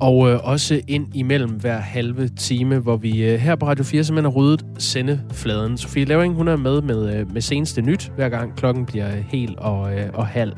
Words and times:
Og 0.00 0.30
øh, 0.30 0.38
også 0.42 0.80
ind 0.88 1.06
imellem 1.14 1.50
hver 1.50 1.78
halve 1.78 2.28
time, 2.28 2.78
hvor 2.78 2.96
vi 2.96 3.24
øh, 3.24 3.38
her 3.38 3.56
på 3.56 3.66
Radio 3.66 3.84
4 3.84 4.04
simpelthen 4.04 4.32
har 4.32 4.38
ryddet 4.40 4.64
sendefladen. 4.78 5.76
Sofie 5.78 6.04
Levering, 6.04 6.34
hun 6.34 6.48
er 6.48 6.56
med 6.56 6.82
med, 6.82 7.14
øh, 7.14 7.32
med 7.32 7.40
seneste 7.40 7.82
nyt, 7.82 8.12
hver 8.16 8.28
gang 8.28 8.56
klokken 8.56 8.86
bliver 8.86 9.16
øh, 9.16 9.24
hel 9.28 9.54
og, 9.58 9.98
øh, 9.98 10.08
og 10.14 10.26
halv. 10.26 10.52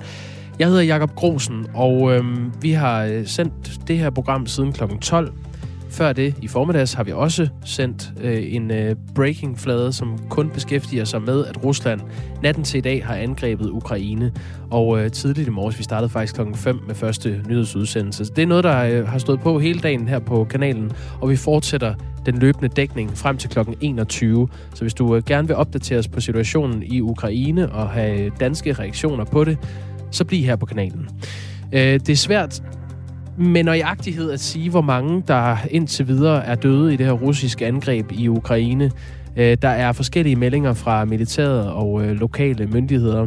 Jeg 0.58 0.68
hedder 0.68 0.82
Jakob 0.82 1.14
Grosen, 1.14 1.66
og 1.74 2.12
øh, 2.12 2.24
vi 2.62 2.72
har 2.72 3.04
øh, 3.04 3.26
sendt 3.26 3.88
det 3.88 3.98
her 3.98 4.10
program 4.10 4.46
siden 4.46 4.72
klokken 4.72 4.98
12. 4.98 5.32
Før 5.92 6.12
det, 6.12 6.34
i 6.42 6.48
formiddags, 6.48 6.92
har 6.92 7.04
vi 7.04 7.12
også 7.12 7.48
sendt 7.64 8.12
øh, 8.20 8.54
en 8.54 8.70
øh, 8.70 8.96
breaking-flade, 9.14 9.92
som 9.92 10.18
kun 10.30 10.50
beskæftiger 10.50 11.04
sig 11.04 11.22
med, 11.22 11.46
at 11.46 11.64
Rusland 11.64 12.00
natten 12.42 12.64
til 12.64 12.78
i 12.78 12.80
dag 12.80 13.06
har 13.06 13.14
angrebet 13.14 13.70
Ukraine. 13.70 14.32
Og 14.70 15.00
øh, 15.00 15.10
tidligt 15.10 15.48
i 15.48 15.50
morges, 15.50 15.78
vi 15.78 15.82
startede 15.82 16.10
faktisk 16.10 16.34
klokken 16.34 16.54
5 16.54 16.80
med 16.86 16.94
første 16.94 17.42
nyhedsudsendelse. 17.48 18.24
Det 18.24 18.42
er 18.42 18.46
noget, 18.46 18.64
der 18.64 18.78
øh, 18.84 19.08
har 19.08 19.18
stået 19.18 19.40
på 19.40 19.58
hele 19.58 19.80
dagen 19.80 20.08
her 20.08 20.18
på 20.18 20.44
kanalen, 20.44 20.92
og 21.20 21.30
vi 21.30 21.36
fortsætter 21.36 21.94
den 22.26 22.38
løbende 22.38 22.68
dækning 22.68 23.18
frem 23.18 23.36
til 23.36 23.50
klokken 23.50 23.74
21. 23.80 24.48
Så 24.74 24.80
hvis 24.80 24.94
du 24.94 25.16
øh, 25.16 25.22
gerne 25.24 25.48
vil 25.48 25.56
opdateres 25.56 26.08
på 26.08 26.20
situationen 26.20 26.82
i 26.82 27.00
Ukraine 27.00 27.72
og 27.72 27.90
have 27.90 28.20
øh, 28.20 28.30
danske 28.40 28.72
reaktioner 28.72 29.24
på 29.24 29.44
det, 29.44 29.58
så 30.10 30.24
bliv 30.24 30.44
her 30.44 30.56
på 30.56 30.66
kanalen. 30.66 31.08
Øh, 31.72 31.80
det 31.80 32.08
er 32.08 32.16
svært 32.16 32.62
med 33.36 33.64
nøjagtighed 33.64 34.30
at 34.30 34.40
sige, 34.40 34.70
hvor 34.70 34.80
mange 34.80 35.22
der 35.28 35.56
indtil 35.70 36.08
videre 36.08 36.46
er 36.46 36.54
døde 36.54 36.94
i 36.94 36.96
det 36.96 37.06
her 37.06 37.12
russiske 37.12 37.66
angreb 37.66 38.12
i 38.12 38.28
Ukraine. 38.28 38.90
Øh, 39.36 39.56
der 39.62 39.68
er 39.68 39.92
forskellige 39.92 40.36
meldinger 40.36 40.72
fra 40.72 41.04
militæret 41.04 41.70
og 41.70 42.04
øh, 42.04 42.10
lokale 42.10 42.66
myndigheder. 42.66 43.26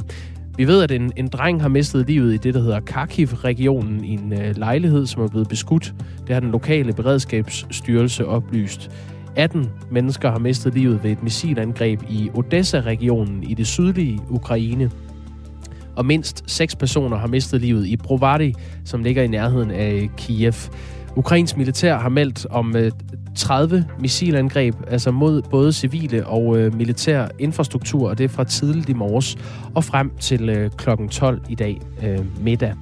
Vi 0.57 0.67
ved, 0.67 0.83
at 0.83 0.91
en, 0.91 1.11
en 1.15 1.27
dreng 1.27 1.61
har 1.61 1.69
mistet 1.69 2.07
livet 2.07 2.33
i 2.33 2.37
det, 2.37 2.53
der 2.53 2.61
hedder 2.61 2.79
Kharkiv-regionen 2.79 4.05
i 4.05 4.13
en 4.13 4.33
øh, 4.33 4.57
lejlighed, 4.57 5.05
som 5.05 5.23
er 5.23 5.27
blevet 5.27 5.49
beskudt. 5.49 5.93
Det 6.27 6.33
har 6.33 6.39
den 6.39 6.51
lokale 6.51 6.93
beredskabsstyrelse 6.93 8.25
oplyst. 8.25 8.91
18 9.35 9.69
mennesker 9.91 10.31
har 10.31 10.40
mistet 10.40 10.73
livet 10.73 11.03
ved 11.03 11.12
et 11.12 11.23
missilangreb 11.23 12.03
i 12.09 12.29
Odessa-regionen 12.34 13.43
i 13.43 13.53
det 13.53 13.67
sydlige 13.67 14.19
Ukraine 14.29 14.91
og 15.96 16.05
mindst 16.05 16.43
seks 16.48 16.76
personer 16.76 17.18
har 17.18 17.27
mistet 17.27 17.62
livet 17.62 17.88
i 17.88 17.98
Brovary, 17.98 18.51
som 18.85 19.04
ligger 19.04 19.24
i 19.24 19.27
nærheden 19.27 19.71
af 19.71 20.10
Kiev. 20.18 20.54
Ukrains 21.15 21.57
militær 21.57 21.98
har 21.98 22.10
meldt 22.10 22.46
om 22.49 22.76
øh, 22.76 22.91
30 23.35 23.85
missilangreb, 23.99 24.76
altså 24.87 25.12
mod 25.12 25.41
både 25.41 25.74
civile 25.74 26.27
og 26.27 26.57
øh, 26.57 26.76
militær 26.76 27.27
infrastruktur, 27.40 28.10
og 28.10 28.18
det 28.18 28.24
er 28.24 28.27
fra 28.27 28.43
tidligt 28.43 28.90
i 28.90 28.93
morges 28.93 29.37
og 29.76 29.84
frem 29.84 30.12
til 30.20 30.49
øh, 30.49 30.71
klokken 30.77 31.10
12 31.10 31.41
i 31.49 31.55
dag 31.55 31.82
øh, 32.04 32.20
middag. 32.41 32.74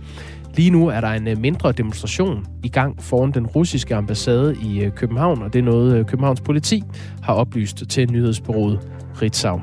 Lige 0.55 0.69
nu 0.69 0.87
er 0.87 1.01
der 1.01 1.07
en 1.07 1.27
øh, 1.27 1.37
mindre 1.37 1.71
demonstration 1.71 2.45
i 2.63 2.69
gang 2.69 3.03
foran 3.03 3.31
den 3.31 3.47
russiske 3.47 3.95
ambassade 3.95 4.55
i 4.55 4.89
København, 4.95 5.41
og 5.41 5.53
det 5.53 5.59
er 5.59 5.63
noget 5.63 6.07
Københavns 6.07 6.41
politi 6.41 6.83
har 7.23 7.33
oplyst 7.33 7.83
til 7.89 8.11
nyhedsbureauet 8.11 8.79
Ritzau. 9.21 9.61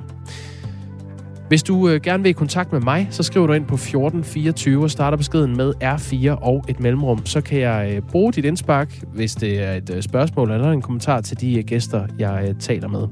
Hvis 1.50 1.62
du 1.62 1.88
øh, 1.88 2.00
gerne 2.00 2.22
vil 2.22 2.30
i 2.30 2.32
kontakt 2.32 2.72
med 2.72 2.80
mig, 2.80 3.08
så 3.10 3.22
skriver 3.22 3.46
du 3.46 3.52
ind 3.52 3.66
på 3.66 3.74
1424 3.74 4.82
og 4.82 4.90
starter 4.90 5.16
beskeden 5.16 5.56
med 5.56 5.72
R4 5.82 6.30
og 6.30 6.64
et 6.68 6.80
mellemrum. 6.80 7.26
Så 7.26 7.40
kan 7.40 7.60
jeg 7.60 7.92
øh, 7.94 8.02
bruge 8.02 8.32
dit 8.32 8.44
indspark, 8.44 9.02
hvis 9.14 9.34
det 9.34 9.62
er 9.62 9.72
et 9.72 9.90
øh, 9.94 10.02
spørgsmål 10.02 10.50
eller 10.50 10.70
en 10.70 10.82
kommentar 10.82 11.20
til 11.20 11.40
de 11.40 11.58
øh, 11.58 11.64
gæster, 11.64 12.06
jeg 12.18 12.46
øh, 12.48 12.54
taler 12.60 12.88
med. 12.88 13.08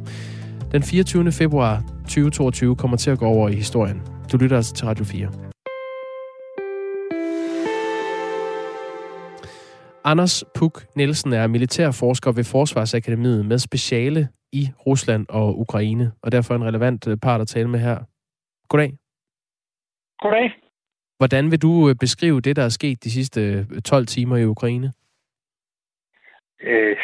Den 0.73 0.83
24. 0.83 1.33
februar 1.33 1.83
2022 2.03 2.77
kommer 2.77 2.97
til 2.97 3.11
at 3.11 3.19
gå 3.19 3.27
over 3.27 3.49
i 3.49 3.55
historien. 3.55 4.03
Du 4.33 4.37
lytter 4.37 4.57
altså 4.57 4.75
til 4.75 4.87
Radio 4.87 5.05
4. 5.05 5.29
Anders 10.05 10.45
Puk 10.55 10.85
Nielsen 10.97 11.33
er 11.33 11.47
militærforsker 11.47 12.33
ved 12.33 12.45
Forsvarsakademiet 12.45 13.47
med 13.47 13.59
speciale 13.59 14.29
i 14.53 14.71
Rusland 14.87 15.27
og 15.29 15.61
Ukraine, 15.61 16.13
og 16.23 16.33
derfor 16.33 16.55
en 16.55 16.65
relevant 16.65 17.09
øh, 17.09 17.17
part 17.17 17.41
at 17.41 17.49
tale 17.49 17.69
med 17.69 17.81
her. 17.81 17.99
Goddag. 18.69 18.93
Goddag. 20.23 20.53
Hvordan 21.17 21.51
vil 21.51 21.63
du 21.63 21.89
øh, 21.89 21.95
beskrive 22.01 22.41
det, 22.41 22.57
der 22.57 22.65
er 22.65 22.69
sket 22.69 23.05
de 23.05 23.11
sidste 23.11 23.41
12 23.83 24.01
øh, 24.03 24.07
timer 24.07 24.37
i 24.37 24.45
Ukraine? 24.45 24.93
Øh, 26.63 26.97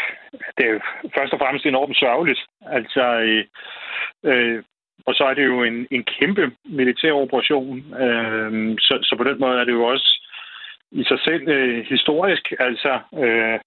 det 0.56 0.66
er 0.66 0.72
jo 0.72 0.80
først 1.16 1.32
og 1.32 1.38
fremmest 1.38 1.66
enormt 1.66 1.96
sørgeligt. 1.96 2.40
Altså, 2.66 3.04
øh, 3.20 3.44
øh, 4.24 4.62
og 5.06 5.14
så 5.14 5.24
er 5.24 5.34
det 5.34 5.44
jo 5.44 5.62
en, 5.62 5.86
en 5.90 6.04
kæmpe 6.04 6.50
militær 6.64 7.12
operation. 7.12 7.78
Øh, 7.78 8.76
så, 8.78 8.98
så 9.02 9.14
på 9.18 9.24
den 9.24 9.40
måde 9.40 9.60
er 9.60 9.64
det 9.64 9.72
jo 9.72 9.84
også 9.84 10.08
i 10.90 11.04
sig 11.04 11.18
selv 11.24 11.48
øh, 11.48 11.86
historisk. 11.88 12.52
Altså, 12.58 12.92
øh, 13.24 13.58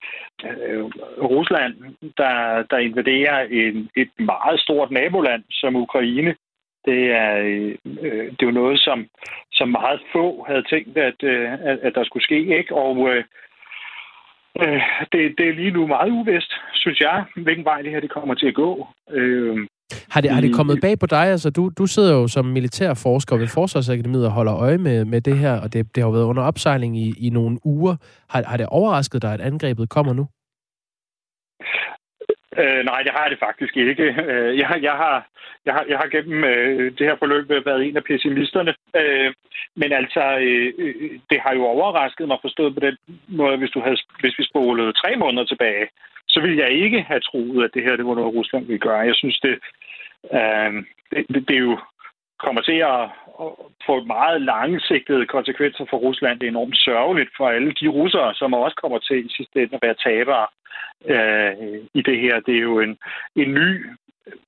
øh, 0.46 0.84
Rusland, 1.34 1.74
der, 2.18 2.64
der 2.72 2.78
invaderer 2.78 3.40
en, 3.40 3.90
et 3.96 4.12
meget 4.20 4.60
stort 4.60 4.92
naboland 4.92 5.44
som 5.52 5.76
Ukraine, 5.76 6.36
det 6.86 7.12
er, 7.12 7.32
øh, 7.86 8.26
det 8.32 8.42
er 8.42 8.50
jo 8.52 8.60
noget, 8.62 8.80
som, 8.80 9.06
som 9.52 9.70
meget 9.70 10.02
få 10.14 10.46
havde 10.48 10.64
tænkt, 10.70 10.98
at, 10.98 11.24
øh, 11.24 11.52
at, 11.54 11.80
at 11.84 11.96
der 11.96 12.04
skulle 12.04 12.24
ske. 12.24 12.58
ikke 12.58 12.76
Og 12.76 13.10
øh, 13.10 13.24
øh, 14.62 14.82
det, 15.12 15.22
det 15.38 15.46
er 15.48 15.54
lige 15.54 15.72
nu 15.72 15.88
meget 15.88 16.12
uvist, 16.12 16.52
synes 16.74 17.00
jeg, 17.00 17.26
hvilken 17.36 17.66
vej 17.66 17.82
det 17.82 17.92
her 17.92 18.00
det 18.00 18.12
kommer 18.12 18.36
til 18.36 18.48
at 18.48 18.56
gå. 18.56 18.88
Øh, 19.12 19.68
har 20.10 20.22
det, 20.22 20.32
har 20.32 20.42
det 20.42 20.56
kommet 20.56 20.82
bag 20.82 21.00
på 21.00 21.06
dig? 21.06 21.26
Altså, 21.26 21.50
du, 21.50 21.72
du 21.78 21.86
sidder 21.86 22.14
jo 22.14 22.28
som 22.28 22.46
militærforsker 22.46 23.38
ved 23.38 23.48
Forsvarsakademiet 23.48 24.26
og 24.26 24.32
holder 24.32 24.56
øje 24.56 24.78
med, 24.78 25.06
med 25.06 25.22
det 25.22 25.38
her, 25.38 25.62
og 25.62 25.74
det, 25.74 25.96
det 25.96 26.04
har 26.04 26.10
jo 26.10 26.14
været 26.14 26.24
under 26.24 26.44
opsejling 26.44 26.98
i, 26.98 27.14
i 27.20 27.30
nogle 27.30 27.58
uger. 27.66 27.96
Har, 28.30 28.44
har 28.44 28.58
det 28.58 28.66
overrasket 28.66 29.22
dig, 29.22 29.34
at 29.34 29.42
angrebet 29.42 29.90
kommer 29.90 30.14
nu? 30.14 30.28
Øh, 32.62 32.86
nej, 32.86 33.02
det 33.02 33.12
har 33.16 33.24
jeg 33.24 33.32
det 33.32 33.40
faktisk 33.40 33.78
ikke. 33.78 34.04
Øh, 34.04 34.58
jeg, 34.58 34.80
jeg, 34.82 34.96
har, 35.04 35.28
jeg, 35.66 35.74
har, 35.74 35.86
jeg 35.90 35.98
har 35.98 36.08
gennem 36.08 36.44
øh, 36.44 36.92
det 36.98 37.08
her 37.08 37.16
forløb 37.20 37.50
været 37.50 37.86
en 37.86 37.98
af 37.98 38.04
pessimisterne. 38.04 38.74
Øh, 38.96 39.34
men 39.76 39.92
altså, 39.92 40.24
øh, 40.48 40.74
øh, 40.78 41.20
det 41.30 41.40
har 41.46 41.54
jo 41.54 41.64
overrasket 41.66 42.28
mig 42.28 42.38
forstået 42.42 42.74
på 42.74 42.80
den 42.80 42.98
måde, 43.28 43.58
hvis, 43.58 43.70
du 43.70 43.80
havde, 43.80 43.98
hvis 44.20 44.40
vi 44.40 44.44
spolede 44.46 44.94
tre 44.94 45.16
måneder 45.16 45.46
tilbage, 45.46 45.88
så 46.28 46.42
ville 46.42 46.58
jeg 46.58 46.72
ikke 46.72 47.02
have 47.02 47.20
troet, 47.20 47.64
at 47.64 47.74
det 47.74 47.84
her 47.84 47.96
det 47.96 48.06
var 48.06 48.16
noget, 48.16 48.36
Rusland 48.36 48.66
ville 48.66 48.86
gøre. 48.88 49.10
Jeg 49.12 49.16
synes, 49.16 49.40
det, 49.40 49.56
øh, 50.34 50.74
det, 51.12 51.26
det, 51.34 51.48
det 51.48 51.56
er 51.56 51.66
jo 51.70 51.80
kommer 52.46 52.62
til 52.62 52.80
at, 52.94 53.04
at 53.44 53.50
få 53.86 54.04
meget 54.04 54.42
langsigtede 54.42 55.26
konsekvenser 55.26 55.86
for 55.90 55.98
Rusland. 55.98 56.40
Det 56.40 56.46
er 56.46 56.56
enormt 56.56 56.78
sørgeligt 56.78 57.32
for 57.38 57.48
alle 57.50 57.72
de 57.82 57.88
russere, 57.88 58.34
som 58.34 58.54
også 58.54 58.76
kommer 58.82 59.00
til 59.00 59.26
i 59.26 59.30
sidste 59.38 59.62
ende 59.62 59.76
at 59.76 59.86
være 59.86 60.02
tabere 60.08 60.48
øh, 61.06 61.54
i 61.94 62.02
det 62.02 62.20
her. 62.20 62.40
Det 62.40 62.56
er 62.56 62.62
jo 62.62 62.80
en, 62.80 62.98
en 63.36 63.54
ny 63.54 63.86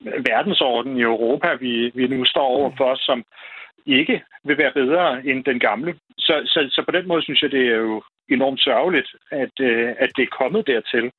verdensorden 0.00 0.96
i 0.96 1.02
Europa, 1.02 1.48
vi, 1.60 1.90
vi 1.94 2.06
nu 2.06 2.24
står 2.24 2.46
over 2.58 2.70
for, 2.76 2.94
som 2.98 3.24
ikke 3.86 4.22
vil 4.44 4.58
være 4.58 4.72
bedre 4.74 5.26
end 5.26 5.44
den 5.44 5.58
gamle. 5.58 5.94
Så, 6.18 6.34
så, 6.46 6.68
så 6.70 6.82
på 6.88 6.92
den 6.98 7.08
måde 7.08 7.22
synes 7.22 7.42
jeg, 7.42 7.50
det 7.50 7.66
er 7.66 7.76
jo 7.76 8.02
enormt 8.28 8.60
sørgeligt, 8.60 9.08
at, 9.30 9.54
øh, 9.60 9.88
at 9.98 10.10
det 10.16 10.22
er 10.22 10.36
kommet 10.40 10.66
dertil. 10.66 11.10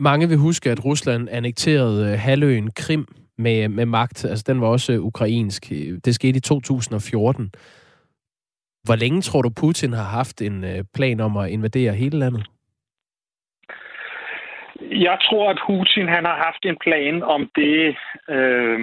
Mange 0.00 0.28
vil 0.28 0.38
huske, 0.38 0.70
at 0.70 0.84
Rusland 0.84 1.28
annekterede 1.30 2.12
øh, 2.12 2.18
halvøen 2.18 2.70
Krim 2.70 3.06
med, 3.38 3.68
med 3.68 3.86
magt. 3.86 4.24
Altså, 4.24 4.44
den 4.46 4.60
var 4.60 4.66
også 4.66 4.92
øh, 4.92 5.00
ukrainsk. 5.00 5.68
Det 6.04 6.14
skete 6.14 6.36
i 6.36 6.40
2014. 6.40 7.50
Hvor 8.84 8.96
længe 8.96 9.20
tror 9.20 9.42
du, 9.42 9.50
Putin 9.50 9.92
har 9.92 10.08
haft 10.18 10.42
en 10.42 10.64
øh, 10.64 10.84
plan 10.94 11.20
om 11.20 11.36
at 11.36 11.50
invadere 11.50 11.92
hele 11.92 12.18
landet? 12.18 12.46
Jeg 14.80 15.18
tror, 15.26 15.50
at 15.50 15.58
Putin 15.66 16.08
han 16.08 16.24
har 16.24 16.36
haft 16.46 16.62
en 16.64 16.78
plan 16.84 17.22
om 17.22 17.50
det 17.56 17.96
øh, 18.28 18.80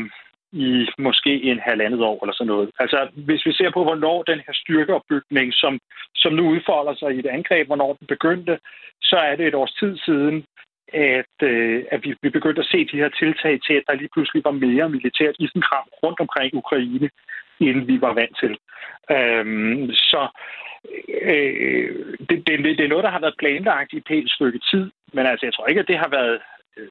i 0.52 0.88
måske 0.98 1.44
en 1.44 1.60
halvandet 1.60 2.02
år 2.02 2.18
eller 2.24 2.34
sådan 2.34 2.54
noget. 2.54 2.70
Altså, 2.80 3.08
hvis 3.16 3.46
vi 3.46 3.54
ser 3.54 3.72
på, 3.74 3.84
hvornår 3.84 4.24
den 4.24 4.40
her 4.46 4.54
styrkeopbygning, 4.54 5.54
som, 5.54 5.80
som 6.16 6.34
nu 6.34 6.44
udfolder 6.50 6.96
sig 6.96 7.16
i 7.16 7.20
et 7.20 7.26
angreb, 7.26 7.68
hvornår 7.68 7.94
den 8.00 8.08
begyndte, 8.08 8.60
så 9.02 9.16
er 9.16 9.36
det 9.36 9.48
et 9.48 9.56
års 9.56 9.74
tid 9.74 9.98
siden, 9.98 10.46
at, 10.94 11.36
øh, 11.44 11.84
at 11.92 12.00
vi, 12.04 12.16
vi 12.22 12.30
begyndte 12.30 12.62
at 12.62 12.72
se 12.72 12.86
de 12.92 13.02
her 13.02 13.10
tiltag 13.10 13.60
til, 13.68 13.74
at 13.74 13.84
der 13.88 13.94
lige 13.94 14.14
pludselig 14.14 14.42
var 14.46 14.52
mere 14.52 14.90
militært 14.90 15.36
isenkram 15.40 15.88
rundt 16.04 16.20
omkring 16.20 16.54
Ukraine, 16.54 17.10
end 17.60 17.86
vi 17.86 18.02
var 18.02 18.14
vant 18.14 18.38
til. 18.40 18.58
Øhm, 19.12 19.92
så 19.92 20.28
øh, 21.22 22.18
det, 22.30 22.48
det, 22.48 22.78
det 22.78 22.86
er 22.86 22.94
noget, 22.94 23.04
der 23.04 23.12
har 23.12 23.20
været 23.20 23.40
planlagt 23.40 23.94
i 23.94 23.98
et 23.98 24.06
pænt 24.06 24.32
stykke 24.32 24.60
tid, 24.72 24.92
men 25.14 25.26
altså, 25.26 25.46
jeg 25.46 25.54
tror 25.54 25.68
ikke, 25.68 25.82
at 25.82 25.88
det 25.88 25.98
har 25.98 26.10
været 26.10 26.40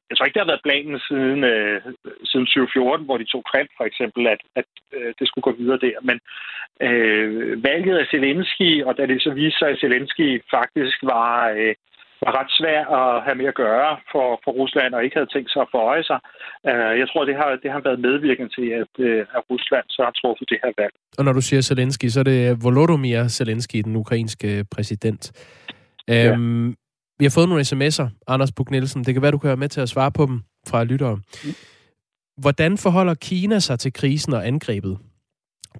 jeg 0.09 0.17
tror 0.17 0.25
ikke, 0.25 0.33
det 0.33 0.45
har 0.45 0.53
været 0.53 0.67
planen 0.67 0.99
siden, 1.07 1.43
øh, 1.43 1.81
siden 2.29 2.45
2014, 2.45 3.05
hvor 3.05 3.17
de 3.17 3.31
tog 3.31 3.43
Krim 3.43 3.67
for 3.77 3.85
eksempel, 3.85 4.27
at, 4.27 4.41
at 4.55 4.65
øh, 4.93 5.13
det 5.19 5.27
skulle 5.27 5.47
gå 5.49 5.51
videre 5.51 5.79
der. 5.87 5.97
Men 6.09 6.17
øh, 6.87 7.63
valget 7.63 7.97
af 7.97 8.07
Zelensky, 8.11 8.83
og 8.83 8.97
da 8.97 9.05
det 9.05 9.21
så 9.21 9.31
viste 9.33 9.59
sig, 9.59 9.69
at 9.69 9.79
Zelensky 9.79 10.43
faktisk 10.51 10.97
var, 11.03 11.49
øh, 11.49 11.75
var 12.25 12.33
ret 12.39 12.51
svær 12.59 12.79
at 12.99 13.23
have 13.25 13.37
med 13.41 13.47
at 13.51 13.59
gøre 13.65 13.91
for, 14.11 14.27
for 14.43 14.51
Rusland, 14.59 14.91
og 14.95 15.03
ikke 15.03 15.17
havde 15.19 15.31
tænkt 15.35 15.49
sig 15.51 15.61
at 15.65 15.71
forøje 15.75 16.03
sig. 16.09 16.19
Øh, 16.69 16.93
jeg 17.01 17.07
tror, 17.09 17.25
det 17.29 17.35
har, 17.41 17.49
det 17.63 17.71
har 17.75 17.81
været 17.87 17.99
medvirkende 18.07 18.51
til, 18.57 18.67
at, 18.81 18.93
øh, 19.07 19.21
at 19.37 19.41
Rusland 19.51 19.85
så 19.95 20.01
har 20.07 20.13
truffet 20.21 20.49
det 20.51 20.59
her 20.63 20.71
valg. 20.81 20.93
Og 21.17 21.23
når 21.25 21.33
du 21.33 21.41
siger 21.41 21.61
Zelensky, 21.61 22.07
så 22.13 22.19
er 22.19 22.27
det 22.33 22.63
Volodymyr 22.63 23.27
Zelensky, 23.27 23.77
den 23.87 23.95
ukrainske 23.95 24.65
præsident. 24.75 25.23
Ja. 26.07 26.31
Øhm, 26.31 26.75
Vi 27.19 27.25
har 27.25 27.33
fået 27.37 27.49
nogle 27.49 27.63
sms'er, 27.71 28.07
Anders 28.27 28.51
Buk 28.51 28.71
Nielsen. 28.71 29.03
Det 29.03 29.13
kan 29.13 29.21
være, 29.21 29.31
du 29.31 29.37
kan 29.37 29.47
være 29.47 29.63
med 29.63 29.69
til 29.69 29.81
at 29.81 29.89
svare 29.89 30.11
på 30.11 30.25
dem 30.25 30.41
fra 30.69 30.83
lyttere. 30.83 31.19
Hvordan 32.37 32.77
forholder 32.77 33.13
Kina 33.13 33.59
sig 33.59 33.79
til 33.79 33.93
krisen 33.93 34.33
og 34.33 34.47
angrebet? 34.47 34.97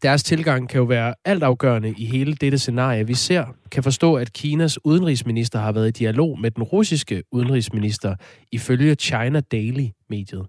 Deres 0.01 0.23
tilgang 0.23 0.69
kan 0.69 0.79
jo 0.79 0.85
være 0.85 1.15
altafgørende 1.25 1.89
i 1.97 2.05
hele 2.05 2.33
dette 2.33 2.57
scenarie. 2.57 3.07
Vi 3.07 3.13
ser, 3.13 3.43
kan 3.71 3.83
forstå, 3.83 4.15
at 4.15 4.33
Kinas 4.33 4.79
udenrigsminister 4.85 5.59
har 5.59 5.73
været 5.73 5.87
i 5.87 6.03
dialog 6.03 6.39
med 6.39 6.51
den 6.51 6.63
russiske 6.63 7.23
udenrigsminister 7.31 8.15
ifølge 8.51 8.95
China 8.95 9.39
Daily-mediet. 9.39 10.45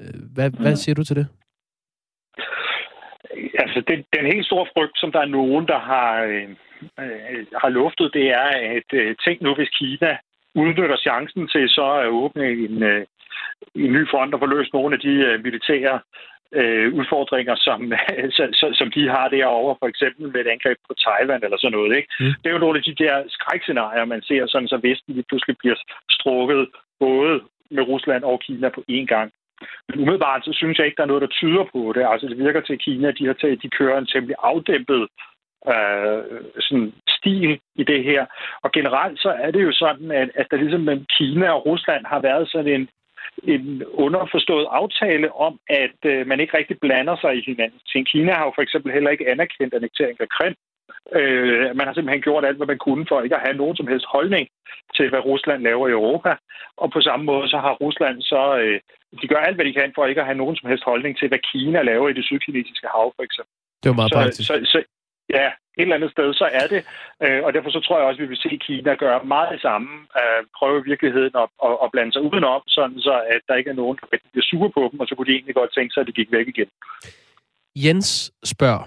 Øh, 0.00 0.20
hvad, 0.34 0.50
hvad 0.50 0.70
mm. 0.70 0.76
siger 0.76 0.94
du 0.94 1.04
til 1.04 1.16
det? 1.16 1.26
Altså, 3.58 3.82
det, 3.88 4.04
den 4.16 4.26
helt 4.32 4.46
store 4.46 4.66
frygt, 4.74 4.98
som 4.98 5.12
der 5.12 5.20
er 5.20 5.34
nogen, 5.38 5.66
der 5.66 5.78
har, 5.78 6.22
øh, 6.22 6.48
øh, 7.00 7.46
har 7.62 7.68
luftet, 7.68 8.10
det 8.14 8.26
er, 8.30 8.48
at 8.76 8.88
øh, 8.92 9.16
tænk 9.24 9.40
nu, 9.42 9.54
hvis 9.54 9.68
Kina 9.78 10.16
udnytter 10.54 10.96
chancen 10.96 11.48
til 11.48 11.68
så 11.68 11.86
at 11.92 12.08
åbne 12.08 12.46
en, 12.50 12.82
øh, 12.82 13.06
en 13.74 13.92
ny 13.92 14.08
front 14.10 14.34
og 14.34 14.40
få 14.40 14.46
løst 14.46 14.72
nogle 14.72 14.94
af 14.94 15.00
de 15.00 15.14
øh, 15.28 15.42
militære 15.44 16.00
øh, 16.58 16.94
udfordringer, 16.98 17.54
som, 17.66 17.92
så, 18.60 18.68
som 18.78 18.88
de 18.90 19.08
har 19.08 19.28
derovre, 19.28 19.76
for 19.80 19.88
eksempel 19.92 20.24
med 20.32 20.40
et 20.40 20.52
angreb 20.54 20.78
på 20.88 20.94
Taiwan 21.04 21.44
eller 21.44 21.58
sådan 21.58 21.76
noget. 21.78 21.96
Ikke? 21.96 22.08
Mm. 22.20 22.34
Det 22.40 22.46
er 22.48 22.56
jo 22.56 22.64
nogle 22.64 22.78
af 22.78 22.84
de 22.84 22.94
der 23.04 23.14
skrækscenarier, 23.28 24.04
man 24.04 24.22
ser, 24.22 24.46
sådan 24.46 24.68
så 24.68 24.78
Vesten 24.82 25.14
lige 25.14 25.28
pludselig 25.28 25.56
bliver 25.58 25.76
strukket 26.10 26.68
både 27.00 27.40
med 27.70 27.82
Rusland 27.82 28.24
og 28.24 28.40
Kina 28.40 28.68
på 28.68 28.82
én 28.90 29.06
gang. 29.14 29.32
Men 29.88 30.00
umiddelbart 30.00 30.44
så 30.44 30.52
synes 30.52 30.78
jeg 30.78 30.86
ikke, 30.86 30.96
der 30.96 31.02
er 31.02 31.12
noget, 31.12 31.26
der 31.26 31.36
tyder 31.40 31.64
på 31.72 31.92
det. 31.94 32.06
Altså 32.12 32.26
det 32.28 32.38
virker 32.38 32.60
til, 32.60 32.72
at 32.72 32.84
Kina 32.86 33.10
de 33.10 33.26
har 33.26 33.32
taget, 33.32 33.62
de 33.62 33.76
kører 33.78 33.98
en 33.98 34.06
temmelig 34.06 34.36
afdæmpet 34.42 35.02
øh, 35.72 36.22
sådan 36.66 36.92
stil 37.08 37.60
i 37.74 37.84
det 37.84 38.04
her. 38.04 38.26
Og 38.62 38.72
generelt 38.72 39.18
så 39.20 39.30
er 39.30 39.50
det 39.50 39.62
jo 39.62 39.72
sådan, 39.72 40.10
at, 40.10 40.30
at 40.34 40.46
der 40.50 40.56
ligesom 40.56 40.80
mellem 40.80 41.06
Kina 41.18 41.50
og 41.50 41.66
Rusland 41.66 42.06
har 42.06 42.20
været 42.20 42.50
sådan 42.50 42.72
en, 42.74 42.88
en 43.42 43.84
underforstået 43.84 44.66
aftale 44.70 45.34
om, 45.46 45.58
at 45.68 45.98
øh, 46.12 46.26
man 46.26 46.40
ikke 46.40 46.56
rigtig 46.58 46.76
blander 46.80 47.16
sig 47.20 47.36
i 47.36 47.44
hinanden. 47.46 47.80
Kina 48.12 48.32
har 48.32 48.44
jo 48.44 48.52
for 48.54 48.62
eksempel 48.62 48.92
heller 48.92 49.10
ikke 49.10 49.30
anerkendt 49.30 49.74
annektering 49.74 50.16
af 50.20 50.28
Krim. 50.28 50.54
Øh, 51.18 51.76
man 51.76 51.86
har 51.86 51.94
simpelthen 51.94 52.22
gjort 52.22 52.44
alt, 52.44 52.56
hvad 52.56 52.66
man 52.66 52.78
kunne 52.78 53.06
for 53.08 53.20
ikke 53.22 53.36
at 53.36 53.46
have 53.46 53.56
nogen 53.56 53.76
som 53.76 53.86
helst 53.86 54.06
holdning 54.16 54.48
til, 54.96 55.08
hvad 55.08 55.24
Rusland 55.30 55.62
laver 55.62 55.88
i 55.88 55.96
Europa. 56.00 56.32
Og 56.76 56.90
på 56.90 57.00
samme 57.00 57.24
måde 57.24 57.48
så 57.48 57.58
har 57.58 57.72
Rusland 57.84 58.22
så... 58.22 58.58
Øh, 58.58 58.80
de 59.22 59.28
gør 59.28 59.36
alt, 59.36 59.56
hvad 59.56 59.64
de 59.64 59.72
kan 59.72 59.92
for 59.94 60.06
ikke 60.06 60.20
at 60.20 60.26
have 60.26 60.42
nogen 60.42 60.56
som 60.56 60.68
helst 60.68 60.84
holdning 60.84 61.18
til, 61.18 61.28
hvad 61.28 61.42
Kina 61.52 61.82
laver 61.82 62.08
i 62.08 62.12
det 62.12 62.24
sydkinesiske 62.24 62.88
hav, 62.94 63.12
for 63.16 63.22
eksempel. 63.22 63.52
Det 63.82 63.88
var 63.90 63.96
meget 64.00 64.10
så, 64.10 64.16
praktisk. 64.16 64.46
Så, 64.48 64.54
så, 64.72 64.78
ja, 65.30 65.48
et 65.78 65.82
eller 65.82 65.98
andet 65.98 66.10
sted, 66.16 66.28
så 66.34 66.46
er 66.60 66.66
det. 66.74 66.82
Øh, 67.24 67.40
og 67.44 67.50
derfor 67.54 67.70
så 67.70 67.80
tror 67.80 67.98
jeg 67.98 68.06
også, 68.06 68.20
at 68.20 68.24
vi 68.24 68.32
vil 68.32 68.44
se 68.44 68.58
Kina 68.66 68.94
gøre 68.94 69.24
meget 69.34 69.52
det 69.54 69.60
samme. 69.60 69.90
Øh, 70.20 70.40
prøve 70.58 70.78
i 70.80 70.88
virkeligheden 70.90 71.34
at, 71.42 71.48
at, 71.66 71.74
at 71.84 71.88
blande 71.92 72.12
sig 72.12 72.22
udenom, 72.28 72.62
sådan 72.76 72.98
så 73.08 73.14
at 73.34 73.40
der 73.48 73.54
ikke 73.54 73.70
er 73.70 73.80
nogen, 73.82 73.96
der 74.00 74.06
bliver 74.32 74.48
sure 74.50 74.70
på 74.76 74.82
dem, 74.90 75.00
og 75.00 75.06
så 75.06 75.14
kunne 75.14 75.28
de 75.30 75.36
egentlig 75.36 75.54
godt 75.54 75.74
tænke 75.74 75.92
sig, 75.92 76.00
at 76.00 76.06
det 76.06 76.14
gik 76.20 76.32
væk 76.32 76.48
igen. 76.48 76.68
Jens 77.76 78.32
spørger, 78.44 78.84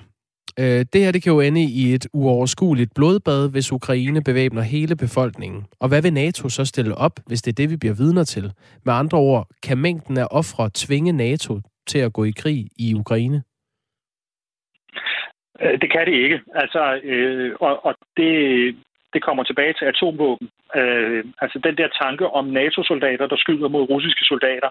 øh, 0.59 0.85
det 0.93 1.01
her 1.03 1.11
det 1.11 1.23
kan 1.23 1.33
jo 1.33 1.39
ende 1.39 1.63
i 1.63 1.93
et 1.93 2.07
uoverskueligt 2.13 2.91
blodbad, 2.95 3.51
hvis 3.51 3.71
Ukraine 3.71 4.23
bevæbner 4.23 4.61
hele 4.61 4.95
befolkningen. 4.95 5.65
Og 5.79 5.87
hvad 5.89 6.01
vil 6.01 6.13
NATO 6.13 6.49
så 6.49 6.65
stille 6.65 6.95
op, 6.95 7.19
hvis 7.27 7.41
det 7.41 7.51
er 7.51 7.55
det, 7.55 7.69
vi 7.69 7.77
bliver 7.77 7.95
vidner 7.95 8.23
til? 8.23 8.51
Med 8.85 8.93
andre 8.93 9.17
ord, 9.17 9.47
kan 9.63 9.77
mængden 9.77 10.17
af 10.17 10.27
ofre 10.31 10.69
tvinge 10.73 11.11
NATO 11.11 11.61
til 11.87 11.99
at 11.99 12.13
gå 12.13 12.23
i 12.23 12.33
krig 12.37 12.67
i 12.79 12.93
Ukraine? 12.93 13.43
Øh, 15.62 15.81
det 15.81 15.92
kan 15.92 16.06
det 16.06 16.13
ikke. 16.13 16.42
Altså, 16.56 17.00
øh, 17.04 17.56
og, 17.59 17.86
og 17.86 17.95
det, 18.18 18.31
det 19.13 19.21
kommer 19.24 19.44
tilbage 19.44 19.74
til 19.74 19.86
atomvåben. 19.86 20.50
Øh, 20.75 21.25
altså 21.42 21.59
den 21.59 21.77
der 21.77 21.88
tanke 22.01 22.27
om 22.27 22.45
NATO-soldater, 22.45 23.27
der 23.27 23.38
skyder 23.38 23.68
mod 23.68 23.89
russiske 23.89 24.25
soldater, 24.25 24.69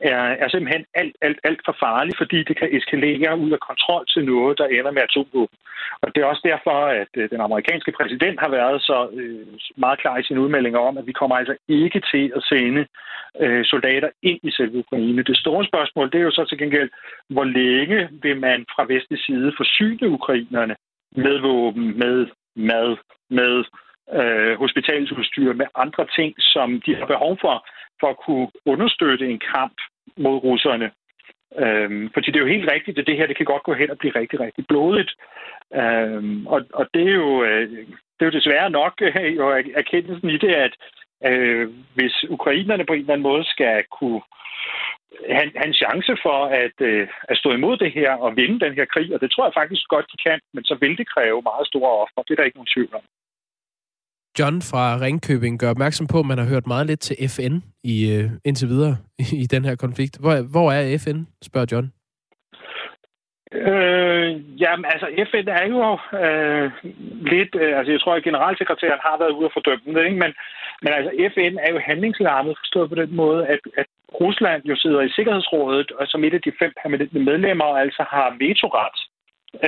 er, 0.00 0.22
er 0.42 0.48
simpelthen 0.48 0.84
alt, 0.94 1.16
alt, 1.22 1.38
alt 1.44 1.60
for 1.64 1.76
farlig, 1.84 2.14
fordi 2.18 2.38
det 2.48 2.56
kan 2.56 2.68
eskalere 2.76 3.38
ud 3.38 3.50
af 3.50 3.60
kontrol 3.68 4.04
til 4.06 4.24
noget, 4.24 4.58
der 4.58 4.66
ender 4.66 4.90
med 4.90 5.02
atomvåben. 5.02 5.58
Og 6.02 6.14
det 6.14 6.20
er 6.20 6.26
også 6.26 6.44
derfor, 6.44 6.76
at 7.02 7.12
øh, 7.16 7.30
den 7.30 7.40
amerikanske 7.40 7.92
præsident 7.92 8.40
har 8.40 8.48
været 8.48 8.82
så 8.82 9.08
øh, 9.12 9.46
meget 9.76 9.98
klar 10.00 10.18
i 10.18 10.22
sine 10.22 10.40
udmeldinger 10.40 10.80
om, 10.80 10.98
at 10.98 11.06
vi 11.06 11.12
kommer 11.12 11.36
altså 11.36 11.56
ikke 11.68 12.00
til 12.12 12.32
at 12.36 12.42
sende 12.42 12.86
øh, 13.40 13.64
soldater 13.64 14.10
ind 14.22 14.40
i 14.42 14.50
selve 14.50 14.78
Ukraine. 14.78 15.22
Det 15.22 15.36
store 15.36 15.64
spørgsmål, 15.64 16.10
det 16.10 16.18
er 16.18 16.28
jo 16.28 16.30
så 16.30 16.44
til 16.44 16.58
gengæld, 16.58 16.90
hvor 17.28 17.44
længe 17.44 18.08
vil 18.22 18.40
man 18.40 18.66
fra 18.74 18.84
vestlig 18.88 19.20
side 19.24 19.52
forsyne 19.56 20.08
ukrainerne 20.08 20.76
med 21.16 21.38
våben, 21.38 21.98
med 21.98 22.26
mad, 22.56 22.96
med 23.30 23.64
øh, 24.18 24.58
hospitalsudstyr, 24.58 25.52
med 25.52 25.66
andre 25.74 26.06
ting, 26.16 26.34
som 26.38 26.80
de 26.86 26.96
har 26.96 27.06
behov 27.06 27.38
for, 27.40 27.66
for 28.00 28.08
at 28.10 28.20
kunne 28.26 28.48
understøtte 28.66 29.26
en 29.30 29.40
kamp 29.54 29.76
mod 30.16 30.36
russerne. 30.48 30.90
Øhm, 31.58 32.10
fordi 32.14 32.26
det 32.30 32.36
er 32.36 32.46
jo 32.46 32.54
helt 32.54 32.72
rigtigt, 32.72 32.98
at 32.98 33.06
det 33.06 33.16
her 33.16 33.26
det 33.26 33.36
kan 33.36 33.46
godt 33.46 33.62
gå 33.62 33.72
hen 33.74 33.90
og 33.90 33.98
blive 33.98 34.14
rigtig, 34.20 34.40
rigtig 34.40 34.66
blodigt. 34.66 35.12
Øhm, 35.74 36.46
og, 36.46 36.60
og 36.74 36.86
det 36.94 37.02
er 37.08 37.14
jo 37.14 37.44
øh, 37.44 37.68
det 38.20 38.26
er 38.26 38.30
jo 38.30 38.38
desværre 38.38 38.70
nok 38.70 38.94
øh, 39.02 39.36
jo 39.36 39.46
erkendelsen 39.82 40.30
i 40.30 40.38
det, 40.38 40.54
at 40.66 40.74
øh, 41.24 41.68
hvis 41.94 42.24
ukrainerne 42.28 42.84
på 42.86 42.92
en 42.92 43.00
eller 43.00 43.12
anden 43.12 43.28
måde 43.30 43.44
skal 43.44 43.84
kunne 43.98 44.22
have, 45.36 45.52
have 45.60 45.68
en 45.72 45.80
chance 45.82 46.12
for 46.24 46.38
at, 46.64 46.76
øh, 46.80 47.08
at 47.22 47.36
stå 47.36 47.52
imod 47.52 47.76
det 47.76 47.92
her 47.92 48.12
og 48.24 48.36
vinde 48.36 48.60
den 48.64 48.74
her 48.74 48.84
krig, 48.84 49.14
og 49.14 49.20
det 49.20 49.30
tror 49.30 49.44
jeg 49.46 49.58
faktisk 49.60 49.88
godt, 49.88 50.06
de 50.12 50.18
kan, 50.26 50.40
men 50.54 50.64
så 50.64 50.74
vil 50.80 50.98
det 50.98 51.08
kræve 51.08 51.42
meget 51.42 51.66
store 51.66 51.92
offer. 52.02 52.22
Det 52.22 52.30
er 52.32 52.36
der 52.36 52.48
ikke 52.48 52.58
nogen 52.58 52.74
tvivl 52.74 52.94
om. 52.94 53.04
John 54.38 54.62
fra 54.62 55.00
Ringkøbing 55.00 55.60
gør 55.60 55.70
opmærksom 55.70 56.06
på, 56.06 56.18
at 56.20 56.26
man 56.26 56.38
har 56.38 56.44
hørt 56.44 56.66
meget 56.66 56.86
lidt 56.86 57.00
til 57.00 57.16
FN 57.28 57.54
i, 57.84 57.96
uh, 58.16 58.30
indtil 58.44 58.68
videre 58.68 58.96
i 59.42 59.46
den 59.46 59.64
her 59.64 59.76
konflikt. 59.76 60.18
Hvor, 60.20 60.34
hvor 60.52 60.72
er 60.72 60.98
FN, 60.98 61.18
spørger 61.42 61.66
John. 61.72 61.92
Øh, 63.52 64.60
jamen, 64.62 64.84
altså, 64.92 65.06
FN 65.30 65.48
er 65.60 65.64
jo 65.74 65.82
øh, 66.22 66.70
lidt... 67.32 67.52
Øh, 67.62 67.78
altså, 67.78 67.90
jeg 67.92 68.00
tror, 68.00 68.14
at 68.14 68.22
generalsekretæren 68.28 69.06
har 69.06 69.16
været 69.18 69.36
ude 69.38 69.46
og 69.46 69.52
fordømme 69.54 69.94
det, 69.94 70.04
ikke? 70.04 70.20
Men, 70.24 70.32
men 70.82 70.92
altså, 70.98 71.10
FN 71.34 71.54
er 71.64 71.70
jo 71.72 71.78
handlingslarmet, 71.78 72.58
forstået 72.62 72.88
på 72.88 72.94
den 72.94 73.16
måde, 73.16 73.46
at, 73.46 73.60
at 73.76 73.86
Rusland 74.20 74.62
jo 74.64 74.76
sidder 74.76 75.00
i 75.00 75.14
Sikkerhedsrådet, 75.16 75.90
og 75.90 76.06
som 76.06 76.24
et 76.24 76.34
af 76.34 76.42
de 76.42 76.52
fem 76.58 76.72
permanente 76.82 77.18
medlemmer, 77.18 77.64
altså 77.64 78.02
har 78.14 78.36
vetoret. 78.38 78.98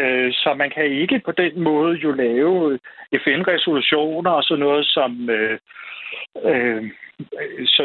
Øh, 0.00 0.32
så 0.32 0.54
man 0.54 0.70
kan 0.70 0.84
ikke 0.84 1.20
på 1.24 1.32
den 1.32 1.60
måde 1.60 1.94
jo 1.94 2.12
lave 2.12 2.78
FN-resolutioner 3.24 4.30
og 4.30 4.42
sådan 4.44 4.60
noget, 4.60 4.86
som, 4.86 5.30
øh, 5.30 5.58
øh, 6.44 6.82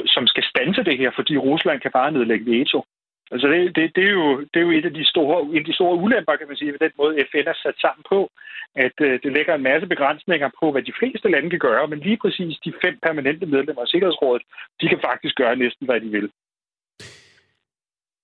som 0.05 0.27
skal 0.27 0.43
stanse 0.43 0.83
det 0.83 0.97
her, 0.97 1.11
fordi 1.15 1.37
Rusland 1.37 1.79
kan 1.81 1.91
bare 1.91 2.11
nedlægge 2.11 2.51
veto. 2.51 2.83
Altså 3.31 3.47
det, 3.47 3.75
det, 3.75 3.95
det, 3.95 4.03
er 4.03 4.15
jo, 4.21 4.39
det 4.39 4.57
er 4.59 4.65
jo 4.67 4.71
et 4.71 4.85
af 4.85 4.93
de 4.93 5.05
store, 5.05 5.41
en 5.41 5.57
af 5.57 5.65
de 5.65 5.73
store 5.73 5.95
ulemper, 5.95 6.35
kan 6.35 6.47
man 6.47 6.57
sige, 6.57 6.71
ved 6.71 6.79
den 6.79 6.91
måde 6.97 7.25
FN 7.31 7.47
er 7.47 7.57
sat 7.63 7.77
sammen 7.81 8.03
på, 8.09 8.29
at 8.75 8.95
øh, 9.01 9.19
det 9.23 9.31
lægger 9.33 9.55
en 9.55 9.63
masse 9.63 9.87
begrænsninger 9.87 10.49
på, 10.59 10.71
hvad 10.71 10.81
de 10.81 10.97
fleste 10.99 11.29
lande 11.29 11.49
kan 11.49 11.59
gøre, 11.59 11.87
men 11.87 11.99
lige 11.99 12.17
præcis 12.17 12.57
de 12.65 12.73
fem 12.83 12.99
permanente 13.05 13.45
medlemmer 13.45 13.81
af 13.81 13.87
Sikkerhedsrådet, 13.87 14.43
de 14.81 14.87
kan 14.87 14.99
faktisk 15.09 15.35
gøre 15.35 15.55
næsten, 15.55 15.85
hvad 15.85 16.01
de 16.01 16.09
vil. 16.09 16.29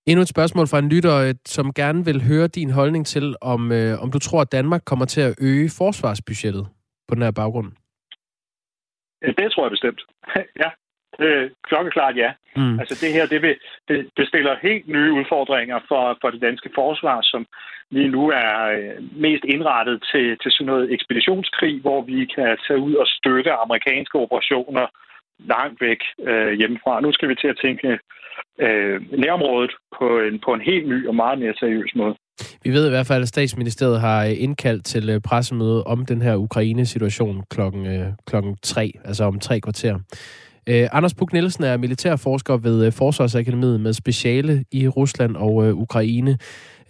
Endnu 0.07 0.21
et 0.21 0.27
spørgsmål 0.35 0.67
fra 0.67 0.79
en 0.79 0.89
lytter, 0.89 1.15
øh, 1.15 1.33
som 1.45 1.73
gerne 1.73 2.05
vil 2.05 2.27
høre 2.29 2.47
din 2.47 2.69
holdning 2.69 3.05
til, 3.05 3.35
om, 3.41 3.71
øh, 3.71 4.03
om 4.03 4.11
du 4.11 4.19
tror, 4.19 4.41
at 4.41 4.51
Danmark 4.51 4.81
kommer 4.85 5.05
til 5.05 5.21
at 5.21 5.35
øge 5.41 5.69
forsvarsbudgettet 5.77 6.65
på 7.07 7.15
den 7.15 7.23
her 7.23 7.31
baggrund. 7.31 7.71
Det 9.21 9.51
tror 9.51 9.65
jeg 9.65 9.71
bestemt. 9.71 10.01
ja, 10.63 10.69
øh, 11.25 11.51
klokkeklart 11.69 12.15
ja. 12.17 12.31
Mm. 12.55 12.79
Altså 12.79 13.05
det 13.05 13.13
her, 13.13 13.25
det, 13.25 13.41
vil, 13.41 13.55
det, 13.87 14.09
det 14.17 14.27
stiller 14.27 14.55
helt 14.61 14.87
nye 14.87 15.13
udfordringer 15.19 15.79
for, 15.87 16.17
for 16.21 16.29
det 16.29 16.41
danske 16.41 16.69
forsvar, 16.75 17.19
som 17.21 17.45
lige 17.89 18.07
nu 18.07 18.23
er 18.29 18.53
øh, 18.77 19.03
mest 19.25 19.43
indrettet 19.43 19.97
til, 20.11 20.37
til 20.41 20.51
sådan 20.51 20.65
noget 20.65 20.93
ekspeditionskrig, 20.93 21.81
hvor 21.81 22.01
vi 22.01 22.25
kan 22.35 22.57
tage 22.67 22.79
ud 22.79 22.93
og 22.95 23.07
støtte 23.07 23.51
amerikanske 23.51 24.15
operationer 24.25 24.87
langt 25.53 25.81
væk 25.81 26.01
øh, 26.29 26.51
hjemmefra. 26.59 27.01
Nu 27.01 27.11
skal 27.11 27.29
vi 27.29 27.35
til 27.35 27.47
at 27.47 27.59
tænke 27.63 27.99
øh, 28.65 29.01
nærområdet 29.23 29.71
på 29.97 30.19
en, 30.19 30.39
på 30.45 30.53
en 30.53 30.61
helt 30.61 30.87
ny 30.87 31.07
og 31.07 31.15
meget 31.15 31.39
mere 31.39 31.53
seriøs 31.59 31.91
måde. 31.95 32.15
Vi 32.63 32.69
ved 32.69 32.87
i 32.87 32.89
hvert 32.89 33.07
fald, 33.07 33.21
at 33.21 33.27
statsministeriet 33.27 33.99
har 34.01 34.23
indkaldt 34.23 34.85
til 34.85 35.09
øh, 35.09 35.21
pressemøde 35.21 35.83
om 35.83 36.05
den 36.05 36.21
her 36.21 36.35
Ukraine-situation 36.35 37.43
klokken, 37.49 37.85
øh, 37.85 38.07
klokken 38.27 38.57
tre, 38.63 38.91
altså 39.05 39.23
om 39.23 39.39
tre 39.39 39.59
kvarter. 39.59 39.99
Øh, 40.69 40.87
Anders 40.91 41.13
Puk 41.13 41.33
Nielsen 41.33 41.63
er 41.63 41.77
militærforsker 41.77 42.57
ved 42.57 42.85
øh, 42.85 42.91
Forsvarsakademiet 42.91 43.81
med 43.81 43.93
speciale 43.93 44.65
i 44.71 44.87
Rusland 44.87 45.35
og 45.35 45.65
øh, 45.65 45.73
Ukraine. 45.73 46.37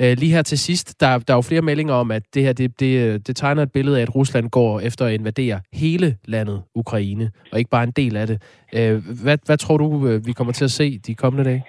Øh, 0.02 0.14
lige 0.18 0.36
her 0.36 0.42
til 0.42 0.60
sidst, 0.60 1.02
der, 1.02 1.20
der 1.20 1.34
er 1.34 1.38
jo 1.38 1.42
flere 1.42 1.62
meldinger 1.62 1.94
om, 1.94 2.12
at 2.12 2.24
det 2.34 2.44
her 2.44 2.54
det, 2.54 2.80
det, 2.80 3.28
det 3.28 3.36
tegner 3.36 3.64
et 3.64 3.72
billede 3.72 3.98
af, 3.98 4.02
at 4.02 4.16
Rusland 4.16 4.50
går 4.50 4.80
efter 4.80 5.06
at 5.06 5.14
invadere 5.14 5.60
hele 5.74 6.16
landet 6.26 6.64
Ukraine, 6.76 7.32
og 7.52 7.60
ikke 7.60 7.70
bare 7.70 7.84
en 7.84 7.92
del 7.92 8.18
af 8.18 8.28
det. 8.28 8.38
Øh, 8.76 8.98
hvad, 9.24 9.38
hvad 9.46 9.58
tror 9.58 9.78
du, 9.78 10.08
øh, 10.08 10.28
vi 10.28 10.32
kommer 10.32 10.54
til 10.54 10.66
at 10.66 10.72
se 10.72 11.00
de 11.00 11.16
kommende 11.16 11.50
dage? 11.50 11.64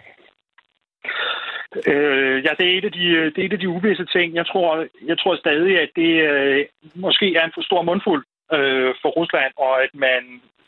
Øh, 1.87 2.45
ja, 2.47 2.51
det 2.59 2.67
er, 2.67 2.79
et 2.79 2.85
af 2.85 2.93
de, 2.93 3.07
det 3.33 3.39
er 3.39 3.47
et 3.47 3.53
af 3.53 3.59
de 3.59 3.69
uvisse 3.69 4.05
ting. 4.05 4.35
Jeg 4.35 4.47
tror, 4.47 4.87
jeg 5.07 5.19
tror 5.19 5.37
stadig, 5.37 5.81
at 5.81 5.91
det 5.97 6.13
øh, 6.31 6.65
måske 6.95 7.37
er 7.37 7.45
en 7.45 7.55
for 7.55 7.63
stor 7.63 7.83
mundfuld 7.83 8.25
øh, 8.57 8.91
for 9.03 9.11
Rusland, 9.19 9.53
og 9.57 9.83
at 9.85 9.93
man 9.95 10.23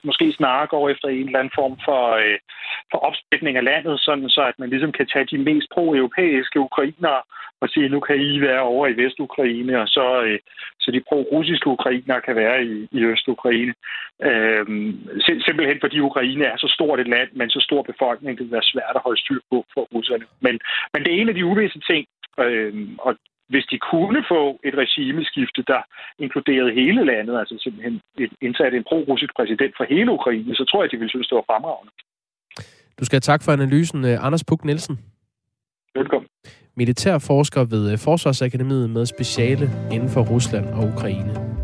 måske 0.07 0.33
snarere 0.33 0.67
går 0.67 0.89
efter 0.89 1.09
en 1.09 1.27
eller 1.27 1.39
anden 1.39 1.57
form 1.61 1.75
for, 1.85 2.03
øh, 2.23 2.39
for 2.91 2.99
opsplitning 3.09 3.57
af 3.57 3.65
landet, 3.65 4.01
sådan 4.01 4.29
så 4.29 4.43
at 4.51 4.59
man 4.59 4.71
ligesom 4.71 4.93
kan 4.93 5.07
tage 5.13 5.27
de 5.33 5.39
mest 5.39 5.69
pro-europæiske 5.75 6.59
ukrainere 6.61 7.23
og 7.61 7.69
sige, 7.69 7.89
nu 7.89 8.01
kan 8.01 8.17
I 8.21 8.41
være 8.41 8.61
over 8.61 8.87
i 8.87 8.97
Vestukraine, 9.03 9.81
og 9.83 9.89
så, 9.89 10.23
øh, 10.27 10.39
så 10.81 10.91
de 10.91 11.01
pro-russiske 11.09 11.67
ukrainere 11.67 12.21
kan 12.21 12.37
være 12.37 12.65
i, 12.65 12.89
i 12.93 13.01
Østukraine. 13.05 13.75
Øh, 14.29 14.67
simpelthen 15.47 15.79
fordi 15.81 15.99
Ukraine 16.01 16.45
er 16.45 16.57
så 16.57 16.69
stort 16.77 17.01
et 17.01 17.09
land, 17.09 17.29
men 17.33 17.51
så 17.51 17.61
stor 17.61 17.83
befolkning, 17.83 18.39
det 18.39 18.45
vil 18.45 18.53
være 18.53 18.73
svært 18.73 18.97
at 18.97 19.05
holde 19.05 19.21
styr 19.21 19.41
på 19.51 19.65
for 19.75 19.83
russerne. 19.95 20.27
Men, 20.41 20.61
men 20.93 21.05
det 21.05 21.11
er 21.15 21.21
en 21.21 21.29
af 21.29 21.35
de 21.35 21.47
uvisse 21.47 21.81
ting, 21.91 22.07
øh, 22.45 22.75
og 22.99 23.17
hvis 23.49 23.67
de 23.73 23.79
kunne 23.91 24.21
få 24.33 24.43
et 24.69 24.75
regimeskifte, 24.83 25.61
der 25.73 25.81
inkluderede 26.19 26.73
hele 26.81 27.05
landet, 27.05 27.39
altså 27.39 27.55
simpelthen 27.65 28.01
indsat 28.43 28.75
en 28.75 28.85
pro-russisk 28.89 29.33
præsident 29.39 29.75
for 29.77 29.85
hele 29.95 30.11
Ukraine, 30.19 30.55
så 30.55 30.65
tror 30.71 30.83
jeg, 30.83 30.91
de 30.93 30.97
ville 30.97 31.11
synes, 31.11 31.29
det 31.29 31.37
var 31.37 31.49
fremragende. 31.51 31.93
Du 32.99 33.05
skal 33.05 33.17
have 33.17 33.29
tak 33.33 33.43
for 33.45 33.53
analysen, 33.53 34.05
øh, 34.05 34.27
Anders 34.27 34.45
Puk 34.45 34.65
Nielsen. 34.65 34.99
Velkommen. 35.95 36.29
Militærforsker 36.77 37.65
ved 37.65 37.93
øh, 37.93 37.99
Forsvarsakademiet 37.99 38.91
med 38.91 39.07
speciale 39.07 39.67
inden 39.93 40.09
for 40.09 40.23
Rusland 40.35 40.67
og 40.67 40.83
Ukraine. 40.95 41.56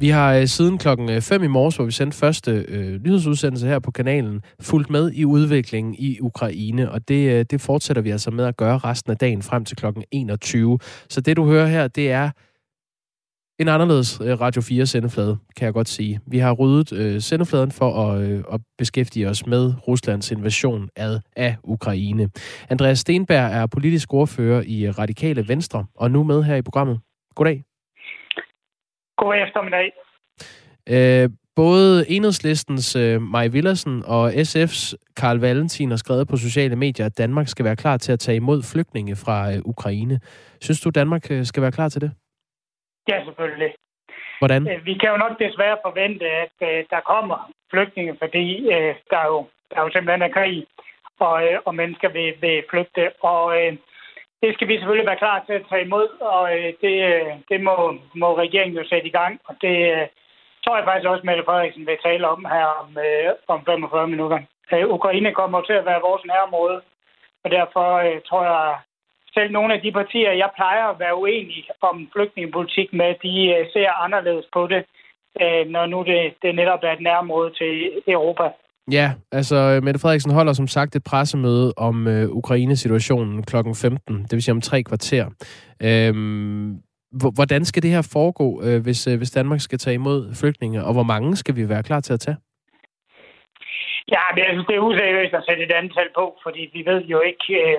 Vi 0.00 0.08
har 0.08 0.34
øh, 0.34 0.46
siden 0.46 0.78
klokken 0.78 1.10
øh, 1.10 1.20
5 1.20 1.42
i 1.42 1.46
morges, 1.46 1.76
hvor 1.76 1.84
vi 1.84 1.90
sendte 1.90 2.16
første 2.18 2.50
øh, 2.68 3.02
nyhedsudsendelse 3.04 3.66
her 3.66 3.78
på 3.78 3.90
kanalen, 3.90 4.42
fulgt 4.60 4.90
med 4.90 5.12
i 5.12 5.24
udviklingen 5.24 5.94
i 5.98 6.20
Ukraine, 6.20 6.90
og 6.90 7.08
det, 7.08 7.30
øh, 7.30 7.44
det 7.50 7.60
fortsætter 7.60 8.02
vi 8.02 8.10
altså 8.10 8.30
med 8.30 8.44
at 8.44 8.56
gøre 8.56 8.78
resten 8.78 9.10
af 9.10 9.18
dagen 9.18 9.42
frem 9.42 9.64
til 9.64 9.76
klokken 9.76 10.04
21. 10.10 10.78
Så 11.08 11.20
det, 11.20 11.36
du 11.36 11.46
hører 11.46 11.66
her, 11.66 11.88
det 11.88 12.10
er 12.10 12.30
en 13.58 13.68
anderledes 13.68 14.20
øh, 14.24 14.40
Radio 14.40 14.62
4 14.62 14.86
sendeflade, 14.86 15.38
kan 15.56 15.64
jeg 15.64 15.74
godt 15.74 15.88
sige. 15.88 16.20
Vi 16.26 16.38
har 16.38 16.52
ryddet 16.52 16.92
øh, 16.92 17.20
sendefladen 17.20 17.70
for 17.70 18.10
at, 18.10 18.22
øh, 18.22 18.44
at 18.52 18.60
beskæftige 18.78 19.28
os 19.28 19.46
med 19.46 19.74
Ruslands 19.88 20.30
invasion 20.30 20.88
ad, 20.96 21.20
af 21.36 21.56
Ukraine. 21.64 22.30
Andreas 22.68 22.98
Stenberg 22.98 23.52
er 23.52 23.66
politisk 23.66 24.14
ordfører 24.14 24.62
i 24.66 24.86
øh, 24.86 24.98
Radikale 24.98 25.48
Venstre, 25.48 25.84
og 25.94 26.10
nu 26.10 26.22
med 26.22 26.42
her 26.42 26.56
i 26.56 26.62
programmet. 26.62 27.00
Goddag. 27.34 27.64
God 29.18 29.34
eftermiddag. 29.44 29.92
Øh, 30.94 31.28
både 31.56 32.10
enhedslistens 32.16 32.96
øh, 32.96 33.22
Maj 33.22 33.46
Villersen 33.48 34.02
og 34.06 34.24
SF's 34.48 34.82
Karl 35.20 35.38
Valentin 35.38 35.90
har 35.90 35.96
skrevet 35.96 36.28
på 36.28 36.36
sociale 36.36 36.76
medier, 36.76 37.06
at 37.06 37.18
Danmark 37.18 37.48
skal 37.48 37.64
være 37.64 37.76
klar 37.76 37.96
til 37.96 38.12
at 38.12 38.20
tage 38.20 38.36
imod 38.36 38.60
flygtninge 38.72 39.14
fra 39.24 39.36
øh, 39.52 39.58
Ukraine. 39.64 40.20
Synes 40.60 40.80
du, 40.80 40.90
Danmark 40.90 41.30
øh, 41.30 41.44
skal 41.44 41.62
være 41.62 41.72
klar 41.72 41.88
til 41.88 42.00
det? 42.00 42.10
Ja, 43.08 43.24
selvfølgelig. 43.24 43.72
Hvordan? 44.40 44.68
Øh, 44.70 44.86
vi 44.86 44.94
kan 44.94 45.10
jo 45.10 45.16
nok 45.16 45.38
desværre 45.38 45.78
forvente, 45.86 46.26
at 46.44 46.56
øh, 46.62 46.84
der 46.90 47.00
kommer 47.00 47.50
flygtninge, 47.72 48.16
fordi 48.22 48.46
øh, 48.74 48.94
der, 49.10 49.18
er 49.24 49.28
jo, 49.34 49.46
der 49.70 49.76
er 49.78 49.82
jo 49.82 49.90
simpelthen 49.92 50.22
er 50.22 50.32
krig, 50.38 50.66
og, 51.26 51.34
øh, 51.44 51.58
og 51.66 51.74
mennesker 51.74 52.08
vil, 52.08 52.34
vil 52.40 52.64
flygte. 52.70 53.04
Og 53.22 53.42
øh, 53.60 53.72
det 54.42 54.54
skal 54.54 54.68
vi 54.68 54.78
selvfølgelig 54.78 55.08
være 55.10 55.22
klar 55.24 55.44
til 55.46 55.52
at 55.52 55.66
tage 55.70 55.84
imod, 55.84 56.08
og 56.20 56.42
øh, 56.56 56.72
det, 56.82 56.94
øh, 57.10 57.32
det 57.50 57.60
må, 57.60 57.74
må 58.14 58.28
regeringen 58.38 58.76
jo 58.78 58.84
sætte 58.88 59.08
i 59.08 59.16
gang. 59.18 59.40
Og 59.44 59.54
det 59.60 59.76
øh, 59.94 60.06
tror 60.64 60.76
jeg 60.76 60.84
faktisk 60.84 61.08
også, 61.08 61.26
Mette 61.26 61.44
Frederiksen 61.44 61.86
vil 61.86 61.98
tale 62.04 62.28
om 62.28 62.44
her 62.44 62.66
om, 62.82 62.88
om 63.48 63.64
45 63.64 64.08
minutter. 64.08 64.38
Ukraine 64.96 65.32
kommer 65.32 65.60
til 65.62 65.72
at 65.72 65.84
være 65.84 66.06
vores 66.08 66.24
nærområde, 66.24 66.80
og 67.44 67.50
derfor 67.50 67.86
tror 68.28 68.44
jeg, 68.44 68.78
selv 69.34 69.50
nogle 69.52 69.74
af 69.74 69.80
de 69.80 69.92
partier, 69.92 70.32
jeg 70.32 70.50
plejer 70.56 70.86
at 70.86 70.98
være 70.98 71.16
uenig 71.16 71.68
om 71.80 72.08
flygtningepolitik 72.12 72.92
med, 72.92 73.14
de 73.22 73.66
ser 73.72 74.02
anderledes 74.04 74.46
på 74.52 74.66
det, 74.66 74.84
når 75.66 75.86
nu 75.86 76.02
det, 76.02 76.34
det 76.42 76.54
netop 76.54 76.78
er 76.82 76.92
et 76.92 77.00
nærområde 77.00 77.50
til 77.50 78.02
Europa. 78.08 78.50
Ja, 78.92 79.12
altså 79.32 79.56
øh, 79.56 79.82
Mette 79.84 80.00
Frederiksen 80.00 80.32
holder 80.32 80.52
som 80.52 80.66
sagt 80.66 80.96
et 80.96 81.04
pressemøde 81.04 81.72
om 81.76 82.06
øh, 82.08 82.28
Ukraine-situationen 82.30 83.42
kl. 83.42 83.56
15, 83.82 84.22
det 84.22 84.32
vil 84.32 84.42
sige 84.42 84.52
om 84.52 84.60
tre 84.60 84.82
kvarter. 84.82 85.24
Øhm, 85.82 86.76
hvordan 87.34 87.64
skal 87.64 87.82
det 87.82 87.90
her 87.90 88.10
foregå, 88.12 88.62
øh, 88.64 88.82
hvis, 88.82 89.06
øh, 89.06 89.18
hvis 89.18 89.30
Danmark 89.30 89.60
skal 89.60 89.78
tage 89.78 89.94
imod 89.94 90.34
flygtninge, 90.40 90.84
og 90.84 90.92
hvor 90.92 91.02
mange 91.02 91.36
skal 91.36 91.56
vi 91.56 91.68
være 91.68 91.82
klar 91.82 92.00
til 92.00 92.12
at 92.12 92.20
tage? 92.20 92.36
Ja, 94.14 94.22
men 94.34 94.44
jeg 94.44 94.52
synes, 94.52 94.66
det 94.66 94.76
er 94.76 94.86
useriøst 94.88 95.34
at 95.34 95.44
sætte 95.48 95.64
et 95.64 95.72
antal 95.82 96.08
på, 96.14 96.38
fordi 96.42 96.62
vi 96.74 96.82
ved 96.90 97.02
jo 97.04 97.20
ikke, 97.20 97.46
øh, 97.64 97.78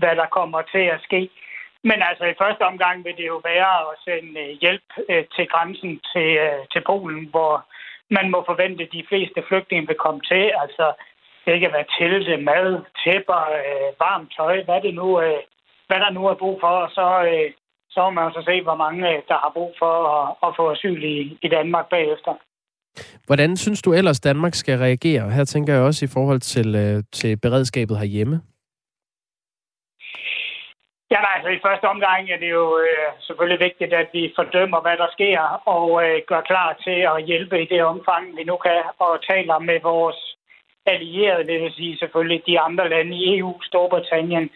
hvad 0.00 0.16
der 0.20 0.26
kommer 0.38 0.62
til 0.74 0.84
at 0.94 1.00
ske. 1.02 1.30
Men 1.88 1.98
altså 2.08 2.24
i 2.24 2.38
første 2.42 2.62
omgang 2.70 3.04
vil 3.04 3.16
det 3.16 3.26
jo 3.26 3.40
være 3.52 3.72
at 3.90 3.94
sende 4.06 4.40
øh, 4.44 4.58
hjælp 4.62 4.88
øh, 5.10 5.24
til 5.36 5.46
grænsen 5.52 6.00
til, 6.12 6.28
øh, 6.46 6.62
til 6.72 6.82
Polen, 6.90 7.24
hvor 7.34 7.52
man 8.10 8.30
må 8.30 8.38
forvente, 8.46 8.84
at 8.84 8.92
de 8.92 9.04
fleste 9.08 9.40
flygtninge 9.48 9.86
vil 9.86 10.02
komme 10.04 10.20
til. 10.30 10.44
Altså, 10.62 10.86
det 11.46 11.60
kan 11.60 11.72
være 11.76 11.92
telte, 11.98 12.36
mad, 12.36 12.66
tæpper, 13.04 13.42
øh, 13.60 13.90
varmt 14.04 14.32
tøj, 14.36 14.64
hvad, 14.64 14.80
det 14.86 14.94
nu, 14.94 15.20
øh, 15.20 15.40
hvad 15.88 15.98
der 16.04 16.10
nu 16.10 16.26
er 16.26 16.34
brug 16.34 16.56
for. 16.60 16.74
Og 16.84 16.90
så, 16.90 17.06
øh, 17.30 17.50
så 17.90 18.00
må 18.04 18.10
man 18.10 18.32
så 18.32 18.42
se, 18.46 18.62
hvor 18.62 18.76
mange 18.84 19.00
øh, 19.10 19.22
der 19.28 19.38
har 19.44 19.50
brug 19.54 19.74
for 19.78 19.94
at, 20.16 20.24
at 20.46 20.50
få 20.56 20.70
asyl 20.70 21.02
i, 21.04 21.38
i 21.42 21.48
Danmark 21.48 21.86
bagefter. 21.88 22.34
Hvordan 23.26 23.56
synes 23.56 23.82
du 23.82 23.92
ellers, 23.92 24.20
Danmark 24.20 24.54
skal 24.54 24.78
reagere? 24.78 25.30
Her 25.30 25.44
tænker 25.44 25.72
jeg 25.74 25.82
også 25.82 26.04
i 26.04 26.08
forhold 26.08 26.40
til, 26.40 26.74
øh, 26.74 27.02
til 27.12 27.36
beredskabet 27.36 27.98
herhjemme. 27.98 28.40
Ja, 31.14 31.20
nej, 31.20 31.34
altså 31.36 31.50
i 31.50 31.64
første 31.66 31.86
omgang 31.94 32.30
er 32.30 32.38
det 32.44 32.50
jo 32.50 32.78
øh, 32.78 33.08
selvfølgelig 33.26 33.60
vigtigt, 33.66 33.92
at 33.92 34.08
vi 34.12 34.32
fordømmer, 34.36 34.80
hvad 34.80 34.96
der 34.96 35.08
sker, 35.16 35.40
og 35.74 35.86
øh, 36.04 36.22
gør 36.30 36.40
klar 36.40 36.68
til 36.84 36.98
at 37.12 37.24
hjælpe 37.24 37.62
i 37.62 37.70
det 37.72 37.82
omfang, 37.82 38.36
vi 38.36 38.44
nu 38.44 38.56
kan, 38.56 38.82
og 38.98 39.12
taler 39.30 39.58
med 39.58 39.78
vores 39.80 40.20
allierede, 40.86 41.46
det 41.50 41.60
vil 41.62 41.72
sige 41.72 41.98
selvfølgelig 41.98 42.42
de 42.46 42.60
andre 42.60 42.88
lande 42.88 43.16
i 43.16 43.38
EU, 43.38 43.62
Storbritannien, 43.62 44.50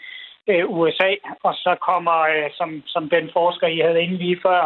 øh, 0.49 0.65
USA, 0.71 1.11
og 1.43 1.55
så 1.55 1.77
kommer, 1.89 2.19
øh, 2.33 2.51
som, 2.59 2.83
som 2.87 3.09
den 3.09 3.31
forsker, 3.33 3.67
I 3.67 3.79
havde 3.79 4.03
inde 4.03 4.17
lige 4.17 4.41
før, 4.43 4.63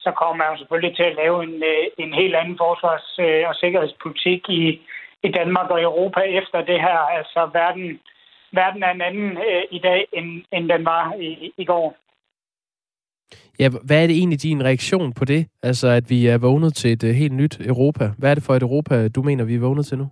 så 0.00 0.10
kommer 0.10 0.36
man 0.36 0.52
jo 0.52 0.58
selvfølgelig 0.58 0.96
til 0.96 1.02
at 1.02 1.16
lave 1.22 1.42
en, 1.42 1.62
øh, 1.72 1.86
en 1.98 2.14
helt 2.14 2.36
anden 2.36 2.58
forsvars- 2.62 3.18
øh, 3.26 3.48
og 3.48 3.54
sikkerhedspolitik 3.54 4.48
i, 4.48 4.62
i 5.22 5.28
Danmark 5.38 5.70
og 5.70 5.82
Europa 5.82 6.20
efter 6.20 6.60
det 6.60 6.80
her. 6.80 6.98
Altså 7.18 7.50
verden 7.52 8.00
verden 8.56 8.82
er 8.82 8.90
en 8.90 9.00
anden 9.00 9.30
øh, 9.30 9.62
i 9.70 9.78
dag, 9.78 10.06
end, 10.12 10.44
end 10.52 10.68
den 10.68 10.84
var 10.84 11.14
i, 11.20 11.52
i 11.56 11.64
går. 11.64 11.96
Ja, 13.58 13.68
hvad 13.86 14.02
er 14.02 14.06
det 14.06 14.16
egentlig 14.16 14.42
din 14.42 14.64
reaktion 14.64 15.12
på 15.12 15.24
det? 15.24 15.46
Altså, 15.62 15.88
at 15.88 16.10
vi 16.10 16.26
er 16.26 16.38
vågnet 16.38 16.74
til 16.74 16.92
et 16.92 17.04
uh, 17.04 17.10
helt 17.10 17.32
nyt 17.32 17.60
Europa. 17.60 18.04
Hvad 18.18 18.30
er 18.30 18.34
det 18.34 18.44
for 18.44 18.54
et 18.54 18.62
Europa, 18.62 19.08
du 19.08 19.22
mener, 19.22 19.44
vi 19.44 19.54
er 19.54 19.60
vågnet 19.60 19.86
til 19.86 19.98
nu? 19.98 20.08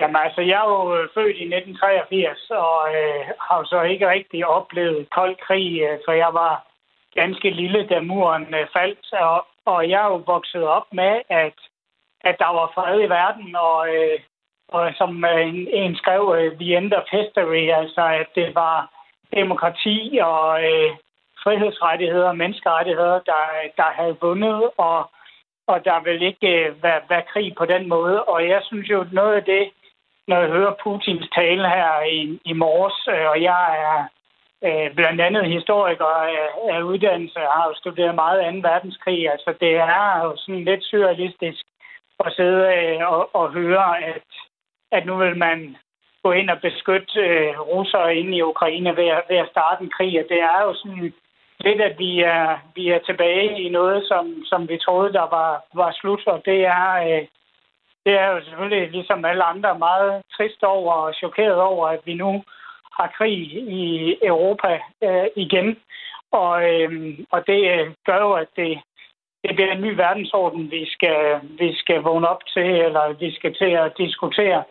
Jamen 0.00 0.16
altså, 0.16 0.40
jeg 0.40 0.58
er 0.64 0.70
jo 0.76 0.96
øh, 0.96 1.08
født 1.14 1.36
i 1.36 1.46
1983, 1.56 2.50
og 2.50 2.76
øh, 2.96 3.20
har 3.46 3.56
jo 3.58 3.64
så 3.64 3.82
ikke 3.82 4.10
rigtig 4.10 4.46
oplevet 4.46 5.10
kold 5.10 5.36
krig, 5.46 5.80
øh, 5.82 5.98
for 6.04 6.12
jeg 6.12 6.30
var 6.42 6.66
ganske 7.14 7.50
lille, 7.50 7.86
da 7.90 8.00
muren 8.00 8.54
øh, 8.54 8.66
faldt. 8.76 9.12
Og, 9.12 9.46
og 9.64 9.90
jeg 9.90 10.00
er 10.04 10.10
jo 10.14 10.22
vokset 10.34 10.64
op 10.76 10.88
med, 10.92 11.12
at, 11.28 11.58
at 12.20 12.36
der 12.38 12.50
var 12.58 12.72
fred 12.74 13.00
i 13.00 13.08
verden, 13.18 13.56
og 13.56 13.78
øh, 13.96 14.18
og 14.68 14.94
som 14.98 15.24
øh, 15.24 15.48
en, 15.48 15.68
en 15.72 15.96
skrev, 15.96 16.34
øh, 16.38 16.58
The 16.60 16.76
End 16.76 16.92
of 16.92 17.06
History, 17.10 17.64
altså 17.80 18.04
at 18.20 18.26
det 18.34 18.54
var 18.54 18.90
demokrati 19.34 20.18
og 20.22 20.64
øh, 20.64 20.90
frihedsrettigheder 21.44 22.28
og 22.28 22.36
menneskerettigheder, 22.36 23.18
der, 23.30 23.42
der 23.76 23.90
havde 23.98 24.16
vundet, 24.20 24.70
og, 24.76 25.10
og 25.66 25.84
der 25.84 26.00
vil 26.00 26.22
ikke 26.22 26.48
øh, 26.48 26.82
være, 26.82 27.00
være 27.08 27.28
krig 27.32 27.54
på 27.58 27.64
den 27.64 27.88
måde. 27.88 28.24
Og 28.24 28.48
jeg 28.48 28.60
synes 28.64 28.90
jo, 28.90 29.06
noget 29.12 29.34
af 29.34 29.44
det, 29.44 29.70
når 30.28 30.40
jeg 30.40 30.48
hører 30.48 30.74
Putins 30.82 31.28
tale 31.34 31.68
her 31.68 32.02
i, 32.02 32.40
i 32.44 32.52
morges, 32.52 33.08
øh, 33.14 33.26
og 33.32 33.42
jeg 33.42 33.64
er 33.88 33.98
øh, 34.66 34.94
blandt 34.94 35.20
andet 35.20 35.44
historiker 35.56 36.12
øh, 36.34 36.76
af 36.76 36.82
uddannelse, 36.82 37.38
har 37.38 37.64
jo 37.68 37.74
studeret 37.74 38.14
meget 38.14 38.62
2. 38.62 38.68
verdenskrig, 38.68 39.30
altså 39.30 39.54
det 39.60 39.74
er 39.74 40.24
jo 40.24 40.36
sådan 40.36 40.64
lidt 40.64 40.84
surrealistisk 40.84 41.64
at 42.26 42.32
sidde 42.32 42.62
øh, 42.76 43.12
og, 43.12 43.34
og 43.34 43.52
høre, 43.52 44.04
at 44.04 44.28
at 44.92 45.06
nu 45.06 45.16
vil 45.16 45.36
man 45.36 45.76
gå 46.22 46.32
ind 46.32 46.50
og 46.50 46.60
beskytte 46.60 47.20
øh, 47.20 47.60
russere 47.60 48.16
inde 48.16 48.36
i 48.36 48.42
Ukraine 48.42 48.96
ved 48.96 49.08
at, 49.08 49.22
ved 49.28 49.36
at 49.36 49.50
starte 49.50 49.84
en 49.84 49.90
krig. 49.96 50.20
Og 50.20 50.26
det 50.28 50.40
er 50.40 50.62
jo 50.62 50.74
sådan 50.74 51.12
lidt, 51.60 51.80
at 51.80 51.98
vi 51.98 52.20
er, 52.20 52.58
vi 52.74 52.88
er 52.88 52.98
tilbage 52.98 53.62
i 53.62 53.68
noget, 53.68 54.04
som, 54.08 54.24
som 54.44 54.68
vi 54.68 54.78
troede, 54.78 55.12
der 55.12 55.26
var, 55.36 55.64
var 55.74 55.92
slut. 56.00 56.26
Og 56.26 56.42
det 56.44 56.64
er, 56.64 56.88
øh, 57.08 57.26
det 58.06 58.14
er 58.18 58.26
jo 58.26 58.44
selvfølgelig 58.44 58.90
ligesom 58.90 59.24
alle 59.24 59.44
andre 59.44 59.78
meget 59.78 60.22
trist 60.36 60.62
over 60.62 60.92
og 60.92 61.14
chokeret 61.14 61.60
over, 61.60 61.88
at 61.88 62.00
vi 62.04 62.14
nu 62.14 62.44
har 62.98 63.14
krig 63.18 63.38
i 63.80 64.16
Europa 64.22 64.80
øh, 65.02 65.26
igen. 65.36 65.76
Og, 66.32 66.52
øh, 66.72 67.18
og 67.30 67.46
det 67.46 67.60
øh, 67.74 67.90
gør 68.06 68.20
jo, 68.20 68.32
at 68.32 68.48
det, 68.56 68.78
det 69.44 69.54
bliver 69.56 69.72
en 69.72 69.82
ny 69.82 69.94
verdensorden, 69.96 70.70
vi 70.70 70.90
skal, 70.90 71.40
vi 71.58 71.74
skal 71.76 72.00
vågne 72.02 72.28
op 72.28 72.42
til, 72.54 72.70
eller 72.86 73.12
vi 73.12 73.34
skal 73.34 73.54
til 73.54 73.70
at 73.84 73.92
diskutere. 73.98 74.64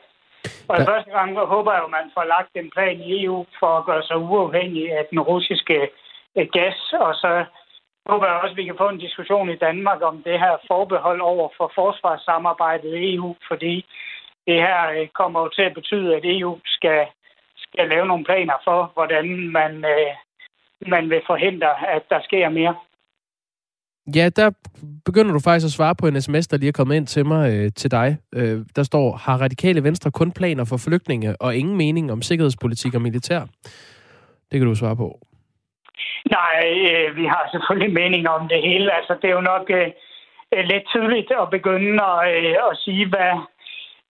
Og 0.70 0.77
ja. 0.77 0.84
første 0.92 1.12
gang 1.12 1.30
håber 1.56 1.72
jeg, 1.74 1.84
at 1.84 1.96
man 2.00 2.12
får 2.16 2.24
lagt 2.24 2.51
en 2.56 2.70
plan 2.75 2.98
i 3.01 3.24
EU 3.24 3.46
for 3.60 3.72
at 3.77 3.86
gøre 3.86 4.04
sig 4.04 4.18
uafhængig 4.18 4.92
af 4.98 5.06
den 5.12 5.20
russiske 5.20 5.89
øh, 6.38 6.48
gas, 6.54 6.94
og 6.94 7.16
så 7.16 7.46
håber 8.10 8.25
jeg 8.27 8.36
også, 8.36 8.54
at 8.54 8.58
vi 8.58 8.66
kan 8.66 8.77
få 8.77 8.89
en 8.89 9.06
diskussion 9.06 9.50
i 9.50 9.62
Danmark 9.68 10.01
om 10.01 10.24
det 10.24 10.39
her 10.39 10.56
forbehold 10.68 11.22
over 11.22 11.50
for 11.58 11.72
forsvarssamarbejdet 11.75 12.94
i 12.96 13.16
EU, 13.16 13.36
fordi 13.48 13.86
det 14.48 14.56
her 14.56 14.89
øh, 14.89 15.08
kommer 15.08 15.39
jo 15.39 15.50
til 15.50 15.62
at 15.62 15.74
betyde, 15.74 16.16
at 16.16 16.24
EU 16.25 16.60
skal, 16.66 17.06
skal 17.58 17.89
lave 17.89 18.06
nogle 18.08 18.25
planer 18.25 18.58
for, 18.63 18.92
hvordan 18.94 19.25
man, 19.58 19.86
øh, 19.86 20.13
man 20.88 21.10
vil 21.10 21.22
forhindre, 21.27 21.89
at 21.96 22.04
der 22.10 22.20
sker 22.22 22.50
mere. 22.50 22.75
Ja, 24.16 24.30
der 24.30 24.52
begynder 25.06 25.34
du 25.34 25.40
faktisk 25.40 25.66
at 25.66 25.72
svare 25.72 25.96
på 25.96 26.08
en 26.08 26.22
sms, 26.22 26.48
der 26.48 26.58
lige 26.58 26.68
er 26.68 26.80
kommet 26.80 26.96
ind 26.96 27.08
til 27.08 27.26
mig, 27.26 27.54
øh, 27.54 27.72
til 27.76 27.92
dig. 27.92 28.18
Øh, 28.36 28.60
der 28.76 28.84
står, 28.84 29.16
har 29.16 29.38
radikale 29.38 29.84
venstre 29.84 30.12
kun 30.12 30.32
planer 30.32 30.66
for 30.66 30.78
flygtninge 30.78 31.42
og 31.42 31.56
ingen 31.56 31.78
mening 31.78 32.12
om 32.12 32.22
sikkerhedspolitik 32.22 32.96
og 32.96 33.02
militær? 33.02 33.40
Det 34.52 34.60
kan 34.60 34.68
du 34.68 34.76
svare 34.76 34.96
på. 34.96 35.20
Nej, 36.32 36.58
øh, 36.92 37.16
vi 37.16 37.26
har 37.26 37.50
selvfølgelig 37.52 37.94
mening 37.94 38.30
om 38.30 38.48
det 38.48 38.62
hele. 38.62 38.96
Altså, 38.98 39.14
det 39.22 39.30
er 39.30 39.36
jo 39.36 39.42
nok 39.54 39.66
øh, 39.70 39.88
lidt 40.72 40.86
tydeligt 40.94 41.32
at 41.42 41.50
begynde 41.50 42.04
at, 42.04 42.46
øh, 42.46 42.56
at 42.72 42.78
sige, 42.78 43.06
hvad, 43.10 43.34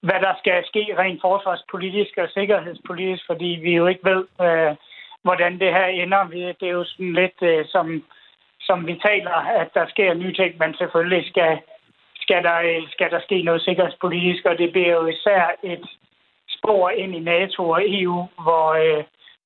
hvad 0.01 0.19
der 0.25 0.33
skal 0.37 0.65
ske 0.65 0.83
rent 0.99 1.21
forsvarspolitisk 1.21 2.17
og 2.17 2.29
sikkerhedspolitisk, 2.29 3.23
fordi 3.27 3.59
vi 3.63 3.71
jo 3.75 3.87
ikke 3.87 4.09
ved, 4.11 4.23
øh, 4.41 4.75
hvordan 5.23 5.59
det 5.59 5.71
her 5.77 5.85
ender. 5.85 6.23
Det 6.59 6.67
er 6.67 6.77
jo 6.79 6.83
sådan 6.83 7.13
lidt 7.13 7.39
øh, 7.41 7.65
som 7.65 8.03
som 8.67 8.87
vi 8.89 8.95
taler, 9.09 9.37
at 9.61 9.69
der 9.77 9.85
sker 9.93 10.13
nye 10.13 10.33
ting, 10.39 10.51
men 10.61 10.71
selvfølgelig 10.81 11.23
skal, 11.31 11.51
skal, 12.23 12.39
der, 12.47 12.57
skal 12.95 13.09
der 13.13 13.21
ske 13.27 13.37
noget 13.41 13.61
sikkerhedspolitisk, 13.61 14.45
og 14.45 14.57
det 14.57 14.71
bliver 14.71 14.93
jo 14.99 15.05
især 15.15 15.43
et 15.63 15.85
spor 16.57 16.89
ind 16.89 17.15
i 17.15 17.19
NATO 17.19 17.69
og 17.69 17.81
EU, 17.97 18.19
hvor 18.45 18.67
øh, 18.83 19.03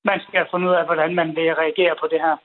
man 0.10 0.20
skal 0.28 0.46
finde 0.52 0.70
ud 0.70 0.76
af, 0.80 0.86
hvordan 0.86 1.16
man 1.16 1.30
vil 1.36 1.56
reagere 1.64 1.96
på 2.02 2.08
det 2.12 2.20
her. 2.26 2.36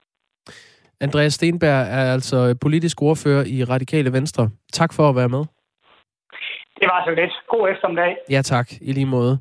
Andreas 1.00 1.34
Stenberg 1.34 1.86
er 1.98 2.12
altså 2.16 2.58
politisk 2.60 3.02
ordfører 3.02 3.44
i 3.44 3.64
Radikale 3.64 4.12
Venstre. 4.12 4.50
Tak 4.72 4.92
for 4.92 5.08
at 5.08 5.16
være 5.16 5.28
med. 5.28 5.44
Det 6.80 6.86
var 6.92 7.04
så 7.04 7.10
lidt. 7.20 7.32
God 7.48 7.70
eftermiddag. 7.70 8.16
Ja 8.30 8.42
tak, 8.42 8.68
i 8.80 8.92
lige 8.92 9.06
måde. 9.06 9.38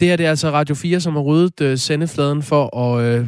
Det 0.00 0.08
her 0.08 0.16
det 0.16 0.26
er 0.26 0.30
altså 0.30 0.50
Radio 0.50 0.74
4, 0.74 1.00
som 1.00 1.12
har 1.12 1.22
ryddet 1.22 1.60
uh, 1.60 1.76
sendefladen 1.76 2.42
for 2.42 2.76
at 2.84 3.20
uh, 3.20 3.26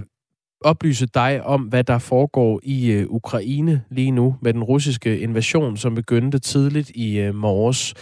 oplyse 0.64 1.06
dig 1.06 1.44
om, 1.44 1.60
hvad 1.60 1.84
der 1.84 1.98
foregår 1.98 2.60
i 2.62 2.90
øh, 2.90 3.06
Ukraine 3.08 3.82
lige 3.90 4.10
nu 4.10 4.36
med 4.42 4.52
den 4.52 4.62
russiske 4.62 5.18
invasion, 5.18 5.76
som 5.76 5.94
begyndte 5.94 6.38
tidligt 6.38 6.90
i 6.94 7.18
øh, 7.18 7.34
morges. 7.34 7.94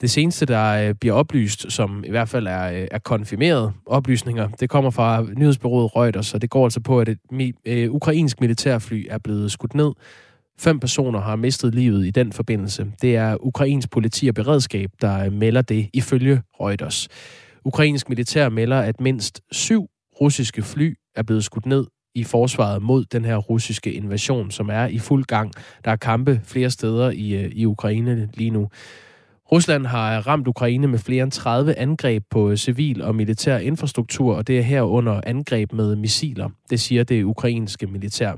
Det 0.00 0.10
seneste, 0.10 0.46
der 0.46 0.88
øh, 0.88 0.94
bliver 0.94 1.14
oplyst, 1.14 1.72
som 1.72 2.04
i 2.06 2.10
hvert 2.10 2.28
fald 2.28 2.46
er, 2.46 2.72
øh, 2.72 2.88
er 2.90 2.98
konfirmeret 2.98 3.72
oplysninger, 3.86 4.48
det 4.48 4.70
kommer 4.70 4.90
fra 4.90 5.26
nyhedsbyrået 5.36 5.96
Reuters, 5.96 6.34
og 6.34 6.42
det 6.42 6.50
går 6.50 6.64
altså 6.64 6.80
på, 6.80 7.00
at 7.00 7.08
et 7.08 7.18
øh, 7.66 7.90
ukrainsk 7.90 8.40
militærfly 8.40 9.06
er 9.10 9.18
blevet 9.18 9.52
skudt 9.52 9.74
ned. 9.74 9.92
Fem 10.58 10.80
personer 10.80 11.20
har 11.20 11.36
mistet 11.36 11.74
livet 11.74 12.06
i 12.06 12.10
den 12.10 12.32
forbindelse. 12.32 12.86
Det 13.02 13.16
er 13.16 13.36
ukrainsk 13.40 13.90
politi 13.90 14.28
og 14.28 14.34
beredskab, 14.34 14.90
der 15.00 15.24
øh, 15.24 15.32
melder 15.32 15.62
det 15.62 15.90
ifølge 15.94 16.42
Reuters. 16.60 17.08
Ukrainsk 17.64 18.08
militær 18.08 18.48
melder, 18.48 18.80
at 18.80 19.00
mindst 19.00 19.40
syv 19.52 19.86
russiske 20.20 20.62
fly 20.62 20.94
er 21.16 21.22
blevet 21.22 21.44
skudt 21.44 21.66
ned 21.66 21.86
i 22.14 22.24
forsvaret 22.24 22.82
mod 22.82 23.04
den 23.04 23.24
her 23.24 23.36
russiske 23.36 23.92
invasion, 23.92 24.50
som 24.50 24.68
er 24.68 24.86
i 24.86 24.98
fuld 24.98 25.24
gang. 25.24 25.52
Der 25.84 25.90
er 25.90 25.96
kampe 25.96 26.40
flere 26.44 26.70
steder 26.70 27.10
i, 27.10 27.32
øh, 27.32 27.52
i 27.52 27.66
Ukraine 27.66 28.28
lige 28.34 28.50
nu. 28.50 28.68
Rusland 29.52 29.86
har 29.86 30.26
ramt 30.26 30.48
Ukraine 30.48 30.86
med 30.86 30.98
flere 30.98 31.22
end 31.22 31.32
30 31.32 31.78
angreb 31.78 32.24
på 32.30 32.50
øh, 32.50 32.56
civil 32.56 33.02
og 33.02 33.14
militær 33.14 33.58
infrastruktur, 33.58 34.36
og 34.36 34.46
det 34.46 34.58
er 34.58 34.62
herunder 34.62 35.20
angreb 35.26 35.72
med 35.72 35.96
missiler. 35.96 36.48
Det 36.70 36.80
siger 36.80 37.04
det 37.04 37.22
ukrainske 37.22 37.86
militær. 37.86 38.36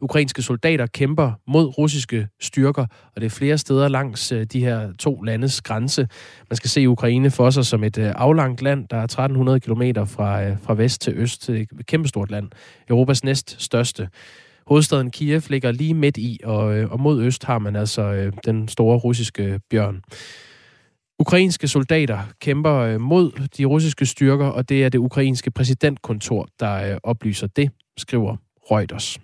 Ukrainske 0.00 0.42
soldater 0.42 0.86
kæmper 0.86 1.32
mod 1.46 1.78
russiske 1.78 2.28
styrker, 2.40 2.86
og 3.14 3.20
det 3.20 3.24
er 3.24 3.30
flere 3.30 3.58
steder 3.58 3.88
langs 3.88 4.32
øh, 4.32 4.44
de 4.44 4.60
her 4.60 4.92
to 4.98 5.22
landes 5.22 5.60
grænse. 5.60 6.08
Man 6.50 6.56
skal 6.56 6.70
se 6.70 6.88
Ukraine 6.88 7.30
for 7.30 7.50
sig 7.50 7.66
som 7.66 7.84
et 7.84 7.98
øh, 7.98 8.12
aflangt 8.16 8.62
land, 8.62 8.88
der 8.88 8.96
er 8.96 9.04
1300 9.04 9.60
km 9.60 9.82
fra, 10.06 10.42
øh, 10.42 10.56
fra 10.62 10.74
vest 10.74 11.00
til 11.00 11.12
øst. 11.16 11.48
Et 11.48 11.68
kæmpestort 11.86 12.30
land. 12.30 12.48
Europas 12.88 13.24
næst 13.24 13.62
største. 13.62 14.08
Hovedstaden 14.66 15.10
Kiev 15.10 15.42
ligger 15.48 15.72
lige 15.72 15.94
midt 15.94 16.16
i, 16.16 16.40
og, 16.44 16.64
og 16.64 17.00
mod 17.00 17.22
øst 17.22 17.44
har 17.44 17.58
man 17.58 17.76
altså 17.76 18.30
den 18.44 18.68
store 18.68 18.98
russiske 18.98 19.60
bjørn. 19.70 20.02
Ukrainske 21.18 21.68
soldater 21.68 22.18
kæmper 22.40 22.98
mod 22.98 23.48
de 23.56 23.64
russiske 23.64 24.06
styrker, 24.06 24.46
og 24.46 24.68
det 24.68 24.84
er 24.84 24.88
det 24.88 24.98
ukrainske 24.98 25.50
præsidentkontor, 25.50 26.48
der 26.60 26.98
oplyser 27.02 27.46
det, 27.46 27.70
skriver 27.96 28.36
Reuters. 28.70 29.18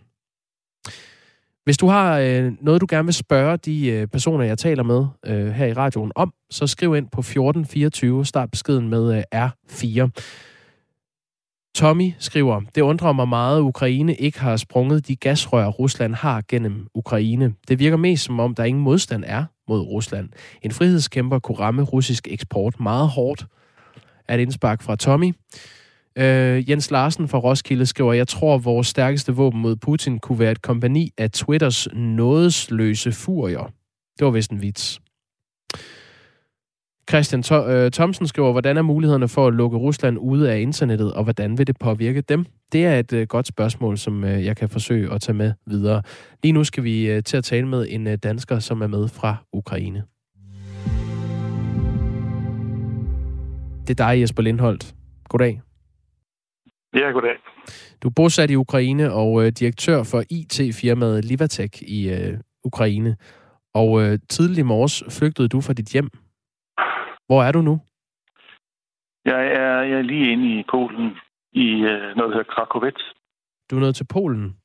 Hvis 1.64 1.77
du 1.77 1.87
har 1.87 2.18
øh, 2.18 2.53
noget, 2.61 2.81
du 2.81 2.87
gerne 2.90 3.07
vil 3.07 3.14
spørge 3.14 3.57
de 3.57 3.87
øh, 3.87 4.07
personer, 4.07 4.44
jeg 4.44 4.59
taler 4.59 4.83
med 4.83 5.07
øh, 5.27 5.53
her 5.53 5.66
i 5.66 5.72
radioen 5.72 6.12
om, 6.14 6.33
så 6.50 6.66
skriv 6.66 6.96
ind 6.96 7.09
på 7.12 7.20
1424, 7.20 8.27
start 8.27 8.50
beskeden 8.50 8.88
med 8.88 9.16
øh, 9.16 9.22
R4. 9.35 10.11
Tommy 11.74 12.12
skriver, 12.18 12.61
det 12.74 12.81
undrer 12.81 13.12
mig 13.12 13.29
meget, 13.29 13.57
at 13.57 13.62
Ukraine 13.62 14.14
ikke 14.14 14.40
har 14.40 14.57
sprunget 14.57 15.09
de 15.09 15.16
gasrør, 15.16 15.66
Rusland 15.66 16.14
har 16.14 16.42
gennem 16.48 16.87
Ukraine. 16.94 17.55
Det 17.68 17.79
virker 17.79 17.96
mest 17.96 18.24
som 18.24 18.40
om, 18.40 18.55
der 18.55 18.64
ingen 18.64 18.83
modstand 18.83 19.24
er 19.27 19.44
mod 19.68 19.81
Rusland. 19.81 20.29
En 20.62 20.70
frihedskæmper 20.70 21.38
kunne 21.38 21.59
ramme 21.59 21.83
russisk 21.83 22.29
eksport 22.31 22.81
meget 22.81 23.09
hårdt. 23.09 23.46
Er 24.29 24.35
et 24.35 24.40
indspark 24.40 24.83
fra 24.83 24.96
Tommy. 24.96 25.33
Øh, 26.18 26.70
Jens 26.70 26.90
Larsen 26.90 27.29
fra 27.29 27.38
Roskilde 27.38 27.87
skriver, 27.87 28.12
jeg 28.12 28.29
tror, 28.29 28.59
vores 28.59 28.87
stærkeste 28.87 29.33
våben 29.33 29.61
mod 29.61 29.77
Putin 29.77 30.18
kunne 30.18 30.38
være 30.38 30.53
et 30.53 30.62
kompani 30.62 31.11
af 31.18 31.31
Twitters 31.31 31.88
nådesløse 31.92 33.12
furier. 33.12 33.72
Det 34.18 34.24
var 34.24 34.31
vist 34.31 34.50
en 34.50 34.62
vits. 34.62 35.00
Christian 37.11 37.42
Th- 37.46 37.68
øh, 37.68 37.90
Thomsen 37.90 38.27
skriver, 38.27 38.53
hvordan 38.53 38.77
er 38.77 38.83
mulighederne 38.83 39.29
for 39.29 39.46
at 39.46 39.55
lukke 39.55 39.77
Rusland 39.77 40.18
ude 40.18 40.53
af 40.53 40.61
internettet, 40.61 41.12
og 41.12 41.24
hvordan 41.24 41.59
vil 41.59 41.66
det 41.66 41.77
påvirke 41.81 42.20
dem? 42.20 42.46
Det 42.72 42.87
er 42.87 42.98
et 42.98 43.12
øh, 43.12 43.27
godt 43.27 43.46
spørgsmål, 43.46 43.98
som 43.98 44.24
øh, 44.24 44.44
jeg 44.44 44.57
kan 44.57 44.68
forsøge 44.68 45.12
at 45.12 45.20
tage 45.20 45.37
med 45.37 45.53
videre. 45.66 46.03
Lige 46.42 46.53
nu 46.53 46.64
skal 46.64 46.85
vi 46.85 47.11
øh, 47.11 47.22
til 47.22 47.37
at 47.37 47.44
tale 47.44 47.68
med 47.68 47.87
en 47.90 48.07
øh, 48.07 48.18
dansker, 48.22 48.59
som 48.59 48.83
er 48.83 48.87
med 48.87 49.09
fra 49.09 49.37
Ukraine. 49.53 50.03
Det 53.87 54.00
er 54.00 54.07
dig, 54.09 54.20
Jesper 54.20 54.42
Lindholt. 54.42 54.94
Goddag. 55.29 55.63
Ja, 56.94 57.11
goddag. 57.11 57.37
Du 58.02 58.09
er 58.09 58.12
bosat 58.16 58.50
i 58.50 58.57
Ukraine 58.57 59.12
og 59.12 59.46
øh, 59.46 59.52
direktør 59.61 59.98
for 60.12 60.20
IT-firmaet 60.30 61.24
Livatek 61.24 61.83
i 61.83 62.11
øh, 62.16 62.38
Ukraine. 62.64 63.16
Og 63.74 64.02
øh, 64.02 64.18
tidlig 64.28 64.59
i 64.59 64.70
morges 64.72 65.04
flygtede 65.18 65.48
du 65.48 65.61
fra 65.61 65.72
dit 65.72 65.88
hjem. 65.92 66.11
Hvor 67.26 67.42
er 67.42 67.52
du 67.52 67.62
nu? 67.62 67.80
Jeg 69.24 69.46
er, 69.46 69.83
jeg 69.83 69.98
er 69.98 70.02
lige 70.02 70.33
inde 70.33 70.61
i 70.61 70.64
Polen, 70.70 71.16
i 71.52 71.66
øh, 71.70 72.16
noget, 72.16 72.30
der 72.30 72.37
hedder 72.37 72.52
Krakowec. 72.54 72.94
Du 73.70 73.76
er 73.76 73.80
nået 73.80 73.96
til 73.96 74.07
Polen. 74.12 74.57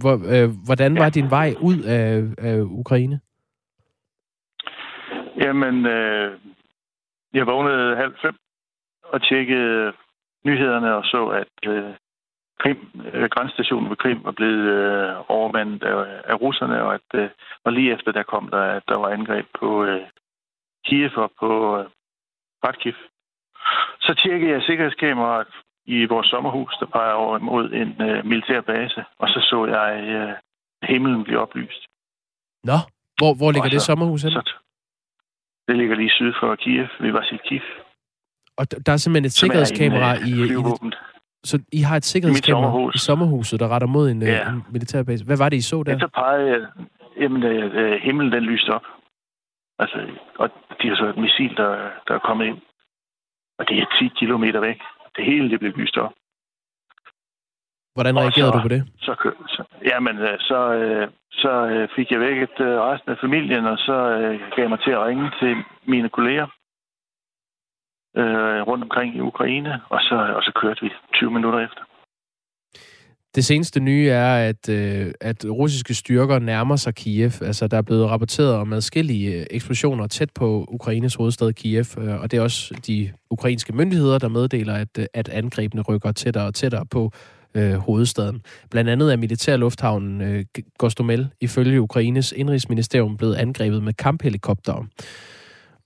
Hvor, 0.00 0.14
øh, 0.34 0.50
hvordan 0.66 0.94
var 0.94 1.04
ja. 1.04 1.10
din 1.10 1.30
vej 1.30 1.54
ud 1.60 1.78
af, 1.78 2.22
af 2.38 2.60
Ukraine? 2.60 3.20
Jamen, 5.36 5.86
øh, 5.86 6.38
jeg 7.34 7.46
vågnede 7.46 7.96
halv 7.96 8.14
fem 8.22 8.34
og 9.04 9.22
tjekkede 9.22 9.92
nyhederne 10.44 10.94
og 10.94 11.04
så, 11.04 11.26
at 11.26 11.68
øh, 11.70 11.94
Krim, 12.58 12.90
øh, 13.12 13.28
grænsestationen 13.30 13.90
ved 13.90 13.96
Krim 13.96 14.24
var 14.24 14.32
blevet 14.32 14.64
øh, 14.78 15.16
overmandet 15.28 15.82
af, 15.82 16.22
af 16.24 16.40
russerne, 16.40 16.82
og, 16.82 16.94
at, 16.94 17.08
øh, 17.14 17.28
og 17.64 17.72
lige 17.72 17.92
efter 17.92 18.12
der 18.12 18.22
kom 18.22 18.48
der, 18.48 18.62
at 18.62 18.82
der 18.88 18.98
var 18.98 19.08
angreb 19.08 19.46
på 19.60 19.84
øh, 19.84 20.06
Kiev 20.86 21.10
og 21.16 21.30
på 21.40 21.78
øh, 21.78 21.86
Kharkiv. 22.62 22.94
Så 24.00 24.14
tjekkede 24.22 24.52
jeg 24.52 24.62
sikkerhedskameraet 24.62 25.46
i 25.86 26.04
vores 26.04 26.26
sommerhus, 26.26 26.76
der 26.80 26.86
peger 26.86 27.12
over 27.12 27.38
mod 27.38 27.72
en 27.72 28.02
øh, 28.08 28.26
militær 28.26 28.60
base, 28.60 29.04
og 29.18 29.28
så 29.28 29.40
så 29.50 29.66
jeg 29.66 30.04
øh, 30.16 30.34
himlen 30.82 31.24
blive 31.24 31.40
oplyst. 31.40 31.86
Nå, 32.64 32.78
hvor, 33.18 33.34
hvor 33.34 33.50
ligger 33.52 33.70
så, 33.70 33.74
det 33.74 33.82
sommerhus 33.82 34.22
hen? 34.22 34.32
Så, 34.32 34.52
det 35.68 35.76
ligger 35.76 35.96
lige 35.96 36.10
syd 36.10 36.32
for 36.40 36.54
Kiev, 36.54 36.86
ved 37.00 37.12
Vasilkiv. 37.12 37.60
Og 38.58 38.86
der 38.86 38.92
er 38.92 38.96
simpelthen 38.96 39.24
et 39.24 39.32
sikkerhedskamera 39.32 40.10
i, 40.14 40.30
i, 40.30 40.52
i... 40.52 40.92
Så 41.44 41.56
I 41.72 41.80
har 41.80 41.96
et 41.96 42.04
sikkerhedskamera 42.04 42.62
sommerhus. 42.62 42.94
i 42.94 42.98
sommerhuset, 42.98 43.60
der 43.60 43.68
retter 43.68 43.88
mod 43.88 44.10
en, 44.10 44.22
øh, 44.22 44.28
ja. 44.28 44.48
en 44.48 44.62
militærbase. 44.70 45.24
Hvad 45.24 45.36
var 45.36 45.48
det, 45.48 45.56
I 45.56 45.60
så 45.60 45.82
der? 45.82 45.92
Ja, 45.92 45.98
så 45.98 46.08
pegede 46.14 46.50
jeg... 46.50 46.60
Jamen, 47.20 47.42
øh, 47.42 48.02
himlen 48.02 48.32
den 48.32 48.42
lyste 48.42 48.70
op. 48.70 48.86
Altså, 49.78 49.98
og 50.38 50.50
de 50.82 50.88
har 50.88 50.96
så 50.96 51.06
et 51.06 51.16
missil, 51.16 51.56
der, 51.56 51.70
der 52.08 52.14
er 52.14 52.18
kommet 52.18 52.46
ind. 52.46 52.58
Og 53.58 53.68
det 53.68 53.78
er 53.78 53.86
10 53.98 54.10
kilometer 54.18 54.60
væk. 54.60 54.80
Det 55.16 55.24
hele 55.24 55.50
det 55.50 55.60
blev 55.60 55.72
lyst 55.76 55.96
op. 55.96 56.12
Hvordan 57.94 58.18
reagerede 58.18 58.52
så, 58.52 58.58
du 58.58 58.62
på 58.62 58.68
det? 58.68 58.82
Så, 58.98 59.12
så, 59.48 59.62
jamen, 59.90 60.18
øh, 60.18 60.38
så, 60.38 60.58
så 61.32 61.52
fik 61.96 62.10
jeg 62.10 62.20
væk 62.20 62.38
et, 62.42 62.58
resten 62.60 63.10
af 63.10 63.18
familien, 63.20 63.64
og 63.66 63.78
så 63.78 63.96
gav 64.54 64.62
jeg 64.64 64.70
mig 64.70 64.80
til 64.80 64.90
at 64.90 65.04
ringe 65.06 65.30
til 65.40 65.56
mine 65.86 66.08
kolleger 66.08 66.46
øh, 68.16 68.60
rundt 68.68 68.84
omkring 68.84 69.16
i 69.16 69.20
Ukraine, 69.20 69.80
og 69.88 70.00
så, 70.00 70.14
og 70.36 70.42
så 70.42 70.52
kørte 70.60 70.80
vi 70.82 70.90
20 71.14 71.30
minutter 71.30 71.60
efter. 71.60 71.82
Det 73.34 73.44
seneste 73.44 73.80
nye 73.80 74.08
er, 74.08 74.48
at, 74.48 74.68
øh, 74.68 75.12
at 75.20 75.44
russiske 75.44 75.94
styrker 75.94 76.38
nærmer 76.38 76.76
sig 76.76 76.94
Kiev. 76.94 77.30
Altså, 77.42 77.68
der 77.68 77.76
er 77.76 77.82
blevet 77.82 78.10
rapporteret 78.10 78.54
om 78.54 78.72
adskillige 78.72 79.40
øh, 79.40 79.46
eksplosioner 79.50 80.06
tæt 80.06 80.30
på 80.34 80.64
Ukraines 80.68 81.14
hovedstad 81.14 81.52
Kiev, 81.52 81.84
øh, 81.98 82.20
og 82.20 82.30
det 82.30 82.36
er 82.36 82.42
også 82.42 82.74
de 82.86 83.10
ukrainske 83.30 83.72
myndigheder, 83.72 84.18
der 84.18 84.28
meddeler, 84.28 84.74
at, 84.74 84.98
øh, 84.98 85.06
at 85.14 85.28
angrebene 85.28 85.82
rykker 85.82 86.12
tættere 86.12 86.46
og 86.46 86.54
tættere 86.54 86.86
på 86.86 87.10
øh, 87.54 87.74
hovedstaden. 87.74 88.42
Blandt 88.70 88.90
andet 88.90 89.12
er 89.12 89.16
militærlufthavnen 89.16 90.20
øh, 90.20 90.44
Gostomel 90.78 91.28
ifølge 91.40 91.80
Ukraines 91.80 92.32
indrigsministerium 92.32 93.16
blevet 93.16 93.34
angrebet 93.34 93.82
med 93.82 93.92
kamphelikoptere. 93.92 94.86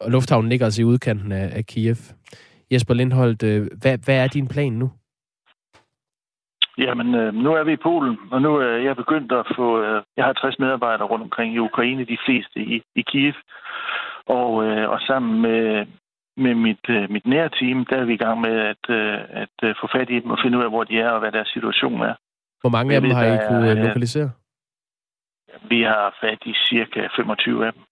Og 0.00 0.10
lufthavnen 0.10 0.48
ligger 0.48 0.66
altså 0.66 0.82
i 0.82 0.84
udkanten 0.84 1.32
af, 1.32 1.56
af 1.58 1.64
Kiev. 1.66 1.96
Jesper 2.72 2.94
Lindholdt, 2.94 3.42
øh, 3.42 3.66
hvad, 3.82 3.98
hvad 4.04 4.24
er 4.24 4.26
din 4.26 4.48
plan 4.48 4.72
nu? 4.72 4.90
Jamen, 6.78 7.14
øh, 7.14 7.34
nu 7.34 7.54
er 7.54 7.64
vi 7.64 7.72
i 7.72 7.84
Polen, 7.88 8.18
og 8.30 8.42
nu 8.42 8.56
er 8.56 8.76
jeg 8.88 8.96
begyndt 8.96 9.32
at 9.32 9.46
få... 9.56 9.82
Øh, 9.82 10.02
jeg 10.16 10.24
har 10.24 10.32
60 10.32 10.58
medarbejdere 10.58 11.08
rundt 11.08 11.22
omkring 11.22 11.54
i 11.54 11.58
Ukraine, 11.58 12.04
de 12.04 12.18
fleste 12.26 12.60
i, 12.60 12.82
i 12.94 13.02
Kiev. 13.02 13.34
Og, 14.26 14.64
øh, 14.64 14.90
og 14.90 15.00
sammen 15.00 15.40
med, 15.40 15.86
med 16.36 16.54
mit, 16.54 16.84
øh, 16.88 17.10
mit 17.10 17.26
nære 17.26 17.50
team, 17.60 17.86
der 17.90 17.96
er 17.96 18.04
vi 18.04 18.14
i 18.14 18.22
gang 18.24 18.40
med 18.40 18.54
at, 18.72 18.84
øh, 18.88 19.18
at 19.42 19.56
øh, 19.62 19.74
få 19.80 19.86
fat 19.94 20.10
i 20.10 20.20
dem 20.20 20.30
og 20.30 20.38
finde 20.42 20.58
ud 20.58 20.62
af, 20.62 20.70
hvor 20.70 20.84
de 20.84 21.00
er 21.00 21.10
og 21.10 21.20
hvad 21.20 21.32
deres 21.32 21.48
situation 21.48 22.02
er. 22.02 22.14
Hvor 22.60 22.70
mange 22.70 22.94
af 22.94 23.00
dem 23.00 23.10
har 23.10 23.24
I 23.24 23.38
kunne 23.48 23.70
er, 23.70 23.86
lokalisere? 23.86 24.30
Vi 25.68 25.82
har 25.82 26.16
fat 26.20 26.38
i 26.46 26.54
cirka 26.68 27.08
25 27.16 27.66
af 27.66 27.72
dem. 27.72 27.82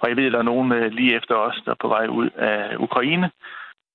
Og 0.00 0.08
jeg 0.08 0.16
ved, 0.16 0.26
at 0.26 0.32
der 0.32 0.38
er 0.38 0.52
nogen 0.52 0.92
lige 0.92 1.16
efter 1.16 1.34
os, 1.34 1.62
der 1.64 1.70
er 1.70 1.80
på 1.80 1.88
vej 1.88 2.06
ud 2.06 2.30
af 2.30 2.76
Ukraine. 2.76 3.30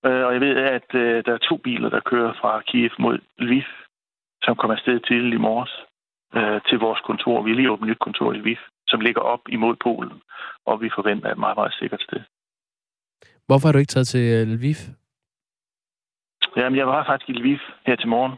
Og 0.04 0.34
jeg 0.34 0.42
ved, 0.42 0.56
at 0.58 0.88
der 1.26 1.34
er 1.34 1.48
to 1.50 1.58
biler, 1.58 1.90
der 1.90 2.00
kører 2.00 2.34
fra 2.42 2.62
Kiev 2.68 2.92
mod 3.00 3.20
Lviv, 3.40 3.64
som 4.44 4.56
kommer 4.56 4.76
afsted 4.76 5.00
til 5.00 5.34
i 5.34 5.38
morges 5.38 5.72
til 6.70 6.78
vores 6.80 7.00
kontor. 7.00 7.42
Vi 7.42 7.50
har 7.52 7.56
lige 7.56 7.72
åbnet 7.72 7.88
et 7.88 7.92
nyt 7.92 8.00
kontor 8.00 8.34
i 8.34 8.38
Lviv, 8.38 8.58
som 8.88 9.00
ligger 9.00 9.22
op 9.22 9.40
imod 9.50 9.76
Polen, 9.76 10.22
og 10.66 10.82
vi 10.82 10.90
forventer 10.96 11.32
et 11.32 11.38
meget, 11.38 11.58
meget 11.58 11.74
sikkert 11.74 12.02
sted. 12.02 12.22
Hvorfor 13.48 13.68
har 13.68 13.74
du 13.74 13.80
ikke 13.80 13.96
taget 13.96 14.08
til 14.08 14.26
øh, 14.38 14.48
Lviv? 14.48 14.80
Jamen, 16.58 16.78
jeg 16.78 16.88
var 16.88 17.06
faktisk 17.06 17.30
i 17.30 17.34
Lviv 17.34 17.60
her 17.86 17.96
til 17.96 18.08
morgen. 18.08 18.36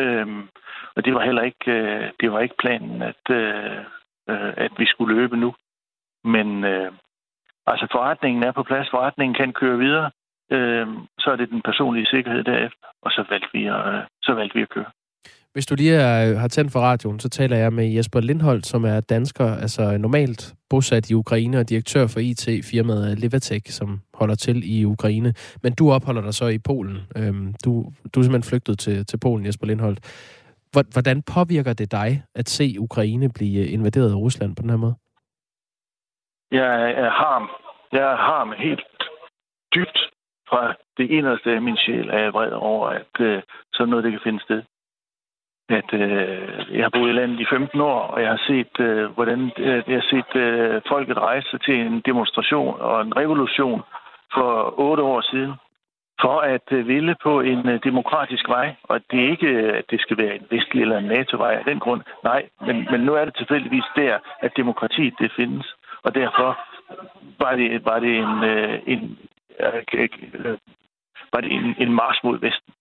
Øhm, 0.00 0.48
og 0.96 1.04
det 1.04 1.14
var 1.14 1.24
heller 1.24 1.42
ikke, 1.42 1.70
øh, 1.72 2.10
det 2.20 2.32
var 2.32 2.40
ikke 2.40 2.56
planen, 2.58 3.02
at, 3.02 3.24
øh, 3.30 3.78
øh, 4.30 4.52
at 4.56 4.72
vi 4.78 4.86
skulle 4.86 5.14
løbe 5.16 5.36
nu. 5.36 5.54
Men 6.34 6.64
øh, 6.64 6.92
altså 7.66 7.86
forretningen 7.92 8.42
er 8.42 8.52
på 8.52 8.62
plads, 8.62 8.88
forretningen 8.90 9.34
kan 9.34 9.52
køre 9.52 9.78
videre. 9.78 10.10
Øh, 10.52 10.86
så 11.18 11.30
er 11.30 11.36
det 11.36 11.48
den 11.50 11.62
personlige 11.62 12.06
sikkerhed 12.06 12.44
derefter, 12.44 12.86
og 13.02 13.10
så 13.10 13.24
valgte 13.30 13.48
vi 13.52 13.66
at, 13.66 13.82
øh, 13.94 14.00
så 14.22 14.32
valgte 14.34 14.54
vi 14.54 14.62
at 14.62 14.68
køre. 14.68 14.90
Hvis 15.56 15.66
du 15.66 15.74
lige 15.74 15.94
er, 15.94 16.30
øh, 16.30 16.36
har 16.38 16.48
tændt 16.48 16.72
for 16.72 16.80
radioen, 16.80 17.20
så 17.20 17.28
taler 17.28 17.56
jeg 17.56 17.72
med 17.72 17.86
Jesper 17.88 18.20
Lindholt, 18.20 18.66
som 18.66 18.84
er 18.84 19.00
dansker, 19.00 19.56
altså 19.56 19.98
normalt 19.98 20.54
bosat 20.70 21.10
i 21.10 21.14
Ukraine 21.14 21.58
og 21.58 21.68
direktør 21.68 22.06
for 22.06 22.20
IT-firmaet 22.20 23.18
Levatech, 23.18 23.72
som 23.72 24.00
holder 24.14 24.34
til 24.34 24.78
i 24.80 24.84
Ukraine. 24.84 25.34
Men 25.62 25.72
du 25.72 25.92
opholder 25.92 26.22
dig 26.22 26.34
så 26.34 26.46
i 26.46 26.58
Polen. 26.58 26.98
Øhm, 27.16 27.54
du, 27.64 27.92
du 28.14 28.20
er 28.20 28.24
simpelthen 28.24 28.50
flygtet 28.50 28.78
til, 28.78 29.06
til 29.06 29.16
Polen, 29.16 29.46
Jesper 29.46 29.66
Lindholt. 29.66 30.00
Hvordan 30.92 31.22
påvirker 31.22 31.72
det 31.72 31.92
dig 31.92 32.22
at 32.34 32.48
se 32.48 32.76
Ukraine 32.78 33.28
blive 33.28 33.66
invaderet 33.66 34.10
af 34.10 34.16
Rusland 34.16 34.56
på 34.56 34.62
den 34.62 34.70
her 34.70 34.76
måde? 34.76 34.94
Jeg 36.50 36.90
er 36.90 37.10
harm. 37.10 37.50
Jeg 37.92 38.12
er 38.12 38.16
harm 38.16 38.52
helt 38.52 38.86
dybt 39.74 39.98
fra 40.48 40.74
det 40.98 41.10
inderste 41.10 41.50
af 41.50 41.62
min 41.62 41.76
sjæl 41.76 42.08
er 42.08 42.18
jeg 42.18 42.32
vred 42.32 42.52
over, 42.52 42.88
at 42.88 43.20
øh, 43.20 43.42
sådan 43.72 43.90
noget 43.90 44.04
det 44.04 44.12
kan 44.12 44.20
finde 44.24 44.42
sted 44.42 44.62
at 45.68 45.92
øh, 45.92 46.76
jeg 46.76 46.84
har 46.84 46.90
boet 46.90 47.10
i 47.10 47.12
landet 47.12 47.40
i 47.40 47.46
15 47.50 47.80
år, 47.80 48.00
og 48.00 48.22
jeg 48.22 48.30
har 48.30 48.42
set, 48.46 48.80
øh, 48.80 49.10
hvordan 49.10 49.52
øh, 49.58 49.82
jeg 49.88 49.96
har 50.00 50.08
set 50.10 50.40
øh, 50.40 50.82
folket 50.88 51.16
rejse 51.16 51.58
til 51.58 51.80
en 51.80 52.00
demonstration 52.00 52.80
og 52.80 53.02
en 53.02 53.16
revolution 53.16 53.82
for 54.34 54.74
otte 54.80 55.02
år 55.02 55.20
siden, 55.20 55.52
for 56.20 56.40
at 56.40 56.72
øh, 56.72 56.88
ville 56.88 57.16
på 57.22 57.40
en 57.40 57.68
øh, 57.68 57.80
demokratisk 57.84 58.48
vej, 58.48 58.74
og 58.82 59.00
det 59.10 59.24
er 59.24 59.30
ikke, 59.30 59.46
øh, 59.46 59.78
at 59.78 59.84
det 59.90 60.00
skal 60.00 60.18
være 60.18 60.34
en 60.34 60.46
vestlig 60.50 60.82
eller 60.82 60.98
en 60.98 61.04
NATO-vej 61.04 61.54
af 61.54 61.64
den 61.64 61.78
grund. 61.78 62.02
Nej, 62.24 62.48
men, 62.66 62.86
men 62.90 63.00
nu 63.00 63.14
er 63.14 63.24
det 63.24 63.36
tilfældigvis 63.36 63.88
der, 63.96 64.18
at 64.40 64.56
demokratiet 64.56 65.14
det 65.18 65.32
findes, 65.36 65.74
og 66.06 66.14
derfor 66.14 66.48
var 67.44 67.56
det, 67.56 67.84
var 67.84 67.98
det 68.04 68.12
en, 68.24 68.34
øh, 68.52 68.82
en 68.86 69.18
øh, 69.60 70.58
var 71.32 71.40
det 71.40 71.52
en, 71.52 71.74
en 71.78 71.92
march 71.94 72.20
mod 72.24 72.38
Vesten. 72.40 72.72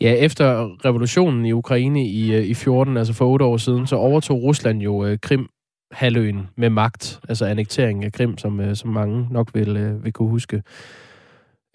Ja, 0.00 0.24
efter 0.26 0.44
revolutionen 0.84 1.46
i 1.46 1.52
Ukraine 1.52 2.04
i, 2.04 2.34
øh, 2.36 2.44
i 2.44 2.54
14, 2.54 2.96
altså 2.96 3.14
for 3.14 3.24
otte 3.24 3.44
år 3.44 3.56
siden, 3.56 3.86
så 3.86 3.96
overtog 3.96 4.42
Rusland 4.42 4.82
jo 4.82 5.04
øh, 5.06 5.18
Krim 5.22 5.48
halvøen 5.92 6.48
med 6.56 6.70
magt, 6.70 7.20
altså 7.28 7.44
annekteringen 7.46 8.04
af 8.04 8.12
Krim, 8.12 8.38
som, 8.38 8.60
øh, 8.60 8.76
som 8.76 8.90
mange 8.90 9.28
nok 9.30 9.48
vil, 9.54 9.76
øh, 9.76 10.04
vil 10.04 10.12
kunne 10.12 10.30
huske. 10.30 10.62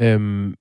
Øhm, 0.02 0.56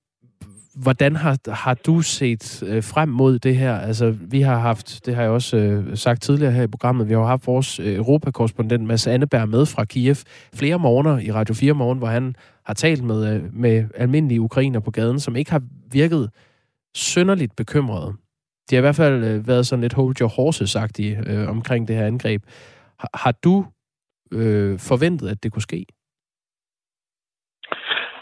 hvordan 0.75 1.15
har, 1.15 1.51
har 1.51 1.73
du 1.73 2.01
set 2.01 2.63
øh, 2.67 2.83
frem 2.83 3.09
mod 3.09 3.39
det 3.39 3.55
her? 3.55 3.77
Altså, 3.77 4.15
vi 4.31 4.41
har 4.41 4.59
haft, 4.59 5.05
det 5.05 5.15
har 5.15 5.21
jeg 5.21 5.31
også 5.31 5.57
øh, 5.57 5.97
sagt 5.97 6.21
tidligere 6.21 6.51
her 6.51 6.63
i 6.63 6.67
programmet, 6.67 7.09
vi 7.09 7.13
har 7.13 7.23
haft 7.23 7.47
vores 7.47 7.79
øh, 7.79 7.95
europakorrespondent 7.95 8.83
Mads 8.83 9.07
Anneberg 9.07 9.49
med 9.49 9.65
fra 9.65 9.85
Kiev 9.85 10.15
flere 10.55 10.79
morgener 10.79 11.19
i 11.19 11.31
Radio 11.31 11.55
4 11.55 11.73
morgen, 11.73 11.97
hvor 11.97 12.07
han 12.07 12.35
har 12.65 12.73
talt 12.73 13.03
med, 13.03 13.35
øh, 13.35 13.53
med 13.53 13.85
almindelige 13.95 14.41
ukrainer 14.41 14.79
på 14.79 14.91
gaden, 14.91 15.19
som 15.19 15.35
ikke 15.35 15.51
har 15.51 15.61
virket 15.91 16.29
sønderligt 16.95 17.55
bekymrede. 17.55 18.13
De 18.69 18.75
har 18.75 18.77
i 18.77 18.81
hvert 18.81 18.95
fald 18.95 19.23
øh, 19.23 19.47
været 19.47 19.67
sådan 19.67 19.81
lidt 19.81 19.93
hold 19.93 20.21
your 20.21 20.29
horses-agtige 20.29 21.31
øh, 21.31 21.49
omkring 21.49 21.87
det 21.87 21.95
her 21.95 22.05
angreb. 22.05 22.43
Har, 22.99 23.09
har 23.13 23.31
du 23.31 23.65
øh, 24.31 24.79
forventet, 24.79 25.29
at 25.29 25.43
det 25.43 25.51
kunne 25.51 25.61
ske? 25.61 25.85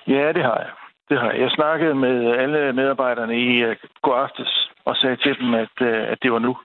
Ja, 0.07 0.33
det 0.33 0.43
har 0.43 0.57
jeg. 0.57 0.80
Det 1.11 1.19
har 1.19 1.31
jeg. 1.31 1.41
Jeg 1.41 1.51
snakkede 1.51 1.95
med 1.95 2.15
alle 2.43 2.73
medarbejderne 2.73 3.35
i 3.39 3.63
øh, 3.63 3.69
uh, 3.69 3.75
går 4.01 4.15
aftes 4.15 4.69
og 4.85 4.95
sagde 4.95 5.15
til 5.15 5.39
dem, 5.39 5.53
at, 5.53 5.75
uh, 5.81 6.11
at 6.11 6.17
det 6.23 6.31
var 6.31 6.39
nu. 6.39 6.57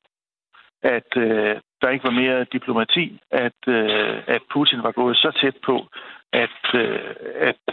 At 0.83 1.11
uh, 1.17 1.53
der 1.81 1.89
ikke 1.91 2.05
var 2.05 2.21
mere 2.23 2.45
diplomati, 2.45 3.21
at, 3.31 3.61
uh, 3.67 4.17
at 4.35 4.43
Putin 4.53 4.83
var 4.83 4.93
gået 4.93 5.17
så 5.17 5.31
tæt 5.41 5.57
på, 5.67 5.77
at, 6.33 6.61
øh, 6.75 7.15
at 7.51 7.65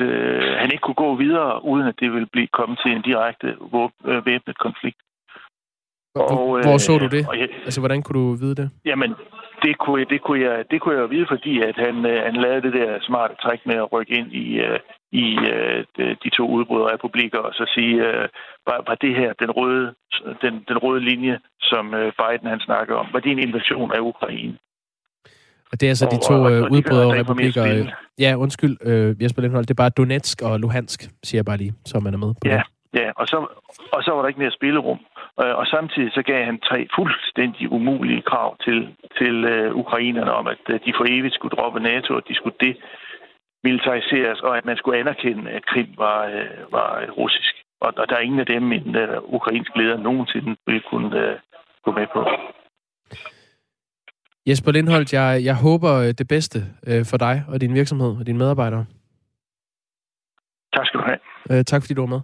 han 0.62 0.72
ikke 0.72 0.82
kunne 0.82 1.02
gå 1.06 1.16
videre, 1.16 1.66
uden 1.66 1.88
at 1.88 2.00
det 2.00 2.12
ville 2.14 2.28
blive 2.32 2.48
kommet 2.48 2.80
til 2.84 2.92
en 2.92 3.02
direkte 3.02 3.48
væbnet 4.26 4.58
konflikt. 4.58 4.98
Og, 6.16 6.62
Hvor 6.68 6.78
så 6.78 6.98
du 6.98 7.08
det? 7.08 7.28
Jeg, 7.34 7.50
altså, 7.66 7.80
hvordan 7.82 8.04
kunne 8.04 8.20
du 8.20 8.34
vide 8.34 8.56
det? 8.56 8.70
Jamen, 8.86 9.16
det 9.64 9.78
kunne, 9.78 10.06
det 10.06 10.22
kunne, 10.22 10.42
jeg, 10.42 10.66
det 10.72 10.82
kunne 10.82 11.00
jeg 11.00 11.10
vide, 11.10 11.26
fordi 11.30 11.62
at 11.62 11.76
han, 11.76 12.06
øh, 12.06 12.24
han 12.28 12.36
lavede 12.36 12.62
det 12.62 12.74
der 12.74 13.00
smarte 13.02 13.36
træk 13.44 13.62
med 13.66 13.76
at 13.76 13.92
rykke 13.94 14.14
ind 14.20 14.34
i, 14.34 14.46
øh, 14.68 14.80
i 15.12 15.26
de 16.24 16.30
to 16.30 16.46
udbryderrepublikker 16.50 17.40
og 17.40 17.54
så 17.54 17.66
sige, 17.76 17.98
var, 18.68 18.84
var 18.88 18.96
det 18.96 19.16
her 19.16 19.34
den 19.34 19.52
røde, 19.52 19.94
den, 20.42 20.54
den 20.68 20.78
røde 20.78 21.02
linje, 21.10 21.40
som 21.62 21.86
Biden 22.20 22.48
han 22.54 22.60
snakker 22.60 22.96
om, 22.96 23.08
var 23.14 23.20
det 23.20 23.32
en 23.32 23.40
invasion 23.40 23.92
af 23.92 24.00
Ukraine? 24.00 24.58
Og 25.74 25.80
det 25.80 25.86
er 25.86 25.92
altså 25.92 26.06
og, 26.06 26.12
de 26.12 26.18
to 26.30 26.34
og, 26.34 26.42
og, 26.42 26.72
udbryderrepublikker. 26.72 27.64
Øh, 27.74 27.92
ja, 28.20 28.36
undskyld, 28.36 28.78
øh, 28.82 29.24
Jesper 29.24 29.42
Lindholm, 29.42 29.66
det 29.66 29.74
er 29.78 29.84
bare 29.84 29.90
Donetsk 29.90 30.42
og 30.42 30.60
Luhansk, 30.60 31.00
siger 31.24 31.40
jeg 31.40 31.46
bare 31.46 31.58
lige, 31.58 31.74
så 31.86 32.00
man 32.00 32.14
er 32.14 32.18
med 32.18 32.34
på 32.34 32.46
ja, 32.46 32.52
det. 32.52 32.64
Ja, 33.02 33.12
og 33.16 33.28
så, 33.28 33.38
og 33.94 34.04
så 34.04 34.12
var 34.12 34.22
der 34.22 34.28
ikke 34.28 34.40
mere 34.40 34.52
spillerum. 34.52 35.00
Øh, 35.42 35.56
og 35.60 35.66
samtidig 35.68 36.12
så 36.14 36.22
gav 36.22 36.46
han 36.46 36.60
tre 36.60 36.88
fuldstændig 36.96 37.72
umulige 37.72 38.22
krav 38.22 38.58
til, 38.66 38.96
til 39.18 39.36
uh, 39.54 39.76
ukrainerne 39.84 40.34
om, 40.34 40.48
at 40.48 40.64
uh, 40.74 40.80
de 40.86 40.94
for 40.98 41.06
evigt 41.10 41.36
skulle 41.36 41.56
droppe 41.58 41.80
NATO, 41.80 42.16
og 42.16 42.24
de 42.28 42.36
skulle 42.36 42.58
det 42.60 42.78
militariseres, 43.64 44.40
og 44.40 44.58
at 44.58 44.66
man 44.66 44.78
skulle 44.78 45.00
anerkende, 45.00 45.52
at 45.52 45.66
Krim 45.66 45.90
var, 45.98 46.20
uh, 46.28 46.72
var 46.72 46.90
russisk. 47.22 47.54
Og, 47.82 47.94
og 47.98 48.10
der 48.10 48.16
er 48.16 48.28
ingen 48.28 48.40
af 48.40 48.46
dem, 48.46 48.72
en 48.72 48.96
uh, 49.04 49.34
ukrainsk 49.38 49.72
leder 49.76 49.98
nogensinde 49.98 50.56
ville 50.68 50.84
kunne 50.90 51.08
uh, 51.24 51.36
gå 51.86 51.92
med 51.92 52.08
på. 52.14 52.22
Jesper 54.48 54.72
Lindholdt, 54.72 55.14
jeg, 55.14 55.42
jeg 55.44 55.56
håber 55.56 55.94
øh, 55.94 56.08
det 56.08 56.28
bedste 56.28 56.60
øh, 56.88 57.06
for 57.06 57.18
dig 57.18 57.44
og 57.48 57.62
din 57.62 57.74
virksomhed 57.74 58.12
og 58.20 58.28
dine 58.28 58.38
medarbejdere. 58.38 58.86
Tak 60.76 60.86
skal 60.86 61.00
du 61.00 61.06
have. 61.06 61.20
Øh, 61.52 61.64
tak 61.66 61.82
fordi 61.82 61.94
du 61.94 62.02
var 62.02 62.08
med. 62.16 62.22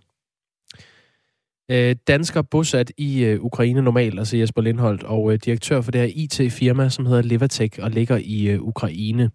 Øh, 1.71 1.95
dansker 2.07 2.41
bosat 2.41 2.91
i 2.97 3.23
øh, 3.23 3.41
Ukraine 3.41 3.81
normalt, 3.81 4.19
altså 4.19 4.37
Jesper 4.37 4.61
Lindholt, 4.61 5.03
og 5.03 5.33
øh, 5.33 5.39
direktør 5.45 5.81
for 5.81 5.91
det 5.91 6.01
her 6.01 6.09
IT-firma, 6.15 6.89
som 6.89 7.05
hedder 7.05 7.21
Levatech 7.21 7.79
og 7.81 7.91
ligger 7.91 8.19
i 8.23 8.47
øh, 8.47 8.61
Ukraine. 8.61 9.29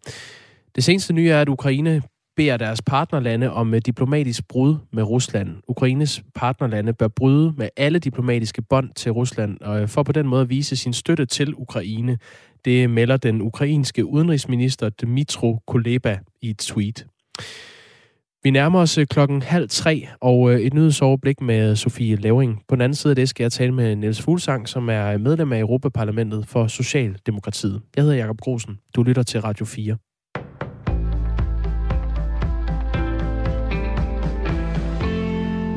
Det 0.75 0.85
seneste 0.85 1.13
nye 1.13 1.29
er, 1.29 1.41
at 1.41 1.49
Ukraine 1.49 2.03
beder 2.37 2.57
deres 2.57 2.83
partnerlande 2.83 3.53
om 3.53 3.75
øh, 3.75 3.81
diplomatisk 3.87 4.49
brud 4.49 4.77
med 4.93 5.03
Rusland. 5.03 5.49
Ukraines 5.69 6.23
partnerlande 6.35 6.93
bør 6.93 7.09
bryde 7.09 7.55
med 7.57 7.69
alle 7.77 7.99
diplomatiske 7.99 8.63
bånd 8.63 8.91
til 8.95 9.13
Rusland, 9.13 9.61
og 9.61 9.81
øh, 9.81 9.89
for 9.89 10.03
på 10.03 10.13
den 10.13 10.27
måde 10.27 10.43
at 10.43 10.49
vise 10.49 10.77
sin 10.77 10.93
støtte 10.93 11.27
til 11.27 11.55
Ukraine. 11.57 12.19
Det 12.65 12.91
melder 12.91 13.17
den 13.17 13.43
ukrainske 13.43 14.05
udenrigsminister 14.05 14.89
Dmitro 14.89 15.59
Kuleba 15.67 16.19
i 16.43 16.51
et 16.51 16.59
tweet. 16.59 17.07
Vi 18.45 18.51
nærmer 18.51 18.81
os 18.81 18.99
øh, 18.99 19.07
klokken 19.07 19.43
halv 19.43 19.69
tre, 19.69 20.09
og 20.21 20.53
øh, 20.53 20.61
et 20.61 20.75
nyhedsoverblik 20.75 21.41
med 21.41 21.77
Sofie 21.77 22.17
Levering. 22.17 22.63
På 22.69 22.75
den 22.75 22.83
anden 22.83 22.97
side 22.97 23.11
af 23.11 23.17
det 23.17 23.29
skal 23.29 23.45
jeg 23.45 23.53
tale 23.53 23.73
med 23.73 23.97
Niels 23.97 24.23
Fuglsang, 24.23 24.69
som 24.69 24.89
er 24.89 25.19
medlem 25.19 25.53
af 25.53 25.61
Europaparlamentet 25.61 26.47
for 26.49 26.67
Socialdemokratiet. 26.67 27.83
Jeg 27.97 28.05
hedder 28.05 28.17
Jakob 28.17 28.41
Grosen. 28.41 28.79
Du 28.97 29.03
lytter 29.03 29.23
til 29.23 29.41
Radio 29.41 29.65
4. 29.65 29.97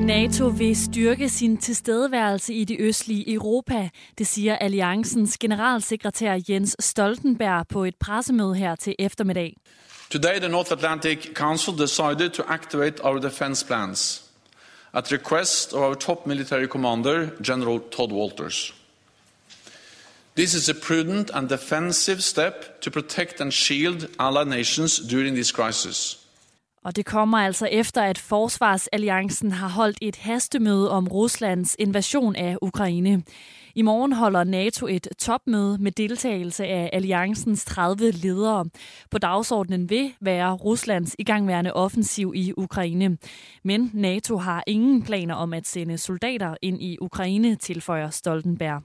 NATO 0.07 0.47
vil 0.47 0.75
styrke 0.75 1.29
sin 1.29 1.57
tilstedeværelse 1.57 2.53
i 2.53 2.63
det 2.63 2.77
østlige 2.79 3.33
Europa, 3.33 3.89
det 4.17 4.27
siger 4.27 4.55
alliancens 4.55 5.37
generalsekretær 5.37 6.39
Jens 6.49 6.75
Stoltenberg 6.79 7.67
på 7.67 7.83
et 7.83 7.95
pressemøde 7.99 8.55
her 8.55 8.75
til 8.75 8.95
eftermiddag. 8.99 9.53
Today, 10.09 10.39
the 10.39 10.47
North 10.47 10.71
Atlantic 10.71 11.35
Council 11.35 11.73
decided 11.73 12.33
to 12.33 12.49
activate 12.49 13.01
our 13.01 13.19
defense 13.19 13.61
plans 13.63 14.23
at 14.93 15.11
request 15.11 15.73
of 15.73 15.81
our 15.81 15.95
top 15.95 16.25
military 16.25 16.67
commander, 16.67 17.31
General 17.41 17.79
Todd 17.79 18.11
Walters. 18.11 18.73
This 20.35 20.53
is 20.53 20.69
a 20.69 20.73
prudent 20.73 21.29
and 21.33 21.49
defensive 21.49 22.23
step 22.23 22.79
to 22.81 22.91
protect 22.91 23.41
and 23.41 23.53
shield 23.53 24.07
allied 24.17 24.47
nations 24.47 24.99
during 24.99 25.35
this 25.35 25.51
crisis. 25.51 26.17
Og 26.83 26.95
det 26.95 27.05
kommer 27.05 27.37
altså 27.37 27.65
efter, 27.65 28.01
at 28.01 28.17
Forsvarsalliancen 28.17 29.51
har 29.51 29.67
holdt 29.67 29.97
et 30.01 30.15
hastemøde 30.15 30.91
om 30.91 31.07
Ruslands 31.07 31.75
invasion 31.79 32.35
af 32.35 32.57
Ukraine. 32.61 33.23
I 33.77 33.81
morgen 33.81 34.13
holder 34.13 34.43
NATO 34.43 34.87
et 34.87 35.07
topmøde 35.17 35.77
med 35.77 35.91
deltagelse 35.91 36.65
af 36.65 36.89
alliancens 36.93 37.65
30 37.65 38.11
ledere. 38.11 38.65
På 39.11 39.17
dagsordenen 39.17 39.89
vil 39.89 40.13
være 40.21 40.53
Ruslands 40.53 41.15
igangværende 41.19 41.73
offensiv 41.73 42.33
i 42.35 42.53
Ukraine. 42.57 43.17
Men 43.63 43.91
NATO 43.93 44.37
har 44.37 44.63
ingen 44.67 45.03
planer 45.03 45.35
om 45.35 45.53
at 45.53 45.67
sende 45.67 45.97
soldater 45.97 46.55
ind 46.61 46.81
i 46.81 46.97
Ukraine, 47.01 47.55
tilføjer 47.55 48.09
Stoltenberg. 48.09 48.83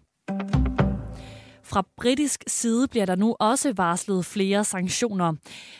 Fra 1.72 1.86
britisk 1.96 2.44
side 2.46 2.88
bliver 2.88 3.06
der 3.06 3.14
nu 3.14 3.36
også 3.40 3.72
varslet 3.76 4.26
flere 4.26 4.64
sanktioner. 4.64 5.34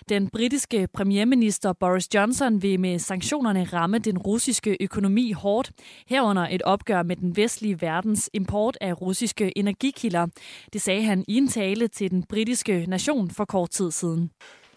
Den 0.08 0.28
britiske 0.28 0.88
premierminister 0.94 1.72
Boris 1.72 2.14
Johnson 2.14 2.62
vil 2.62 2.80
med 2.80 2.98
sanktionerne 2.98 3.64
ramme 3.64 3.98
den 3.98 4.18
russiske 4.18 4.76
økonomi 4.80 5.32
hårdt, 5.32 5.70
herunder 6.06 6.48
et 6.50 6.62
opgør 6.62 7.02
med 7.02 7.16
den 7.16 7.36
vestlige 7.36 7.80
verdens 7.80 8.30
import 8.32 8.78
af 8.80 9.00
russiske 9.00 9.58
energikilder. 9.58 10.26
Det 10.72 10.82
sagde 10.82 11.02
han 11.02 11.24
i 11.28 11.36
en 11.36 11.48
tale 11.48 11.88
til 11.88 12.10
den 12.10 12.22
britiske 12.22 12.84
nation 12.88 13.30
for 13.30 13.44
kort 13.44 13.70
tid 13.70 13.90
siden. 13.90 14.30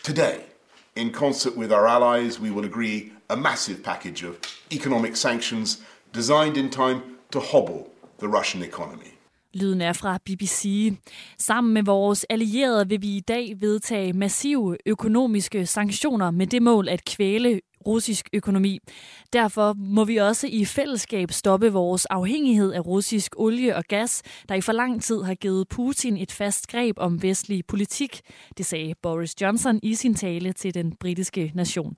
Today, 0.04 0.36
in 0.96 1.12
concert 1.12 1.54
with 1.58 1.72
our 1.72 1.88
allies, 1.88 2.42
we 2.42 2.52
will 2.52 2.70
agree 2.70 3.02
a 3.30 3.36
massive 3.36 3.78
package 3.84 4.28
of 4.28 4.36
economic 4.72 5.16
sanctions 5.16 5.84
designed 6.16 6.58
in 6.58 6.70
time 6.70 7.02
to 7.32 7.40
hobble 7.40 7.84
the 8.20 8.28
Russian 8.28 8.64
economy. 8.64 9.15
Lyden 9.56 9.82
er 9.82 9.94
fra 9.94 10.18
BBC. 10.26 10.94
Sammen 11.38 11.74
med 11.74 11.84
vores 11.84 12.26
allierede 12.30 12.90
vil 12.90 13.02
vi 13.02 13.18
i 13.18 13.20
dag 13.20 13.54
vedtage 13.60 14.14
massive 14.14 14.78
økonomiske 14.86 15.66
sanktioner 15.66 16.32
med 16.32 16.48
det 16.48 16.62
mål 16.62 16.90
at 16.90 17.06
kvæle 17.06 17.62
russisk 17.88 18.30
økonomi. 18.34 18.80
Derfor 19.34 19.74
må 19.74 20.06
vi 20.06 20.18
også 20.18 20.48
i 20.52 20.66
fællesskab 20.66 21.32
stoppe 21.32 21.74
vores 21.74 22.06
afhængighed 22.06 22.74
af 22.74 22.86
russisk 22.86 23.36
olie 23.38 23.76
og 23.76 23.84
gas, 23.84 24.22
der 24.50 24.56
i 24.56 24.62
for 24.62 24.72
lang 24.72 25.02
tid 25.02 25.22
har 25.22 25.36
givet 25.36 25.68
Putin 25.68 26.18
et 26.18 26.32
fast 26.32 26.68
greb 26.68 26.96
om 27.00 27.24
vestlig 27.24 27.66
politik, 27.66 28.22
det 28.58 28.66
sagde 28.66 28.94
Boris 29.02 29.42
Johnson 29.42 29.80
i 29.84 29.96
sin 29.96 30.16
tale 30.16 30.54
til 30.54 30.74
den 30.74 30.96
britiske 31.00 31.52
nation. 31.56 31.96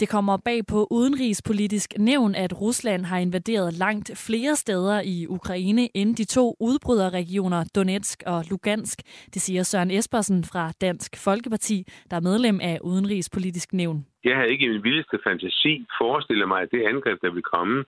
Det 0.00 0.08
kommer 0.08 0.36
bag 0.36 0.60
på 0.72 0.86
udenrigspolitisk 0.90 1.88
nævn, 1.98 2.34
at 2.34 2.60
Rusland 2.60 3.02
har 3.04 3.18
invaderet 3.18 3.74
langt 3.84 4.08
flere 4.26 4.54
steder 4.56 5.00
i 5.04 5.26
Ukraine 5.28 5.88
end 5.94 6.16
de 6.16 6.24
to 6.24 6.56
udbryderregioner 6.60 7.60
Donetsk 7.74 8.22
og 8.26 8.44
Lugansk. 8.50 8.98
Det 9.34 9.42
siger 9.42 9.62
Søren 9.62 9.90
Espersen 9.90 10.44
fra 10.44 10.72
Dansk 10.80 11.24
Folkeparti, 11.24 11.78
der 12.10 12.16
er 12.16 12.20
medlem 12.30 12.60
af 12.62 12.78
udenrigspolitisk 12.90 13.72
nævn. 13.72 14.06
Jeg 14.24 14.36
havde 14.36 14.50
ikke 14.52 14.64
i 14.66 14.68
min 14.68 14.84
vildeste 14.84 15.18
fantasi 15.26 15.72
forestillet 16.00 16.48
mig, 16.48 16.60
at 16.62 16.70
det 16.74 16.82
angreb, 16.92 17.18
der 17.22 17.32
vil 17.36 17.42
komme, 17.54 17.84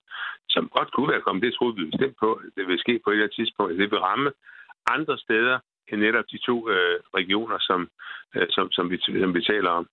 som 0.49 0.69
godt 0.77 0.89
kunne 0.93 1.09
være 1.13 1.25
kommet, 1.25 1.43
det 1.43 1.53
troede 1.53 1.75
vi 1.77 1.83
bestemt 1.91 2.15
på, 2.23 2.29
at 2.33 2.49
det 2.57 2.67
vil 2.67 2.79
ske 2.79 2.93
på 3.03 3.09
et 3.09 3.13
eller 3.13 3.25
andet 3.25 3.35
tidspunkt, 3.39 3.79
det 3.81 3.91
vil 3.91 4.05
ramme 4.09 4.29
andre 4.95 5.17
steder 5.25 5.57
netop 5.99 6.25
de 6.31 6.37
to 6.37 6.69
øh, 6.69 6.99
regioner, 7.19 7.57
som, 7.59 7.89
øh, 8.35 8.47
som, 8.49 8.71
som, 8.71 8.91
vi, 8.91 8.97
som 9.21 9.33
vi 9.33 9.41
taler 9.41 9.69
om. 9.69 9.87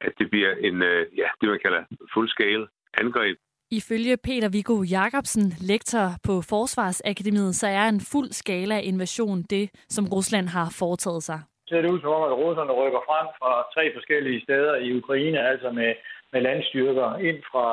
At 0.00 0.12
det 0.18 0.30
bliver 0.30 0.52
en, 0.68 0.82
øh, 0.82 1.06
ja, 1.16 1.28
det 1.40 1.48
man 1.48 1.60
kalder 1.64 1.82
fuldskale 2.14 2.66
angreb. 3.02 3.36
Ifølge 3.70 4.16
Peter 4.16 4.48
Viggo 4.48 4.76
Jacobsen, 4.96 5.46
lektor 5.70 6.06
på 6.26 6.34
Forsvarsakademiet, 6.52 7.54
så 7.54 7.66
er 7.66 7.84
en 7.88 8.00
fuld 8.12 8.30
skala 8.32 8.76
invasion 8.80 9.42
det, 9.42 9.70
som 9.88 10.04
Rusland 10.14 10.48
har 10.48 10.68
foretaget 10.80 11.22
sig. 11.22 11.40
Ser 11.68 11.82
det 11.82 11.90
ud 11.90 12.00
som 12.00 12.12
om, 12.18 12.22
at 12.30 12.38
russerne 12.42 12.72
rykker 12.72 13.02
frem 13.08 13.26
fra 13.38 13.52
tre 13.74 13.84
forskellige 13.96 14.42
steder 14.42 14.74
i 14.74 14.96
Ukraine, 15.00 15.38
altså 15.50 15.70
med, 15.70 15.94
med 16.32 16.40
landstyrker 16.40 17.08
ind 17.28 17.40
fra 17.50 17.66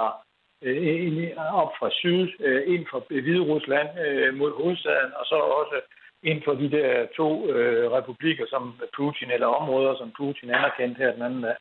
øh, 0.64 1.32
op 1.62 1.72
fra 1.80 1.90
syd, 2.02 2.28
øh, 2.40 2.62
ind 2.74 2.84
fra 2.92 3.00
Hvide 3.10 3.44
Rusland 3.52 3.90
øh, 4.06 4.34
mod 4.40 4.52
hovedstaden, 4.60 5.12
og 5.20 5.26
så 5.26 5.36
også 5.36 5.78
inden 6.24 6.44
for 6.46 6.54
de 6.54 6.72
der 6.72 7.08
to 7.18 7.50
øh, 7.50 7.92
republikker, 7.92 8.46
som 8.50 8.64
Putin, 8.98 9.32
eller 9.32 9.48
områder, 9.48 9.98
som 9.98 10.12
Putin 10.18 10.50
anerkendte 10.50 10.98
her 11.04 11.14
den 11.14 11.22
anden 11.22 11.42
dag. 11.42 11.58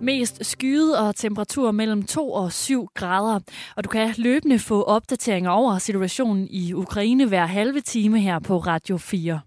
Mest 0.00 0.44
skyet 0.44 0.98
og 0.98 1.16
temperatur 1.16 1.70
mellem 1.70 2.02
2 2.02 2.32
og 2.32 2.52
7 2.52 2.86
grader. 2.94 3.40
Og 3.76 3.84
du 3.84 3.88
kan 3.88 4.08
løbende 4.18 4.58
få 4.68 4.82
opdateringer 4.82 5.50
over 5.50 5.78
situationen 5.78 6.48
i 6.50 6.72
Ukraine 6.74 7.28
hver 7.28 7.46
halve 7.46 7.80
time 7.80 8.18
her 8.20 8.38
på 8.48 8.58
Radio 8.58 8.96
4. 8.96 9.40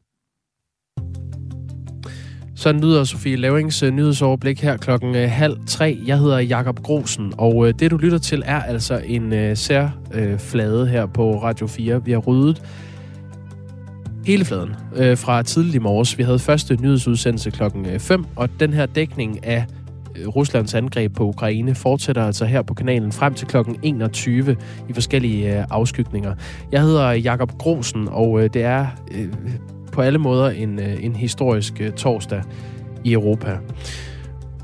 Så 2.57 2.71
lyder 2.71 3.03
Sofie 3.03 3.35
Lavings 3.35 3.83
øh, 3.83 3.91
nyhedsoverblik 3.91 4.61
her 4.61 4.77
klokken 4.77 5.09
uh, 5.09 5.21
halv 5.21 5.57
tre. 5.67 5.99
Jeg 6.05 6.19
hedder 6.19 6.39
Jakob 6.39 6.79
Grosen, 6.79 7.33
og 7.37 7.67
øh, 7.67 7.73
det 7.79 7.91
du 7.91 7.97
lytter 7.97 8.17
til 8.17 8.43
er 8.45 8.61
altså 8.61 9.01
en 9.05 9.55
sær 9.55 9.89
særflade 10.11 10.87
her 10.87 11.05
på 11.05 11.43
Radio 11.43 11.67
4. 11.67 12.05
Vi 12.05 12.11
har 12.11 12.19
ryddet 12.19 12.61
hele 14.25 14.45
fladen 14.45 14.75
fra 15.15 15.43
tidlig 15.43 15.75
i 15.75 15.79
morges. 15.79 16.17
Vi 16.17 16.23
havde 16.23 16.39
første 16.39 16.75
nyhedsudsendelse 16.75 17.51
klokken 17.51 17.99
5, 17.99 18.25
og 18.35 18.49
den 18.59 18.73
her 18.73 18.85
dækning 18.85 19.45
af 19.45 19.65
Ruslands 20.35 20.73
angreb 20.73 21.15
på 21.15 21.23
Ukraine 21.23 21.75
fortsætter 21.75 22.25
altså 22.25 22.45
her 22.45 22.61
på 22.61 22.73
kanalen 22.73 23.11
frem 23.11 23.33
til 23.33 23.47
klokken 23.47 23.79
21 23.83 24.55
i 24.89 24.93
forskellige 24.93 25.65
afskygninger. 25.69 26.35
Jeg 26.71 26.81
hedder 26.81 27.11
Jakob 27.11 27.57
Grosen, 27.57 28.07
og 28.07 28.53
det 28.53 28.63
er 28.63 28.87
på 29.97 30.01
alle 30.01 30.19
måder 30.19 30.49
en, 30.49 30.79
øh, 30.79 31.03
en 31.03 31.15
historisk 31.15 31.81
øh, 31.81 31.91
torsdag 31.91 32.43
i 33.03 33.13
Europa. 33.13 33.57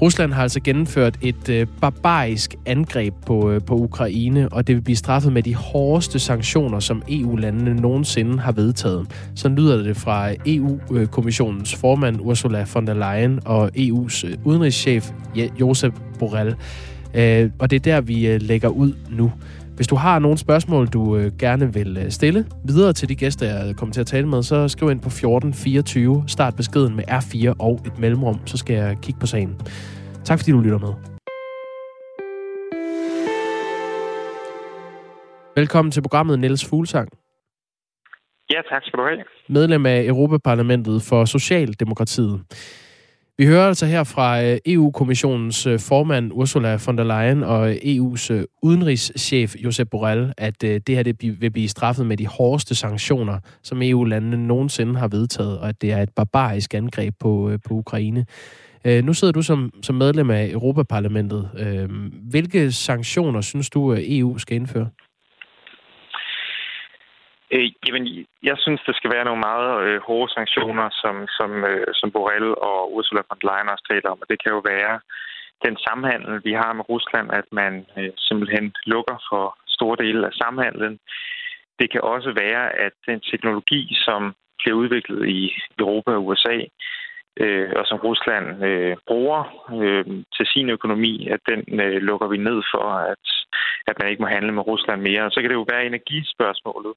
Rusland 0.02 0.34
har 0.34 0.42
altså 0.42 0.60
gennemført 0.60 1.18
et 1.22 1.50
øh, 1.50 1.68
barbarisk 1.82 2.56
angreb 2.66 3.14
på, 3.26 3.52
øh, 3.52 3.62
på 3.62 3.76
Ukraine, 3.76 4.50
og 4.50 4.68
det 4.68 4.76
vil 4.76 4.82
blive 4.82 4.96
straffet 4.96 5.34
med 5.34 5.44
de 5.44 5.56
hårdeste 5.56 6.20
sanktioner, 6.20 6.80
som 6.80 7.04
EU-landene 7.10 7.82
nogensinde 7.82 8.40
har 8.40 8.52
vedtaget. 8.52 9.30
Så 9.36 9.50
lyder 9.50 9.84
det 9.84 9.98
fra 9.98 10.32
EU-kommissionens 10.46 11.76
formand 11.76 12.18
Ursula 12.22 12.66
von 12.74 12.88
der 12.88 12.94
Leyen 12.94 13.40
og 13.46 13.72
EU's 13.78 14.28
øh, 14.28 14.38
udenrigschef 14.44 15.12
Josep 15.60 15.94
Borrell. 16.20 16.56
Øh, 17.14 17.50
og 17.60 17.70
det 17.70 17.76
er 17.76 17.94
der, 17.94 18.02
vi 18.02 18.28
øh, 18.28 18.42
lægger 18.42 18.70
ud 18.70 18.94
nu. 19.10 19.32
Hvis 19.76 19.88
du 19.88 19.96
har 19.96 20.20
nogle 20.20 20.38
spørgsmål, 20.38 20.88
du 20.88 21.18
øh, 21.18 21.32
gerne 21.40 21.74
vil 21.74 21.98
øh, 21.98 22.10
stille 22.10 22.46
videre 22.66 22.94
til 22.94 23.10
de 23.10 23.16
gæster, 23.16 23.46
jeg 23.46 23.76
kommer 23.76 23.94
til 23.94 24.02
at 24.02 24.08
tale 24.08 24.28
med, 24.28 24.44
så 24.44 24.68
skriv 24.68 24.92
ind 24.92 25.02
på 25.02 25.08
1424, 25.08 26.24
start 26.28 26.56
beskeden 26.56 26.96
med 26.96 27.04
R4 27.10 27.54
og 27.60 27.80
et 27.86 28.00
mellemrum, 28.00 28.48
så 28.48 28.58
skal 28.58 28.76
jeg 28.76 28.98
kigge 29.02 29.20
på 29.20 29.26
sagen. 29.26 29.62
Tak 30.24 30.40
fordi 30.40 30.52
du 30.52 30.60
lytter 30.60 30.80
med. 30.80 30.94
Velkommen 35.56 35.92
til 35.92 36.02
programmet 36.02 36.40
Niels 36.40 36.66
Fuglsang. 36.70 37.10
Ja, 38.50 38.62
tak 38.70 38.82
skal 38.86 39.00
du 39.00 39.04
have. 39.04 39.24
Medlem 39.50 39.86
af 39.86 40.04
Europaparlamentet 40.04 41.02
for 41.02 41.26
Socialdemokratiet. 41.26 42.42
Vi 43.38 43.46
hører 43.46 43.68
altså 43.68 43.86
her 43.86 44.04
fra 44.04 44.44
øh, 44.44 44.58
EU-kommissionens 44.66 45.66
øh, 45.66 45.80
formand 45.80 46.32
Ursula 46.34 46.80
von 46.86 46.98
der 46.98 47.04
Leyen 47.04 47.44
og 47.44 47.70
øh, 47.70 47.76
EU's 47.76 48.46
udenrigschef 48.62 49.56
Josep 49.56 49.90
Borrell, 49.90 50.34
at 50.38 50.62
det 50.62 50.90
her 50.90 51.04
det 51.04 51.42
vil 51.42 51.52
blive 51.52 51.70
straffet 51.70 52.06
med 52.06 52.18
de 52.18 52.28
hårdeste 52.28 52.76
sanktioner, 52.76 53.40
som 53.64 53.82
EU-landene 53.82 54.48
nogensinde 54.48 55.00
har 55.00 55.08
vedtaget, 55.08 55.60
og 55.60 55.70
at 55.70 55.82
det 55.82 55.92
er 55.92 56.02
et 56.02 56.10
barbarisk 56.16 56.74
angreb 56.74 57.14
på, 57.20 57.52
på 57.66 57.74
Ukraine. 57.74 58.26
Nu 58.86 59.14
sidder 59.14 59.32
du 59.32 59.42
som, 59.42 59.72
som 59.82 59.96
medlem 59.96 60.30
af 60.30 60.50
Europaparlamentet. 60.52 61.50
Hvilke 62.30 62.72
sanktioner 62.72 63.42
synes 63.42 63.70
du, 63.70 63.96
EU 63.98 64.38
skal 64.38 64.56
indføre? 64.56 64.90
Øh, 67.56 67.70
jamen, 67.86 68.26
jeg 68.50 68.58
synes, 68.64 68.82
der 68.88 68.94
skal 68.94 69.12
være 69.16 69.26
nogle 69.26 69.46
meget 69.50 69.72
øh, 69.86 70.02
hårde 70.08 70.34
sanktioner, 70.34 70.88
som, 71.02 71.16
som, 71.38 71.52
øh, 71.72 71.88
som 72.00 72.12
Borrell 72.12 72.50
og 72.70 72.94
Ursula 72.96 73.22
von 73.30 73.40
der 73.42 73.48
Leyen 73.48 73.74
også 73.74 73.86
taler 73.92 74.10
om. 74.10 74.22
Og 74.22 74.28
det 74.30 74.38
kan 74.44 74.52
jo 74.52 74.62
være 74.74 74.96
den 75.66 75.76
samhandel, 75.88 76.42
vi 76.48 76.54
har 76.62 76.74
med 76.74 76.90
Rusland, 76.90 77.28
at 77.40 77.48
man 77.52 77.74
øh, 77.98 78.12
simpelthen 78.18 78.66
lukker 78.86 79.18
for 79.30 79.58
store 79.68 79.98
dele 80.04 80.28
af 80.28 80.34
samhandlen. 80.34 81.00
Det 81.80 81.92
kan 81.92 82.02
også 82.02 82.32
være, 82.44 82.64
at 82.86 82.94
den 83.08 83.20
teknologi, 83.32 83.82
som 84.06 84.22
bliver 84.60 84.76
udviklet 84.78 85.30
i 85.30 85.42
Europa 85.80 86.12
og 86.12 86.26
USA, 86.26 86.58
øh, 87.40 87.72
og 87.76 87.86
som 87.86 87.98
Rusland 87.98 88.66
øh, 88.66 88.96
bruger 89.08 89.42
øh, 89.82 90.06
til 90.36 90.46
sin 90.54 90.70
økonomi, 90.70 91.28
at 91.28 91.40
den 91.50 91.80
øh, 91.82 92.02
lukker 92.02 92.28
vi 92.28 92.38
ned 92.38 92.60
for, 92.74 92.88
at, 93.12 93.26
at 93.88 93.96
man 94.00 94.10
ikke 94.10 94.22
må 94.22 94.28
handle 94.28 94.52
med 94.52 94.68
Rusland 94.68 95.02
mere. 95.02 95.24
Og 95.24 95.32
så 95.32 95.42
kan 95.42 95.50
det 95.50 95.56
jo 95.56 95.66
være 95.74 95.86
energispørgsmålet. 95.86 96.94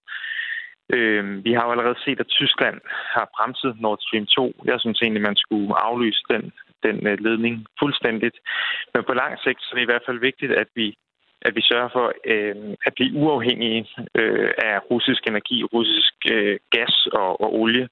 Øh, 0.94 1.44
vi 1.44 1.52
har 1.52 1.64
jo 1.64 1.70
allerede 1.70 2.02
set, 2.04 2.20
at 2.20 2.34
Tyskland 2.38 2.78
har 3.14 3.30
bremset 3.36 3.80
Nord 3.80 3.98
Stream 4.00 4.26
2. 4.26 4.54
Jeg 4.64 4.80
synes 4.80 5.00
egentlig, 5.00 5.22
man 5.22 5.36
skulle 5.36 5.74
aflyse 5.88 6.22
den, 6.30 6.52
den 6.82 7.06
øh, 7.06 7.18
ledning 7.26 7.66
fuldstændigt. 7.80 8.36
Men 8.94 9.04
på 9.04 9.14
lang 9.14 9.32
sigt 9.44 9.60
så 9.62 9.68
er 9.70 9.76
det 9.76 9.82
i 9.82 9.92
hvert 9.92 10.06
fald 10.06 10.18
vigtigt, 10.28 10.52
at 10.52 10.68
vi 10.74 10.96
at 11.46 11.56
vi 11.56 11.62
sørger 11.70 11.90
for 11.96 12.06
øh, 12.32 12.56
at 12.86 12.92
blive 12.96 13.16
uafhængige 13.22 13.86
øh, 14.14 14.50
af 14.58 14.74
russisk 14.90 15.22
energi, 15.26 15.64
russisk 15.64 16.14
øh, 16.32 16.58
gas 16.70 16.94
og, 17.12 17.40
og 17.44 17.48
olie. 17.60 17.88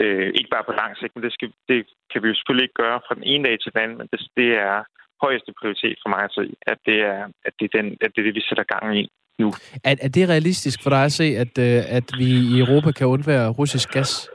Øh, 0.00 0.28
ikke 0.38 0.52
bare 0.54 0.68
på 0.68 0.72
lang 0.80 0.96
sigt, 0.96 1.12
men 1.14 1.24
det, 1.24 1.32
skal, 1.32 1.52
det 1.68 1.86
kan 2.10 2.22
vi 2.22 2.28
jo 2.28 2.34
selvfølgelig 2.34 2.64
ikke 2.64 2.82
gøre 2.84 3.00
fra 3.06 3.14
den 3.14 3.24
ene 3.32 3.44
dag 3.44 3.56
til 3.60 3.72
den 3.72 3.80
anden, 3.82 3.98
men 3.98 4.08
det, 4.12 4.20
det 4.36 4.50
er 4.68 4.84
højeste 5.24 5.52
prioritet 5.60 5.96
for 6.02 6.08
mig 6.14 6.22
at 6.24 6.34
se, 6.38 6.44
at 6.72 6.78
det 6.88 6.98
er, 7.12 7.20
at 7.46 7.52
det 7.58 7.64
er, 7.68 7.74
den, 7.78 7.86
at 8.04 8.10
det, 8.12 8.20
er 8.20 8.26
det, 8.26 8.34
vi 8.34 8.48
sætter 8.48 8.72
gang 8.74 8.98
i 9.00 9.02
nu. 9.38 9.48
Er, 9.84 9.94
er 10.02 10.08
det 10.08 10.28
realistisk 10.28 10.82
for 10.82 10.90
dig 10.90 11.04
at 11.04 11.12
se, 11.12 11.24
at, 11.24 11.58
øh, 11.58 11.96
at 11.98 12.06
vi 12.18 12.30
i 12.52 12.60
Europa 12.60 12.92
kan 12.92 13.06
undvære 13.06 13.48
russisk 13.50 13.88
gas? 13.90 14.30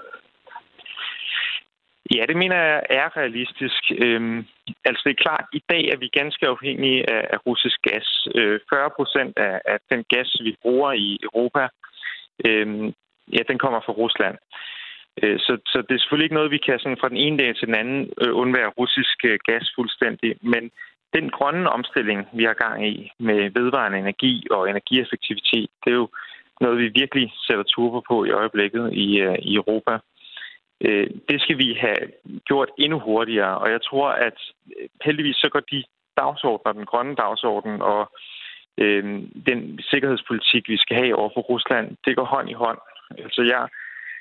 Ja, 2.15 2.25
det 2.29 2.37
mener 2.37 2.55
jeg 2.55 2.81
er 2.89 3.17
realistisk. 3.17 3.83
Øhm, 3.97 4.45
altså 4.85 5.01
det 5.05 5.11
er 5.11 5.23
klart, 5.25 5.45
at 5.45 5.57
i 5.59 5.63
dag 5.69 5.83
er 5.93 5.97
vi 5.97 6.07
ganske 6.19 6.47
afhængige 6.47 7.09
af, 7.15 7.27
af 7.33 7.37
russisk 7.47 7.79
gas. 7.81 8.27
Øh, 8.35 8.59
40 8.69 8.89
procent 8.95 9.33
af, 9.37 9.61
af 9.65 9.77
den 9.91 10.03
gas, 10.13 10.29
vi 10.43 10.55
bruger 10.61 10.91
i 10.91 11.19
Europa, 11.23 11.67
øhm, 12.45 12.93
ja, 13.35 13.41
den 13.49 13.57
kommer 13.59 13.79
fra 13.85 13.93
Rusland. 13.93 14.37
Øh, 15.23 15.39
så, 15.39 15.53
så 15.71 15.77
det 15.87 15.93
er 15.95 15.99
selvfølgelig 15.99 16.25
ikke 16.25 16.39
noget, 16.39 16.55
vi 16.55 16.65
kan 16.65 16.79
sådan 16.79 17.01
fra 17.01 17.09
den 17.09 17.17
ene 17.25 17.37
dag 17.37 17.55
til 17.55 17.67
den 17.67 17.75
anden 17.81 18.01
øh, 18.21 18.33
undvære 18.41 18.75
russisk 18.79 19.17
øh, 19.25 19.39
gas 19.49 19.65
fuldstændig. 19.75 20.35
Men 20.41 20.63
den 21.13 21.29
grønne 21.29 21.69
omstilling, 21.69 22.27
vi 22.33 22.43
har 22.43 22.53
gang 22.53 22.87
i 22.87 23.11
med 23.19 23.49
vedvarende 23.59 23.97
energi 23.97 24.47
og 24.51 24.69
energieffektivitet, 24.69 25.69
det 25.83 25.91
er 25.91 25.95
jo 26.03 26.09
noget, 26.61 26.77
vi 26.79 26.87
virkelig 27.01 27.33
sætter 27.47 27.63
turbo 27.63 27.99
på 27.99 28.25
i 28.25 28.31
øjeblikket 28.31 28.93
i, 28.93 29.19
øh, 29.19 29.37
i 29.39 29.55
Europa. 29.55 29.99
Øh, 30.81 31.09
det 31.29 31.41
skal 31.41 31.57
vi 31.57 31.73
have 31.73 32.03
gjort 32.45 32.69
endnu 32.77 32.99
hurtigere, 32.99 33.57
og 33.57 33.71
jeg 33.71 33.81
tror, 33.81 34.09
at 34.09 34.37
øh, 34.79 34.89
heldigvis 35.05 35.35
så 35.35 35.49
går 35.49 35.59
de 35.59 35.83
dagsordner, 36.17 36.71
den 36.71 36.85
grønne 36.85 37.15
dagsorden 37.15 37.81
og 37.81 38.11
øh, 38.77 39.03
den 39.49 39.79
sikkerhedspolitik, 39.91 40.69
vi 40.69 40.77
skal 40.77 40.97
have 40.97 41.15
over 41.15 41.29
for 41.33 41.41
Rusland, 41.41 41.97
det 42.05 42.15
går 42.15 42.25
hånd 42.25 42.49
i 42.49 42.53
hånd. 42.53 42.79
Altså 43.17 43.41
jeg 43.41 43.67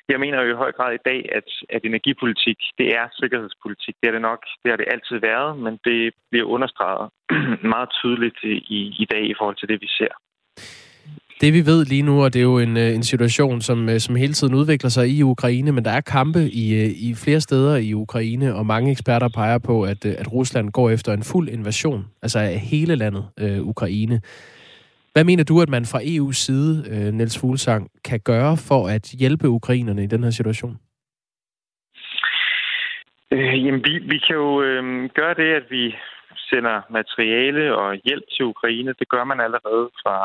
jeg 0.08 0.20
mener 0.20 0.42
jo 0.42 0.50
i 0.50 0.60
høj 0.62 0.72
grad 0.72 0.92
i 0.94 1.04
dag, 1.10 1.20
at, 1.38 1.48
at 1.74 1.80
energipolitik, 1.84 2.58
det 2.78 2.88
er 2.98 3.06
sikkerhedspolitik. 3.20 3.94
Det 4.00 4.08
er 4.08 4.12
det 4.12 4.20
nok, 4.30 4.40
det 4.62 4.70
har 4.72 4.76
det 4.76 4.88
altid 4.94 5.16
været, 5.30 5.58
men 5.58 5.78
det 5.84 6.14
bliver 6.30 6.46
understreget 6.46 7.10
meget 7.74 7.90
tydeligt 8.00 8.38
i, 8.78 8.80
i 9.02 9.06
dag 9.10 9.24
i 9.32 9.34
forhold 9.38 9.56
til 9.56 9.68
det, 9.68 9.78
vi 9.80 9.88
ser. 9.98 10.12
Det 11.40 11.52
vi 11.52 11.66
ved 11.66 11.84
lige 11.84 12.02
nu, 12.02 12.24
og 12.24 12.32
det 12.32 12.38
er 12.38 12.42
jo 12.42 12.58
en, 12.58 12.76
øh, 12.76 12.94
en 12.94 13.02
situation, 13.02 13.60
som, 13.60 13.88
øh, 13.88 14.00
som 14.00 14.16
hele 14.16 14.32
tiden 14.32 14.54
udvikler 14.54 14.90
sig 14.90 15.08
i 15.08 15.22
Ukraine, 15.22 15.72
men 15.72 15.84
der 15.84 15.90
er 15.90 16.00
kampe 16.00 16.50
i, 16.50 16.74
øh, 16.74 16.90
i 16.90 17.14
flere 17.14 17.40
steder 17.40 17.76
i 17.76 17.94
Ukraine, 17.94 18.54
og 18.54 18.66
mange 18.66 18.90
eksperter 18.90 19.28
peger 19.28 19.58
på, 19.58 19.82
at, 19.82 20.04
at 20.04 20.32
Rusland 20.32 20.70
går 20.70 20.90
efter 20.90 21.12
en 21.12 21.22
fuld 21.22 21.48
invasion, 21.48 22.04
altså 22.22 22.38
af 22.38 22.58
hele 22.58 22.94
landet 22.94 23.24
øh, 23.38 23.62
Ukraine. 23.62 24.20
Hvad 25.16 25.24
mener 25.24 25.44
du, 25.44 25.56
at 25.62 25.68
man 25.68 25.84
fra 25.92 26.00
EU's 26.12 26.38
side, 26.46 26.74
øh, 26.92 27.12
Niels 27.14 27.38
Fuglsang, 27.40 27.90
kan 28.04 28.20
gøre 28.20 28.56
for 28.68 28.82
at 28.96 29.04
hjælpe 29.20 29.48
ukrainerne 29.48 30.02
i 30.04 30.06
den 30.06 30.24
her 30.24 30.30
situation? 30.30 30.74
Øh, 33.32 33.64
jamen, 33.64 33.82
vi, 33.86 33.94
vi 34.12 34.18
kan 34.26 34.36
jo 34.44 34.62
øh, 34.62 35.10
gøre 35.18 35.34
det, 35.34 35.50
at 35.60 35.66
vi 35.70 35.94
sender 36.50 36.76
materiale 36.90 37.76
og 37.76 38.00
hjælp 38.04 38.24
til 38.34 38.44
Ukraine. 38.44 38.94
Det 39.00 39.08
gør 39.08 39.24
man 39.24 39.40
allerede 39.40 39.86
fra, 40.02 40.16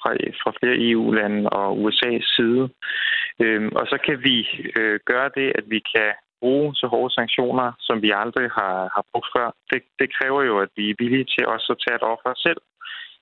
fra, 0.00 0.10
fra 0.42 0.50
flere 0.58 0.76
EU-lande 0.90 1.50
og 1.50 1.68
USA's 1.82 2.26
side. 2.36 2.68
Øh, 3.42 3.70
og 3.80 3.86
så 3.86 3.98
kan 4.06 4.16
vi 4.28 4.36
øh, 4.78 5.00
gøre 5.10 5.30
det, 5.38 5.48
at 5.58 5.64
vi 5.74 5.80
kan 5.94 6.10
bruge 6.40 6.74
så 6.74 6.86
hårde 6.86 7.14
sanktioner, 7.14 7.72
som 7.80 8.02
vi 8.02 8.10
aldrig 8.22 8.48
har, 8.58 8.76
har 8.94 9.04
brugt 9.12 9.28
før. 9.36 9.48
Det, 9.70 9.82
det 10.00 10.08
kræver 10.16 10.42
jo, 10.42 10.54
at 10.64 10.70
vi 10.76 10.90
er 10.90 10.94
villige 10.98 11.26
til 11.32 11.46
også 11.46 11.68
at 11.74 11.80
tage 11.84 11.96
et 11.96 12.08
offer 12.12 12.32
selv 12.46 12.62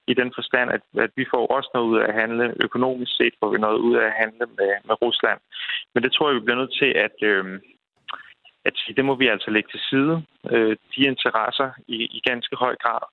i 0.06 0.14
den 0.14 0.32
forstand, 0.34 0.70
at, 0.70 0.82
at 1.04 1.10
vi 1.16 1.26
får 1.34 1.46
også 1.56 1.70
noget 1.74 1.86
ud 1.86 1.98
af 1.98 2.06
at 2.08 2.14
handle 2.20 2.54
økonomisk 2.64 3.12
set, 3.16 3.34
får 3.40 3.50
vi 3.50 3.58
noget 3.58 3.78
ud 3.78 3.96
af 3.96 4.06
at 4.06 4.18
handle 4.22 4.46
med, 4.58 4.70
med 4.84 4.94
Rusland. 5.02 5.40
Men 5.94 6.02
det 6.02 6.12
tror 6.12 6.28
jeg, 6.28 6.34
vi 6.34 6.44
bliver 6.44 6.60
nødt 6.62 6.74
til 6.82 6.90
at, 7.06 7.16
øh, 7.22 7.60
at 8.64 8.72
sige, 8.76 8.96
det 8.96 9.04
må 9.04 9.14
vi 9.14 9.26
altså 9.28 9.50
lægge 9.50 9.68
til 9.70 9.80
side, 9.90 10.22
øh, 10.50 10.76
de 10.96 11.00
interesser 11.12 11.70
i, 11.88 11.96
i 12.16 12.20
ganske 12.24 12.56
høj 12.56 12.74
grad. 12.76 13.04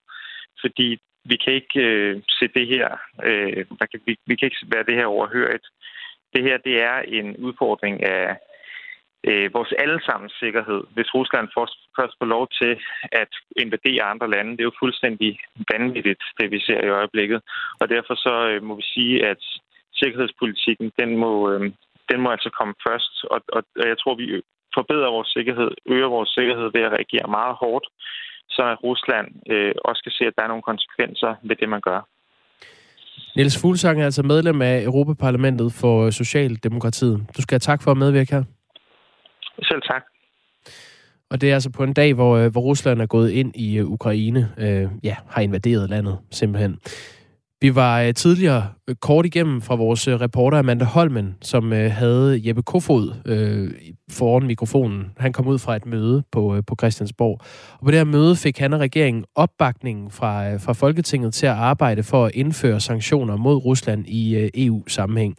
Fordi 0.62 1.00
vi 1.26 1.36
kan 1.36 1.54
ikke 1.54 1.80
øh, 1.80 2.22
se 2.40 2.48
det 2.48 2.68
her, 2.68 2.88
øh, 3.24 3.66
kan, 3.92 4.00
vi, 4.06 4.18
vi 4.26 4.36
kan 4.36 4.46
ikke 4.46 4.66
være 4.74 4.88
det 4.90 4.96
her 4.96 5.06
overhørigt. 5.06 5.68
Det 6.34 6.44
her, 6.44 6.58
det 6.58 6.84
er 6.84 6.98
en 7.00 7.38
udfordring 7.38 8.04
af, 8.04 8.38
øh, 9.30 9.54
vores 9.58 9.72
allesammens 9.84 10.36
sikkerhed, 10.44 10.82
hvis 10.96 11.14
Rusland 11.18 11.48
først, 11.58 11.78
først 11.98 12.14
får 12.20 12.30
lov 12.36 12.48
til 12.60 12.72
at 13.22 13.32
invadere 13.64 14.10
andre 14.14 14.30
lande. 14.36 14.52
Det 14.52 14.62
er 14.62 14.72
jo 14.72 14.82
fuldstændig 14.84 15.40
vanvittigt, 15.74 16.24
det 16.40 16.52
vi 16.52 16.60
ser 16.68 16.82
i 16.84 16.96
øjeblikket. 17.00 17.40
Og 17.82 17.86
derfor 17.90 18.16
så 18.16 18.36
øh, 18.52 18.64
må 18.68 18.74
vi 18.76 18.86
sige, 18.96 19.26
at 19.32 19.42
sikkerhedspolitikken, 20.02 20.92
den 21.00 21.10
må, 21.24 21.32
øh, 21.52 21.62
den 22.12 22.20
må 22.22 22.30
altså 22.36 22.50
komme 22.60 22.74
først. 22.88 23.14
Og, 23.34 23.40
og, 23.56 23.62
og 23.82 23.88
jeg 23.92 23.98
tror, 24.00 24.16
vi 24.16 24.28
forbedrer 24.78 25.16
vores 25.18 25.30
sikkerhed, 25.38 25.72
øger 25.86 26.10
vores 26.18 26.30
sikkerhed 26.38 26.68
ved 26.76 26.82
at 26.88 26.94
reagere 26.98 27.28
meget 27.38 27.56
hårdt, 27.64 27.86
så 28.50 28.62
at 28.72 28.78
Rusland 28.84 29.28
øh, 29.52 29.74
også 29.90 30.02
kan 30.04 30.12
se, 30.18 30.24
at 30.26 30.34
der 30.38 30.44
er 30.44 30.52
nogle 30.54 30.70
konsekvenser 30.72 31.32
ved 31.48 31.56
det, 31.56 31.70
man 31.70 31.82
gør. 31.82 32.02
Niels 33.36 33.62
Fuglsang 33.62 34.02
er 34.02 34.06
altså 34.06 34.24
medlem 34.24 34.62
af 34.62 34.84
Europaparlamentet 34.84 35.74
for 35.82 36.10
Socialdemokratiet. 36.10 37.18
Du 37.38 37.42
skal 37.42 37.54
have 37.56 37.68
tak 37.72 37.84
for 37.84 37.92
at 37.92 37.98
medvirke 37.98 38.32
her. 38.36 38.44
Selv 39.64 39.82
tak. 39.82 40.04
Og 41.30 41.42
det 41.42 41.50
er 41.50 41.54
altså 41.54 41.70
på 41.70 41.84
en 41.84 41.94
dag, 41.94 42.14
hvor, 42.14 42.38
øh, 42.38 42.52
hvor 42.52 42.62
Rusland 42.62 43.02
er 43.02 43.06
gået 43.06 43.32
ind 43.32 43.56
i 43.56 43.78
øh, 43.78 43.86
Ukraine, 43.86 44.54
øh, 44.58 44.88
ja, 45.04 45.16
har 45.28 45.42
invaderet 45.42 45.90
landet 45.90 46.18
simpelthen. 46.32 46.80
Vi 47.62 47.76
var 47.76 48.02
øh, 48.02 48.14
tidligere 48.14 48.70
øh, 48.88 48.96
kort 48.96 49.26
igennem 49.26 49.62
fra 49.62 49.76
vores 49.76 50.08
reporter 50.08 50.58
Amanda 50.58 50.86
Holmen, 50.86 51.38
som 51.42 51.74
øh, 51.74 51.92
havde 51.92 52.42
Jeppe 52.48 52.64
Kofod 52.64 53.14
øh, 53.26 53.72
foran 54.12 54.48
mikrofonen. 54.48 55.12
Han 55.18 55.34
kom 55.34 55.48
ud 55.48 55.60
fra 55.60 55.76
et 55.76 55.86
møde 55.86 56.24
på, 56.32 56.56
øh, 56.56 56.64
på 56.68 56.76
Christiansborg. 56.80 57.40
Og 57.74 57.86
på 57.86 57.92
det 57.92 58.00
her 58.00 58.06
møde 58.06 58.36
fik 58.36 58.58
han 58.60 58.74
og 58.74 58.80
regeringen 58.80 59.26
opbakningen 59.36 60.12
fra, 60.12 60.50
øh, 60.50 60.62
fra 60.62 60.74
Folketinget 60.74 61.34
til 61.34 61.46
at 61.46 61.54
arbejde 61.54 62.04
for 62.04 62.26
at 62.26 62.32
indføre 62.34 62.80
sanktioner 62.80 63.36
mod 63.36 63.56
Rusland 63.56 64.08
i 64.08 64.36
øh, 64.36 64.50
EU-sammenhæng. 64.56 65.38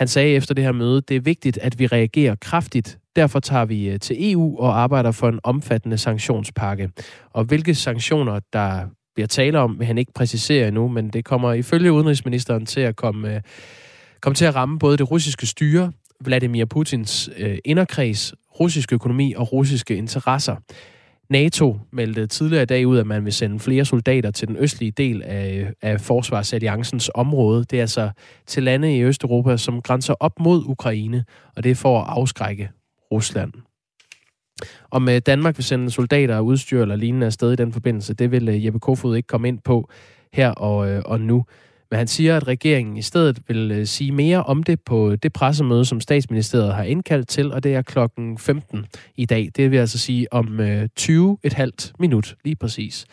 Han 0.00 0.08
sagde 0.08 0.34
efter 0.34 0.54
det 0.54 0.64
her 0.64 0.72
møde, 0.72 1.00
det 1.00 1.16
er 1.16 1.20
vigtigt, 1.20 1.58
at 1.58 1.78
vi 1.78 1.86
reagerer 1.86 2.34
kraftigt. 2.34 2.98
Derfor 3.16 3.40
tager 3.40 3.64
vi 3.64 3.88
øh, 3.88 4.00
til 4.00 4.32
EU 4.32 4.58
og 4.58 4.78
arbejder 4.78 5.10
for 5.10 5.28
en 5.28 5.40
omfattende 5.42 5.98
sanktionspakke. 5.98 6.90
Og 7.30 7.44
hvilke 7.44 7.74
sanktioner, 7.74 8.40
der 8.52 8.86
bliver 9.14 9.26
tale 9.26 9.58
om, 9.58 9.78
vil 9.78 9.86
han 9.86 9.98
ikke 9.98 10.12
præcisere 10.12 10.68
endnu, 10.68 10.88
men 10.88 11.08
det 11.08 11.24
kommer 11.24 11.52
ifølge 11.52 11.92
udenrigsministeren 11.92 12.66
til 12.66 12.80
at 12.80 12.96
komme, 12.96 13.34
øh, 13.34 13.40
komme 14.20 14.34
til 14.34 14.44
at 14.44 14.54
ramme 14.54 14.78
både 14.78 14.96
det 14.96 15.10
russiske 15.10 15.46
styre, 15.46 15.92
Vladimir 16.20 16.64
Putins 16.64 17.30
øh, 17.36 17.58
inderkreds, 17.64 18.34
russisk 18.60 18.92
økonomi 18.92 19.34
og 19.36 19.52
russiske 19.52 19.96
interesser. 19.96 20.56
NATO 21.30 21.78
meldte 21.92 22.26
tidligere 22.26 22.62
i 22.62 22.66
dag 22.66 22.86
ud, 22.86 22.98
at 22.98 23.06
man 23.06 23.24
vil 23.24 23.32
sende 23.32 23.58
flere 23.58 23.84
soldater 23.84 24.30
til 24.30 24.48
den 24.48 24.56
østlige 24.56 24.90
del 24.90 25.22
af, 25.22 25.72
af 25.82 26.00
Forsvarsalliancens 26.00 27.10
område. 27.14 27.64
Det 27.64 27.76
er 27.76 27.80
altså 27.80 28.10
til 28.46 28.62
lande 28.62 28.96
i 28.96 29.02
Østeuropa, 29.02 29.56
som 29.56 29.82
grænser 29.82 30.14
op 30.20 30.40
mod 30.40 30.64
Ukraine, 30.66 31.24
og 31.56 31.64
det 31.64 31.70
er 31.70 31.74
for 31.74 32.00
at 32.00 32.06
afskrække 32.08 32.70
Rusland. 33.12 33.52
Om 34.90 35.08
øh, 35.08 35.18
Danmark 35.26 35.56
vil 35.56 35.64
sende 35.64 35.90
soldater 35.90 36.36
og 36.36 36.46
udstyr 36.46 36.82
eller 36.82 36.96
lignende 36.96 37.26
afsted 37.26 37.52
i 37.52 37.56
den 37.56 37.72
forbindelse, 37.72 38.14
det 38.14 38.30
vil 38.30 38.48
øh, 38.48 38.64
Jeppe 38.64 38.80
Kofod 38.80 39.16
ikke 39.16 39.26
komme 39.26 39.48
ind 39.48 39.58
på 39.58 39.90
her 40.32 40.50
og, 40.50 40.90
øh, 40.90 41.02
og 41.06 41.20
nu. 41.20 41.44
Men 41.90 41.98
han 41.98 42.06
siger, 42.06 42.36
at 42.36 42.48
regeringen 42.48 42.96
i 42.96 43.02
stedet 43.02 43.38
vil 43.48 43.72
øh, 43.72 43.86
sige 43.86 44.12
mere 44.12 44.42
om 44.42 44.62
det 44.62 44.80
på 44.80 45.16
det 45.16 45.32
pressemøde, 45.32 45.84
som 45.84 46.00
statsministeriet 46.00 46.74
har 46.74 46.82
indkaldt 46.82 47.28
til, 47.28 47.52
og 47.52 47.64
det 47.64 47.74
er 47.74 47.82
klokken 47.82 48.38
15 48.38 48.86
i 49.16 49.24
dag. 49.24 49.50
Det 49.56 49.70
vil 49.70 49.78
altså 49.78 49.98
sige 49.98 50.32
om 50.32 50.60
20 50.96 51.30
øh, 51.30 51.36
et 51.42 51.52
halvt 51.52 51.92
minut, 51.98 52.36
lige 52.44 52.56
præcis. 52.56 53.06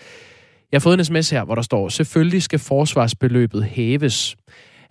Jeg 0.72 0.78
har 0.78 0.82
fået 0.82 1.00
en 1.00 1.06
sms 1.06 1.30
her, 1.30 1.44
hvor 1.44 1.56
der 1.56 1.62
står, 1.62 1.90
selvfølgelig 1.90 2.44
skal 2.44 2.60
forsvarsbeløbet 2.60 3.64
hæves. 3.64 4.36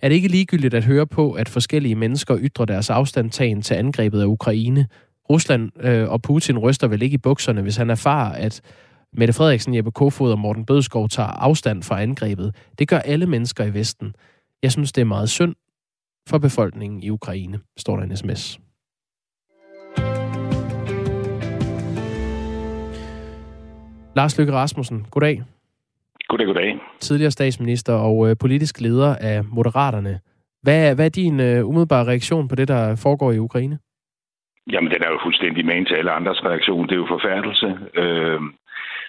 Er 0.02 0.08
det 0.08 0.14
ikke 0.14 0.28
ligegyldigt 0.28 0.74
at 0.74 0.84
høre 0.84 1.06
på, 1.06 1.32
at 1.32 1.48
forskellige 1.48 1.94
mennesker 1.94 2.38
ytrer 2.40 2.64
deres 2.64 2.90
afstandtagen 2.90 3.62
til 3.62 3.74
angrebet 3.74 4.20
af 4.20 4.26
Ukraine? 4.26 4.86
Rusland 5.30 5.84
øh, 5.84 6.08
og 6.08 6.22
Putin 6.22 6.58
ryster 6.58 6.86
vel 6.86 7.02
ikke 7.02 7.14
i 7.14 7.18
bukserne, 7.18 7.62
hvis 7.62 7.76
han 7.76 7.90
erfarer, 7.90 8.32
at 8.32 8.60
Mette 9.18 9.34
Frederiksen, 9.34 9.74
Jeppe 9.74 9.90
Kofod 9.90 10.32
og 10.32 10.38
Morten 10.38 10.66
Bødskov 10.66 11.08
tager 11.08 11.28
afstand 11.28 11.82
fra 11.82 12.02
angrebet. 12.02 12.70
Det 12.78 12.88
gør 12.88 12.98
alle 12.98 13.26
mennesker 13.26 13.64
i 13.64 13.74
Vesten. 13.74 14.14
Jeg 14.62 14.72
synes, 14.72 14.92
det 14.92 15.00
er 15.00 15.04
meget 15.04 15.28
synd 15.28 15.54
for 16.28 16.38
befolkningen 16.38 17.02
i 17.02 17.10
Ukraine, 17.10 17.58
står 17.76 17.96
der 17.96 18.02
en 18.02 18.16
sms. 18.16 18.60
Lars 24.16 24.38
Løkke 24.38 24.52
Rasmussen, 24.52 25.06
goddag. 25.10 25.42
Goddag, 26.28 26.46
goddag. 26.46 26.78
Tidligere 27.00 27.30
statsminister 27.30 27.92
og 27.92 28.30
øh, 28.30 28.36
politisk 28.40 28.80
leder 28.80 29.16
af 29.20 29.44
Moderaterne. 29.44 30.20
Hvad, 30.62 30.94
hvad 30.94 31.04
er 31.04 31.14
din 31.22 31.40
øh, 31.40 31.68
umiddelbare 31.68 32.06
reaktion 32.06 32.48
på 32.48 32.54
det, 32.54 32.68
der 32.68 32.96
foregår 32.96 33.32
i 33.32 33.38
Ukraine? 33.38 33.78
Jamen, 34.72 34.90
den 34.90 35.02
er 35.02 35.10
jo 35.10 35.18
fuldstændig 35.24 35.66
med 35.66 35.86
til 35.86 35.94
alle 35.94 36.10
andres 36.10 36.44
reaktion. 36.44 36.86
Det 36.86 36.92
er 36.92 36.96
jo 36.96 37.06
forfærdelse. 37.08 37.66
Øh, 37.94 38.40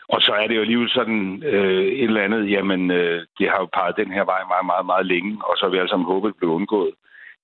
og 0.10 0.22
så 0.22 0.32
er 0.32 0.48
det 0.48 0.56
jo 0.56 0.62
alligevel 0.62 0.90
sådan 0.90 1.44
øh, 1.44 1.86
et 1.86 2.04
eller 2.04 2.22
andet, 2.22 2.52
jamen, 2.52 2.92
øh, 2.92 3.26
det 3.40 3.50
har 3.50 3.60
jo 3.60 3.70
peget 3.74 3.98
den 3.98 4.12
her 4.12 4.26
vej 4.26 4.42
meget, 4.54 4.66
meget, 4.66 4.86
meget 4.86 5.06
længe, 5.06 5.38
og 5.48 5.54
så 5.58 5.66
har 5.66 5.72
vi 5.72 5.78
alle 5.78 5.90
sammen 5.90 6.12
håbet, 6.12 6.28
at 6.30 6.34
det 6.34 6.40
blev 6.40 6.52
undgået. 6.52 6.94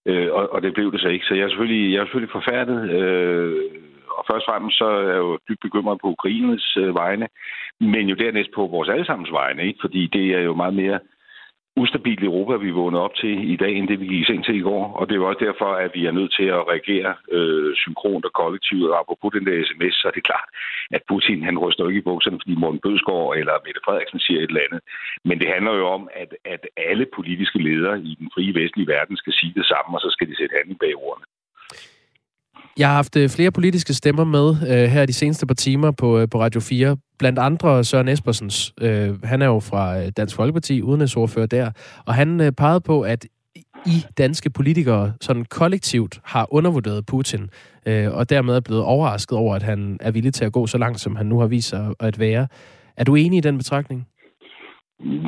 Øh, 0.06 0.30
og, 0.32 0.54
og 0.54 0.62
det 0.62 0.74
blev 0.74 0.92
det 0.92 1.02
så 1.02 1.08
ikke. 1.08 1.26
Så 1.26 1.34
jeg 1.36 1.44
er 1.44 1.50
selvfølgelig, 1.50 1.94
jeg 1.94 2.00
er 2.00 2.06
selvfølgelig 2.06 2.38
forfærdet. 2.38 2.80
Øh, 2.98 3.62
og 4.18 4.24
først 4.30 4.48
og 4.48 4.52
fremmest 4.52 4.78
så 4.78 4.86
er 4.86 5.08
jeg 5.14 5.18
jo 5.18 5.38
dybt 5.50 5.62
bekymret 5.62 5.98
på 6.02 6.08
Ukraines 6.08 6.78
øh, 6.78 6.96
vegne, 6.96 7.28
men 7.80 8.10
jo 8.10 8.16
dernæst 8.16 8.52
på 8.56 8.68
vores 8.68 8.90
allesammens 8.90 9.32
vegne, 9.32 9.68
ikke? 9.68 9.80
fordi 9.82 10.08
det 10.08 10.26
er 10.38 10.40
jo 10.50 10.54
meget 10.54 10.74
mere 10.74 11.00
ustabilt 11.76 12.24
Europa, 12.24 12.56
vi 12.56 12.72
vågner 12.72 13.00
op 13.00 13.16
til 13.16 13.52
i 13.54 13.56
dag, 13.56 13.74
end 13.76 13.88
det 13.88 14.00
vi 14.00 14.08
gik 14.08 14.30
ind 14.30 14.44
til 14.44 14.56
i 14.56 14.66
går. 14.70 14.84
Og 14.98 15.04
det 15.08 15.14
er 15.14 15.22
jo 15.22 15.30
også 15.30 15.46
derfor, 15.48 15.70
at 15.86 15.92
vi 15.94 16.06
er 16.06 16.12
nødt 16.12 16.34
til 16.40 16.48
at 16.58 16.68
reagere 16.72 17.12
øh, 17.32 17.76
synkront 17.76 18.26
og 18.26 18.34
kollektivt. 18.42 18.90
Og 18.92 19.00
apropos 19.00 19.34
den 19.34 19.46
der 19.48 19.66
sms, 19.68 19.96
så 19.96 20.08
er 20.08 20.16
det 20.16 20.28
klart, 20.30 20.48
at 20.96 21.02
Putin 21.10 21.44
han 21.44 21.58
ryster 21.64 21.88
ikke 21.88 22.04
i 22.04 22.10
bukserne, 22.10 22.40
fordi 22.42 22.56
Morten 22.56 22.84
Bødskov 22.86 23.32
eller 23.40 23.64
Mette 23.66 23.82
Frederiksen 23.86 24.20
siger 24.20 24.40
et 24.40 24.52
eller 24.52 24.66
andet. 24.68 24.82
Men 25.28 25.40
det 25.42 25.48
handler 25.56 25.74
jo 25.82 25.86
om, 25.98 26.04
at, 26.24 26.32
at 26.54 26.64
alle 26.90 27.06
politiske 27.18 27.60
ledere 27.68 27.96
i 28.10 28.12
den 28.20 28.30
frie 28.34 28.54
vestlige 28.60 28.92
verden 28.96 29.18
skal 29.18 29.34
sige 29.34 29.54
det 29.60 29.66
samme, 29.72 29.90
og 29.98 30.02
så 30.02 30.10
skal 30.12 30.28
de 30.30 30.36
sætte 30.38 30.56
handling 30.58 30.80
bag 30.80 30.96
ordene. 31.08 31.26
Jeg 32.78 32.88
har 32.88 32.96
haft 32.96 33.18
øh, 33.18 33.30
flere 33.30 33.52
politiske 33.52 33.94
stemmer 33.94 34.24
med 34.24 34.48
øh, 34.50 34.90
her 34.90 35.06
de 35.06 35.14
seneste 35.14 35.48
par 35.48 35.54
timer 35.54 35.92
på, 35.92 36.20
øh, 36.20 36.28
på 36.32 36.40
Radio 36.40 36.62
4. 36.62 36.98
Blandt 37.20 37.40
andre 37.40 37.84
Søren 37.84 38.08
Espersens. 38.08 38.74
Øh, 38.82 39.10
han 39.24 39.42
er 39.42 39.46
jo 39.46 39.60
fra 39.60 39.98
øh, 40.00 40.08
Dansk 40.18 40.36
Folkeparti, 40.36 40.82
udenrigsordfører 40.82 41.46
der. 41.46 41.72
Og 42.08 42.14
han 42.14 42.42
øh, 42.42 42.52
pegede 42.52 42.82
på, 42.82 43.02
at 43.02 43.26
I 43.86 43.98
danske 44.18 44.50
politikere 44.50 45.14
sådan 45.22 45.46
kollektivt 45.46 46.20
har 46.24 46.54
undervurderet 46.54 47.06
Putin, 47.06 47.50
øh, 47.88 48.08
og 48.18 48.30
dermed 48.30 48.56
er 48.56 48.62
blevet 48.66 48.84
overrasket 48.84 49.38
over, 49.38 49.56
at 49.56 49.64
han 49.64 49.98
er 50.02 50.12
villig 50.12 50.34
til 50.34 50.46
at 50.46 50.54
gå 50.54 50.68
så 50.68 50.78
langt, 50.78 51.00
som 51.00 51.16
han 51.16 51.26
nu 51.26 51.40
har 51.40 51.48
vist 51.48 51.70
sig 51.70 51.94
at 52.00 52.20
være. 52.20 52.48
Er 52.98 53.04
du 53.04 53.16
enig 53.16 53.38
i 53.38 53.48
den 53.48 53.58
betragtning? 53.58 54.08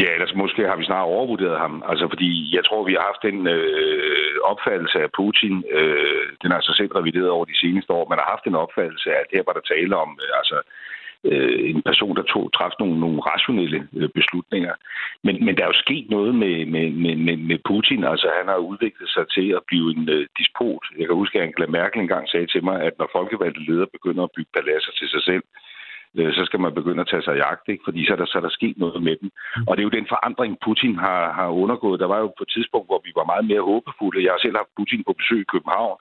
Ja, 0.02 0.10
ellers 0.16 0.36
måske 0.36 0.62
har 0.70 0.78
vi 0.78 0.86
snart 0.86 1.06
overvurderet 1.16 1.58
ham. 1.60 1.84
Altså, 1.90 2.06
fordi 2.12 2.56
jeg 2.56 2.64
tror, 2.66 2.86
vi 2.90 2.94
har 2.98 3.06
haft 3.12 3.24
en 3.34 3.48
øh, 3.48 4.25
opfattelse 4.52 4.98
af 5.06 5.10
Putin. 5.20 5.56
Øh, 5.80 6.28
den 6.42 6.50
har 6.52 6.58
altså 6.58 6.74
selv 6.78 6.92
revideret 7.00 7.30
over 7.36 7.46
de 7.46 7.60
seneste 7.64 7.92
år. 7.98 8.10
Man 8.10 8.20
har 8.22 8.28
haft 8.34 8.46
en 8.48 8.62
opfattelse 8.64 9.08
af, 9.16 9.20
at 9.24 9.34
her 9.34 9.44
var 9.48 9.54
der 9.56 9.66
tale 9.74 9.94
om 10.04 10.10
øh, 10.24 10.32
altså, 10.40 10.58
øh, 11.30 11.70
en 11.72 11.82
person, 11.90 12.16
der 12.20 12.26
tog, 12.34 12.44
træffede 12.58 12.82
nogle, 12.84 13.00
nogle 13.06 13.20
rationelle 13.32 13.80
øh, 14.00 14.10
beslutninger. 14.20 14.74
Men, 15.26 15.36
men 15.46 15.54
der 15.56 15.64
er 15.64 15.72
jo 15.74 15.84
sket 15.86 16.08
noget 16.10 16.36
med, 16.36 16.66
med, 16.66 16.88
med, 17.26 17.38
med 17.38 17.60
Putin. 17.70 18.04
Altså, 18.04 18.28
han 18.40 18.48
har 18.54 18.60
udviklet 18.70 19.10
sig 19.16 19.26
til 19.36 19.48
at 19.58 19.64
blive 19.70 19.88
en 19.96 20.10
øh, 20.16 20.28
despot. 20.40 20.84
Jeg 21.00 21.06
kan 21.08 21.16
huske, 21.22 21.38
at 21.38 21.44
Angela 21.46 21.68
Merkel 21.78 22.02
engang 22.02 22.26
sagde 22.30 22.48
til 22.48 22.64
mig, 22.64 22.78
at 22.88 22.94
når 23.00 23.10
folkevalgte 23.18 23.66
ledere 23.68 23.94
begynder 23.96 24.24
at 24.24 24.36
bygge 24.36 24.56
paladser 24.58 24.92
til 25.00 25.10
sig 25.10 25.24
selv, 25.30 25.44
øh, 25.46 25.65
så 26.38 26.42
skal 26.46 26.60
man 26.60 26.74
begynde 26.74 27.02
at 27.02 27.08
tage 27.12 27.24
sig 27.24 27.36
jagt, 27.36 27.66
ikke? 27.68 27.84
fordi 27.86 28.06
så 28.06 28.14
er, 28.14 28.18
der, 28.18 28.26
så 28.26 28.38
er 28.38 28.42
der 28.42 28.58
sket 28.60 28.78
noget 28.78 29.04
med 29.04 29.16
dem. 29.22 29.30
Mm. 29.58 29.68
Og 29.68 29.72
det 29.72 29.82
er 29.82 29.90
jo 29.90 29.98
den 30.00 30.08
forandring, 30.14 30.58
Putin 30.66 30.96
har, 30.96 31.34
har 31.34 31.50
undergået. 31.64 32.00
Der 32.00 32.08
var 32.14 32.20
jo 32.20 32.28
på 32.28 32.44
et 32.44 32.54
tidspunkt, 32.56 32.88
hvor 32.90 33.02
vi 33.06 33.12
var 33.16 33.26
meget 33.32 33.46
mere 33.52 33.68
håbefulde. 33.72 34.24
Jeg 34.24 34.32
har 34.32 34.42
selv 34.42 34.58
haft 34.58 34.78
Putin 34.78 35.04
på 35.08 35.14
besøg 35.20 35.40
i 35.42 35.52
København. 35.54 35.98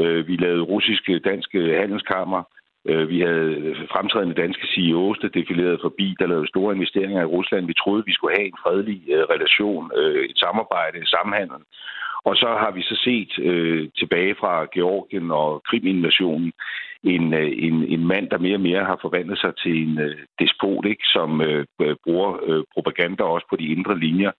Øh, 0.00 0.28
vi 0.28 0.36
lavede 0.36 0.68
russiske, 0.72 1.18
danske 1.18 1.58
handelskammer. 1.82 2.42
Øh, 2.90 3.08
vi 3.08 3.20
havde 3.20 3.76
fremtrædende 3.92 4.40
danske 4.42 4.66
CEOs, 4.72 5.18
der 5.18 5.28
defilerede 5.28 5.78
forbi, 5.82 6.16
der 6.18 6.26
lavede 6.26 6.48
store 6.48 6.74
investeringer 6.74 7.22
i 7.22 7.32
Rusland. 7.36 7.66
Vi 7.66 7.80
troede, 7.82 8.04
vi 8.06 8.12
skulle 8.14 8.36
have 8.38 8.46
en 8.46 8.62
fredelig 8.64 8.98
øh, 9.14 9.22
relation, 9.34 9.90
øh, 9.96 10.24
et 10.30 10.38
samarbejde, 10.38 11.06
samhandel. 11.06 11.62
Og 12.28 12.36
så 12.36 12.48
har 12.62 12.70
vi 12.70 12.82
så 12.82 12.96
set 13.06 13.32
øh, 13.48 13.88
tilbage 13.98 14.34
fra 14.40 14.66
Georgien 14.74 15.30
og 15.30 15.62
Krim-invasionen 15.68 16.52
en, 17.04 17.34
øh, 17.34 17.52
en, 17.66 17.84
en 17.94 18.06
mand, 18.06 18.30
der 18.30 18.38
mere 18.38 18.56
og 18.56 18.60
mere 18.60 18.84
har 18.84 18.98
forvandlet 19.00 19.38
sig 19.38 19.52
til 19.56 19.88
en 19.88 19.98
øh, 19.98 20.16
despot, 20.38 20.86
ikke? 20.86 21.04
som 21.04 21.40
øh, 21.40 21.66
bruger 22.04 22.38
øh, 22.46 22.64
propaganda 22.74 23.22
også 23.22 23.46
på 23.50 23.56
de 23.56 23.66
indre 23.66 23.98
linjer 23.98 24.32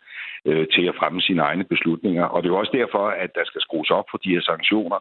øh, 0.45 0.67
til 0.73 0.85
at 0.87 0.95
fremme 0.99 1.21
sine 1.21 1.41
egne 1.41 1.63
beslutninger. 1.63 2.23
Og 2.23 2.43
det 2.43 2.49
er 2.49 2.55
også 2.55 2.77
derfor, 2.81 3.07
at 3.07 3.35
der 3.35 3.45
skal 3.45 3.61
skrues 3.61 3.89
op 3.89 4.05
for 4.11 4.17
de 4.17 4.29
her 4.29 4.41
sanktioner, 4.41 4.99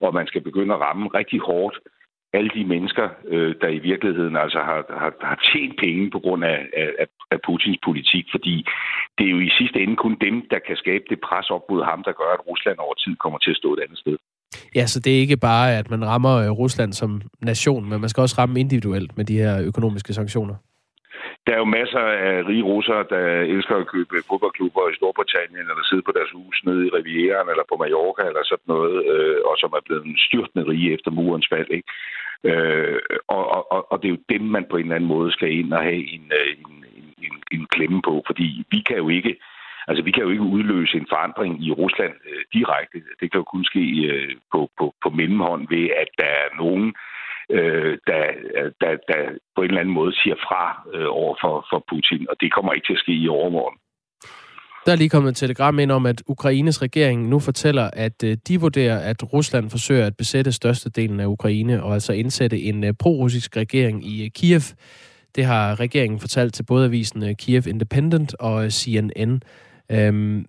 og 0.00 0.14
man 0.14 0.26
skal 0.26 0.40
begynde 0.40 0.74
at 0.74 0.80
ramme 0.80 1.08
rigtig 1.08 1.40
hårdt 1.40 1.78
alle 2.32 2.50
de 2.54 2.64
mennesker, 2.64 3.08
øh, 3.28 3.54
der 3.60 3.68
i 3.68 3.78
virkeligheden 3.78 4.36
altså 4.36 4.58
har, 4.58 4.80
har, 5.02 5.12
har 5.20 5.38
tjent 5.52 5.76
penge 5.84 6.10
på 6.10 6.18
grund 6.18 6.44
af, 6.44 6.58
af, 6.76 7.06
af 7.30 7.38
Putins 7.46 7.78
politik, 7.84 8.26
fordi 8.30 8.66
det 9.18 9.26
er 9.26 9.30
jo 9.30 9.40
i 9.40 9.56
sidste 9.58 9.80
ende 9.80 9.96
kun 9.96 10.16
dem, 10.26 10.48
der 10.52 10.58
kan 10.58 10.76
skabe 10.76 11.04
det 11.10 11.20
pres 11.20 11.50
op 11.50 11.64
mod 11.70 11.82
ham, 11.84 12.02
der 12.02 12.12
gør, 12.12 12.30
at 12.34 12.46
Rusland 12.46 12.78
over 12.78 12.94
tid 12.94 13.16
kommer 13.16 13.38
til 13.38 13.50
at 13.50 13.56
stå 13.56 13.72
et 13.74 13.80
andet 13.84 13.98
sted. 13.98 14.16
Ja, 14.74 14.86
så 14.86 15.00
det 15.00 15.16
er 15.16 15.20
ikke 15.20 15.36
bare, 15.36 15.78
at 15.78 15.90
man 15.90 16.04
rammer 16.06 16.34
øh, 16.44 16.50
Rusland 16.50 16.92
som 16.92 17.20
nation, 17.42 17.88
men 17.88 18.00
man 18.00 18.08
skal 18.08 18.20
også 18.20 18.36
ramme 18.38 18.60
individuelt 18.60 19.16
med 19.16 19.24
de 19.24 19.38
her 19.42 19.62
økonomiske 19.70 20.12
sanktioner. 20.12 20.54
Der 21.46 21.52
er 21.54 21.58
jo 21.64 21.74
masser 21.80 22.04
af 22.28 22.34
rige 22.48 22.68
russere, 22.72 23.04
der 23.14 23.24
elsker 23.54 23.76
at 23.76 23.86
købe 23.94 24.14
fodboldklubber 24.28 24.88
i 24.90 24.94
Storbritannien, 24.98 25.66
eller 25.70 25.84
sidde 25.90 26.06
på 26.06 26.12
deres 26.18 26.32
hus 26.38 26.56
nede 26.64 26.86
i 26.86 26.90
Rivieraen, 26.98 27.48
eller 27.52 27.64
på 27.70 27.76
Mallorca, 27.82 28.22
eller 28.30 28.44
sådan 28.44 28.68
noget, 28.74 28.96
øh, 29.12 29.38
og 29.48 29.54
som 29.62 29.70
er 29.78 29.82
blevet 29.86 30.04
styrtende 30.26 30.68
rige 30.70 30.92
efter 30.94 31.10
murens 31.10 31.48
fald. 31.52 31.70
Ikke? 31.78 31.88
Øh, 32.50 32.98
og, 33.28 33.72
og, 33.72 33.92
og 33.92 33.96
det 33.98 34.06
er 34.08 34.14
jo 34.16 34.28
dem, 34.34 34.42
man 34.56 34.64
på 34.70 34.76
en 34.76 34.82
eller 34.82 34.96
anden 34.96 35.12
måde 35.14 35.32
skal 35.32 35.50
ind 35.58 35.72
og 35.72 35.82
have 35.82 36.02
en, 36.16 36.24
øh, 36.40 36.50
en, 36.62 36.72
en, 37.26 37.34
en 37.56 37.66
klemme 37.74 38.00
på, 38.08 38.14
fordi 38.26 38.46
vi 38.72 38.80
kan 38.88 38.96
jo 38.96 39.08
ikke 39.08 39.34
Altså, 39.88 40.02
vi 40.04 40.10
kan 40.10 40.22
jo 40.22 40.30
ikke 40.30 40.52
udløse 40.56 40.96
en 40.96 41.06
forandring 41.12 41.64
i 41.66 41.70
Rusland 41.72 42.14
øh, 42.30 42.42
direkte. 42.56 42.98
Det 43.20 43.26
kan 43.30 43.40
jo 43.40 43.46
kun 43.54 43.64
ske 43.64 43.84
øh, 44.12 44.34
på, 44.52 44.60
på, 44.78 44.94
på 45.02 45.08
mellemhånd 45.10 45.62
ved, 45.74 45.86
at 46.02 46.10
der 46.20 46.30
er 46.44 46.48
nogen, 46.62 46.94
øh, 47.50 47.98
der, 48.08 48.22
der, 48.80 48.90
der 49.10 49.20
på 49.54 49.60
en 49.62 49.68
eller 49.68 49.80
anden 49.80 49.98
måde 50.00 50.12
siger 50.22 50.36
fra 50.46 50.62
øh, 50.94 51.08
over 51.20 51.34
for, 51.42 51.66
for 51.70 51.84
Putin, 51.90 52.26
og 52.30 52.36
det 52.40 52.52
kommer 52.52 52.72
ikke 52.72 52.86
til 52.86 52.98
at 52.98 53.04
ske 53.04 53.12
i 53.12 53.28
overmorgen. 53.28 53.78
Der 54.86 54.92
er 54.92 54.96
lige 54.96 55.08
kommet 55.08 55.30
et 55.30 55.36
telegram 55.36 55.78
ind 55.78 55.90
om, 55.90 56.06
at 56.06 56.22
Ukraines 56.26 56.82
regering 56.82 57.28
nu 57.28 57.38
fortæller, 57.40 57.90
at 57.92 58.24
øh, 58.24 58.36
de 58.48 58.60
vurderer, 58.60 58.98
at 59.10 59.32
Rusland 59.32 59.70
forsøger 59.70 60.06
at 60.06 60.16
besætte 60.16 60.52
størstedelen 60.52 61.20
af 61.20 61.26
Ukraine 61.26 61.82
og 61.82 61.94
altså 61.94 62.12
indsætte 62.12 62.58
en 62.60 62.84
øh, 62.84 62.92
pro-russisk 63.02 63.56
regering 63.56 64.06
i 64.06 64.24
øh, 64.24 64.30
Kiev. 64.30 64.60
Det 65.36 65.44
har 65.44 65.80
regeringen 65.80 66.20
fortalt 66.20 66.54
til 66.54 66.62
både 66.62 66.86
avisen 66.86 67.34
Kiev 67.34 67.62
Independent 67.66 68.34
og 68.34 68.72
CNN. 68.72 69.42
Øhm, 69.92 70.46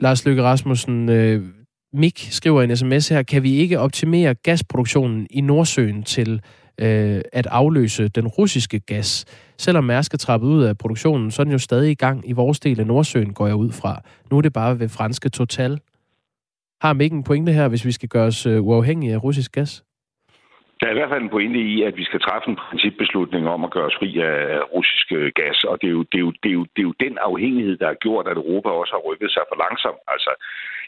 Lars 0.00 0.24
Løkke 0.24 0.42
Rasmussen, 0.42 1.08
øh, 1.08 1.44
Mik 1.92 2.28
skriver 2.30 2.62
en 2.62 2.76
sms 2.76 3.08
her, 3.08 3.22
kan 3.22 3.42
vi 3.42 3.54
ikke 3.54 3.80
optimere 3.80 4.34
gasproduktionen 4.34 5.26
i 5.30 5.40
Nordsøen 5.40 6.02
til 6.02 6.40
øh, 6.78 7.20
at 7.32 7.46
afløse 7.46 8.08
den 8.08 8.26
russiske 8.26 8.80
gas? 8.80 9.24
Selvom 9.58 9.84
Mærsk 9.84 10.14
er 10.14 10.18
trappet 10.18 10.48
ud 10.48 10.62
af 10.62 10.78
produktionen, 10.78 11.30
så 11.30 11.42
er 11.42 11.44
den 11.44 11.52
jo 11.52 11.58
stadig 11.58 11.90
i 11.90 11.94
gang 11.94 12.28
i 12.28 12.32
vores 12.32 12.60
del 12.60 12.80
af 12.80 12.86
Nordsøen, 12.86 13.32
går 13.32 13.46
jeg 13.46 13.56
ud 13.56 13.72
fra. 13.72 14.02
Nu 14.30 14.38
er 14.38 14.42
det 14.42 14.52
bare 14.52 14.80
ved 14.80 14.88
franske 14.88 15.28
Total. 15.28 15.80
Har 16.80 16.92
Mik 16.92 17.12
en 17.12 17.22
pointe 17.22 17.52
her, 17.52 17.68
hvis 17.68 17.84
vi 17.84 17.92
skal 17.92 18.08
gøre 18.08 18.26
os 18.26 18.46
øh, 18.46 18.62
uafhængige 18.62 19.12
af 19.12 19.22
russisk 19.22 19.52
gas? 19.52 19.85
Der 20.80 20.86
er 20.86 20.90
i 20.90 20.98
hvert 20.98 21.12
fald 21.12 21.22
en 21.22 21.34
pointe 21.36 21.60
i, 21.60 21.82
at 21.82 21.96
vi 21.96 22.04
skal 22.04 22.20
træffe 22.20 22.48
en 22.50 22.56
principbeslutning 22.56 23.48
om 23.48 23.64
at 23.64 23.70
gøre 23.70 23.88
os 23.90 23.98
fri 23.98 24.10
af 24.18 24.60
russisk 24.74 25.06
øh, 25.12 25.32
gas, 25.34 25.64
og 25.64 25.74
det 25.80 25.86
er, 25.88 25.96
jo, 25.98 26.02
det, 26.12 26.18
er 26.18 26.24
jo, 26.26 26.32
det, 26.42 26.48
er 26.50 26.56
jo, 26.58 26.64
det 26.74 26.80
er 26.82 26.88
jo 26.90 26.94
den 27.04 27.18
afhængighed, 27.18 27.76
der 27.76 27.86
har 27.86 28.02
gjort, 28.04 28.28
at 28.28 28.36
Europa 28.36 28.68
også 28.68 28.92
har 28.96 29.06
rykket 29.08 29.30
sig 29.32 29.42
for 29.48 29.56
langsomt. 29.64 30.02
Altså, 30.14 30.32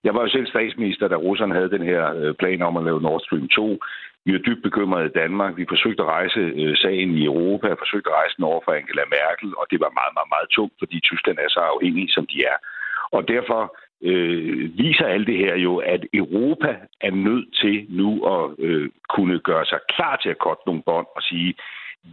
jeg 0.05 0.14
var 0.14 0.22
jo 0.22 0.28
selv 0.28 0.47
statsminister, 0.47 1.09
da 1.09 1.16
russerne 1.16 1.55
havde 1.55 1.74
den 1.76 1.82
her 1.82 2.03
øh, 2.20 2.34
plan 2.34 2.62
om 2.62 2.76
at 2.76 2.84
lave 2.84 3.03
Nord 3.03 3.20
Stream 3.20 3.49
2. 3.49 3.78
Vi 4.24 4.34
er 4.34 4.39
dybt 4.47 4.62
bekymrede 4.62 5.07
i 5.07 5.16
Danmark. 5.20 5.53
Vi 5.57 5.66
forsøgte 5.68 6.03
at 6.03 6.09
rejse 6.18 6.41
øh, 6.62 6.76
sagen 6.76 7.11
i 7.20 7.24
Europa, 7.24 7.68
forsøgte 7.68 8.11
at 8.11 8.16
rejse 8.20 8.36
den 8.36 8.45
over 8.51 8.61
for 8.64 8.72
Angela 8.72 9.05
Merkel, 9.16 9.51
og 9.61 9.64
det 9.70 9.78
var 9.84 9.97
meget, 9.99 10.12
meget, 10.16 10.30
meget 10.34 10.49
tungt, 10.57 10.74
fordi 10.78 10.97
Tyskland 11.01 11.39
er 11.39 11.51
så 11.57 11.61
afhængig, 11.74 12.07
som 12.16 12.24
de 12.32 12.39
er. 12.53 12.59
Og 13.16 13.28
derfor 13.28 13.61
øh, 14.03 14.78
viser 14.78 15.07
alt 15.07 15.26
det 15.26 15.38
her 15.38 15.57
jo, 15.57 15.76
at 15.76 16.07
Europa 16.14 16.76
er 17.01 17.11
nødt 17.11 17.55
til 17.55 17.86
nu 17.88 18.24
at 18.34 18.51
øh, 18.59 18.90
kunne 19.09 19.38
gøre 19.38 19.66
sig 19.66 19.78
klar 19.94 20.16
til 20.16 20.28
at 20.28 20.38
korte 20.38 20.61
nogle 20.66 20.82
bånd 20.86 21.07
og 21.16 21.22
sige, 21.22 21.55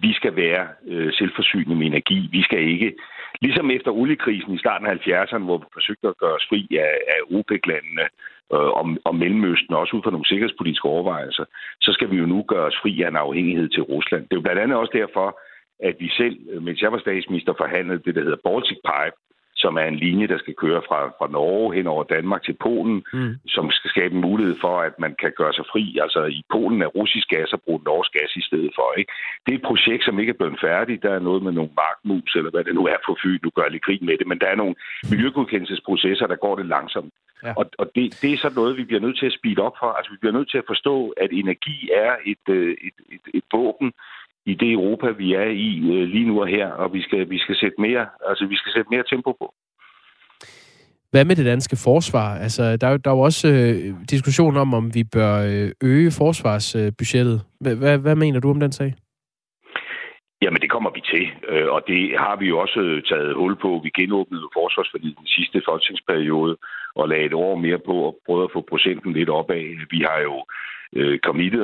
vi 0.01 0.13
skal 0.13 0.35
være 0.35 0.67
øh, 0.87 1.13
selvforsynende 1.13 1.75
med 1.75 1.87
energi. 1.87 2.29
Vi 2.31 2.41
skal 2.41 2.59
ikke 2.59 2.93
Ligesom 3.41 3.71
efter 3.71 3.91
oliekrisen 3.91 4.53
i 4.53 4.57
starten 4.57 4.87
af 4.87 4.95
70'erne, 4.95 5.43
hvor 5.43 5.57
vi 5.57 5.65
forsøgte 5.73 6.07
at 6.07 6.17
gøre 6.17 6.35
os 6.35 6.47
fri 6.49 6.67
af, 6.71 6.93
af 7.15 7.19
OPEC-landene 7.37 8.05
øh, 8.53 8.69
og, 8.79 8.85
og 9.05 9.15
Mellemøsten, 9.15 9.73
også 9.75 9.95
ud 9.95 10.03
fra 10.03 10.11
nogle 10.11 10.27
sikkerhedspolitiske 10.27 10.87
overvejelser, 10.87 11.45
så 11.81 11.93
skal 11.93 12.11
vi 12.11 12.17
jo 12.17 12.25
nu 12.25 12.43
gøre 12.47 12.65
os 12.65 12.79
fri 12.81 13.01
af 13.01 13.07
en 13.07 13.15
afhængighed 13.15 13.69
til 13.69 13.83
Rusland. 13.83 14.23
Det 14.23 14.33
er 14.33 14.41
jo 14.41 14.47
blandt 14.47 14.61
andet 14.61 14.77
også 14.77 14.93
derfor, 15.01 15.39
at 15.79 15.95
vi 15.99 16.09
selv, 16.09 16.37
øh, 16.51 16.61
mens 16.63 16.81
jeg 16.81 16.91
var 16.91 16.99
statsminister, 16.99 17.53
forhandlede 17.57 18.03
det, 18.05 18.15
der 18.15 18.21
hedder 18.21 18.45
Baltic 18.47 18.79
Pipe, 18.89 19.17
som 19.55 19.75
er 19.75 19.85
en 19.87 19.95
linje, 19.95 20.27
der 20.27 20.37
skal 20.37 20.55
køre 20.63 20.81
fra, 20.87 20.99
fra 21.17 21.27
Norge 21.27 21.75
hen 21.75 21.87
over 21.87 22.03
Danmark 22.03 22.43
til 22.43 22.55
Polen, 22.65 23.03
mm. 23.13 23.33
som 23.47 23.71
skal 23.71 23.89
skabe 23.89 24.15
en 24.15 24.21
mulighed 24.21 24.55
for, 24.61 24.75
at 24.81 24.99
man 24.99 25.15
kan 25.21 25.31
gøre 25.37 25.53
sig 25.53 25.65
fri. 25.71 25.97
Altså 26.01 26.21
i 26.39 26.41
Polen 26.51 26.81
er 26.81 26.95
russisk 26.99 27.27
gas 27.27 27.53
og 27.53 27.61
bruge 27.61 27.81
norsk 27.85 28.11
gas 28.11 28.31
i 28.35 28.41
stedet 28.41 28.71
for. 28.75 28.87
Ikke? 28.99 29.11
Det 29.45 29.51
er 29.51 29.57
et 29.57 29.69
projekt, 29.71 30.03
som 30.05 30.19
ikke 30.19 30.29
er 30.33 30.39
blevet 30.41 30.59
færdigt. 30.67 31.03
Der 31.03 31.13
er 31.13 31.27
noget 31.29 31.43
med 31.43 31.51
nogle 31.51 31.71
markmus, 31.83 32.35
eller 32.35 32.51
hvad 32.51 32.63
det 32.63 32.75
nu 32.75 32.83
er 32.85 32.99
på 33.05 33.17
Fyn. 33.23 33.39
Nu 33.43 33.49
gør 33.55 33.63
jeg 33.63 33.71
lidt 33.71 33.85
krig 33.85 34.03
med 34.03 34.17
det, 34.17 34.27
men 34.27 34.39
der 34.39 34.47
er 34.47 34.55
nogle 34.55 34.75
miljøgodkendelsesprocesser, 35.11 36.27
der 36.27 36.35
går 36.35 36.55
det 36.55 36.65
langsomt. 36.65 37.13
Ja. 37.43 37.53
Og, 37.59 37.65
og 37.77 37.85
det, 37.95 38.05
det 38.21 38.33
er 38.33 38.37
så 38.37 38.51
noget, 38.55 38.77
vi 38.77 38.83
bliver 38.83 39.01
nødt 39.05 39.17
til 39.19 39.25
at 39.25 39.37
speede 39.39 39.61
op 39.67 39.75
for. 39.79 39.89
Altså 39.97 40.11
vi 40.11 40.17
bliver 40.21 40.37
nødt 40.37 40.49
til 40.51 40.57
at 40.57 40.69
forstå, 40.71 41.13
at 41.23 41.29
energi 41.31 41.89
er 42.05 42.13
et, 42.25 42.45
øh, 42.49 42.71
et, 42.87 42.97
et, 43.15 43.25
et 43.33 43.43
våben, 43.53 43.93
i 44.45 44.53
det 44.53 44.71
Europa, 44.71 45.07
vi 45.09 45.33
er 45.33 45.49
i 45.67 45.69
øh, 45.93 46.07
lige 46.13 46.27
nu 46.27 46.41
og 46.41 46.47
her, 46.47 46.67
og 46.67 46.93
vi 46.93 47.01
skal, 47.01 47.29
vi 47.29 47.37
skal 47.37 47.55
sætte 47.55 47.81
mere, 47.81 48.05
altså 48.29 48.45
vi 48.45 48.55
skal 48.55 48.71
sætte 48.71 48.89
mere 48.89 49.03
tempo 49.09 49.31
på. 49.31 49.53
Hvad 51.11 51.25
med 51.25 51.35
det 51.35 51.45
danske 51.45 51.77
forsvar? 51.83 52.37
Altså, 52.45 52.77
der, 52.77 52.97
der 52.97 53.09
er 53.11 53.15
jo 53.15 53.19
også 53.19 53.47
øh, 53.47 54.09
diskussion 54.09 54.57
om, 54.57 54.73
om 54.73 54.95
vi 54.95 55.03
bør 55.03 55.33
øh, 55.51 55.71
øge 55.83 56.11
forsvarsbudgettet. 56.11 57.41
Hvad, 57.61 57.97
hvad, 57.97 58.15
mener 58.15 58.39
du 58.39 58.49
om 58.49 58.59
den 58.59 58.71
sag? 58.71 58.93
Jamen, 60.41 60.61
det 60.61 60.69
kommer 60.69 60.91
vi 60.97 61.01
til, 61.13 61.25
øh, 61.49 61.67
og 61.75 61.81
det 61.87 62.01
har 62.19 62.35
vi 62.35 62.45
jo 62.47 62.59
også 62.59 63.01
taget 63.09 63.35
hul 63.35 63.55
på. 63.55 63.81
Vi 63.83 63.89
genåbnede 63.89 64.47
forsvarsforliget 64.53 65.17
den 65.17 65.27
sidste 65.27 65.61
folketingsperiode 65.67 66.57
og 66.95 67.09
lagde 67.09 67.25
et 67.25 67.33
år 67.33 67.55
mere 67.55 67.79
på 67.85 67.95
og 68.07 68.17
prøvede 68.25 68.43
at 68.43 68.53
få 68.53 68.61
procenten 68.69 69.13
lidt 69.13 69.29
opad. 69.29 69.65
Vi 69.89 69.99
har 70.09 70.19
jo 70.29 70.35
øh, 70.93 71.19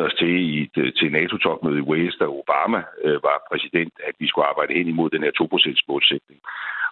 os 0.05 0.13
til 0.13 0.33
i 0.51 0.61
et, 0.61 0.77
øh, 0.77 0.93
til 0.93 1.11
NATO-topmøde 1.11 1.79
i 1.79 1.87
Wales, 1.89 2.15
da 2.19 2.25
Obama 2.25 2.81
øh, 3.05 3.17
var 3.27 3.37
præsident, 3.51 3.93
at 4.07 4.15
vi 4.19 4.27
skulle 4.27 4.47
arbejde 4.51 4.73
hen 4.73 4.87
imod 4.87 5.09
den 5.09 5.23
her 5.23 5.33
2% 5.41 5.85
målsætning. 5.87 6.39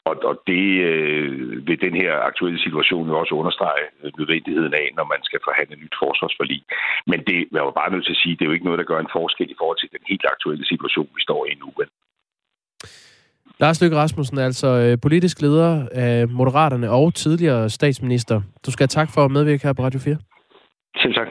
Og, 0.10 0.16
og 0.30 0.36
det 0.52 0.66
øh, 0.90 1.68
vil 1.68 1.82
den 1.82 1.96
her 2.02 2.14
aktuelle 2.30 2.60
situation 2.66 3.08
jo 3.08 3.20
også 3.20 3.34
understrege 3.42 3.86
øh, 4.04 4.12
nødvendigheden 4.20 4.74
af, 4.74 4.88
når 4.98 5.06
man 5.14 5.22
skal 5.28 5.40
forhandle 5.48 5.76
nyt 5.84 5.96
forsvarsforlig. 6.04 6.62
Men 7.12 7.20
det 7.28 7.40
jeg 7.56 7.64
var 7.68 7.76
bare 7.82 7.92
nødt 7.94 8.06
til 8.06 8.16
at 8.18 8.22
sige, 8.24 8.36
det 8.36 8.42
er 8.42 8.50
jo 8.50 8.58
ikke 8.58 8.66
noget, 8.70 8.82
der 8.82 8.92
gør 8.92 9.00
en 9.00 9.16
forskel 9.18 9.50
i 9.52 9.60
forhold 9.62 9.80
til 9.80 9.90
den 9.96 10.04
helt 10.12 10.26
aktuelle 10.34 10.66
situation, 10.66 11.10
vi 11.16 11.22
står 11.28 11.42
i 11.52 11.54
nu. 11.64 11.70
Men. 11.80 11.88
Lars 13.60 13.82
Løkke 13.82 13.98
Rasmussen 13.98 14.38
er 14.38 14.46
altså 14.46 14.68
øh, 14.68 14.98
politisk 15.02 15.42
leder 15.42 15.88
af 15.92 16.28
Moderaterne 16.28 16.90
og 16.90 17.14
tidligere 17.14 17.70
statsminister. 17.70 18.42
Du 18.66 18.72
skal 18.72 18.84
have 18.84 18.98
tak 19.00 19.10
for 19.14 19.22
at 19.26 19.32
medvirke 19.32 19.64
her 19.64 19.74
på 19.74 19.84
Radio 19.84 20.00
4. 20.00 20.18
Selv 21.02 21.14
tak. 21.14 21.28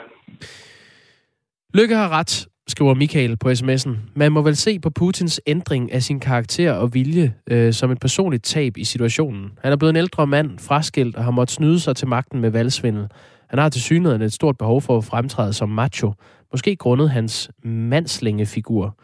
Lykke 1.75 1.97
har 1.97 2.09
ret, 2.09 2.49
skriver 2.69 2.95
Michael 2.95 3.37
på 3.37 3.51
sms'en. 3.51 3.91
Man 4.14 4.33
må 4.33 4.43
vel 4.43 4.57
se 4.57 4.81
på 4.81 4.91
Putins 4.91 5.41
ændring 5.47 5.93
af 5.93 6.03
sin 6.03 6.21
karakter 6.21 6.73
og 6.73 6.95
vilje 6.95 7.35
øh, 7.51 7.73
som 7.73 7.91
et 7.91 8.01
personligt 8.01 8.45
tab 8.45 8.77
i 8.77 8.85
situationen. 8.85 9.51
Han 9.62 9.73
er 9.73 9.77
blevet 9.77 9.91
en 9.91 9.97
ældre 9.97 10.27
mand, 10.27 10.59
fraskilt 10.59 11.16
og 11.16 11.25
har 11.25 11.31
måttet 11.31 11.55
snyde 11.55 11.81
sig 11.81 11.97
til 11.97 12.09
magten 12.09 12.41
med 12.41 12.51
valgsvindel. 12.51 13.09
Han 13.51 13.59
har 13.59 13.69
til 13.69 13.83
synligheden 13.83 14.23
et 14.23 14.33
stort 14.33 14.59
behov 14.59 14.83
for 14.83 14.99
at 14.99 15.05
fremtræde 15.05 15.53
som 15.53 15.69
macho. 15.69 16.12
Måske 16.53 16.77
grundet 16.77 17.11
hans 17.11 17.51
mandslingefigur. 17.64 18.99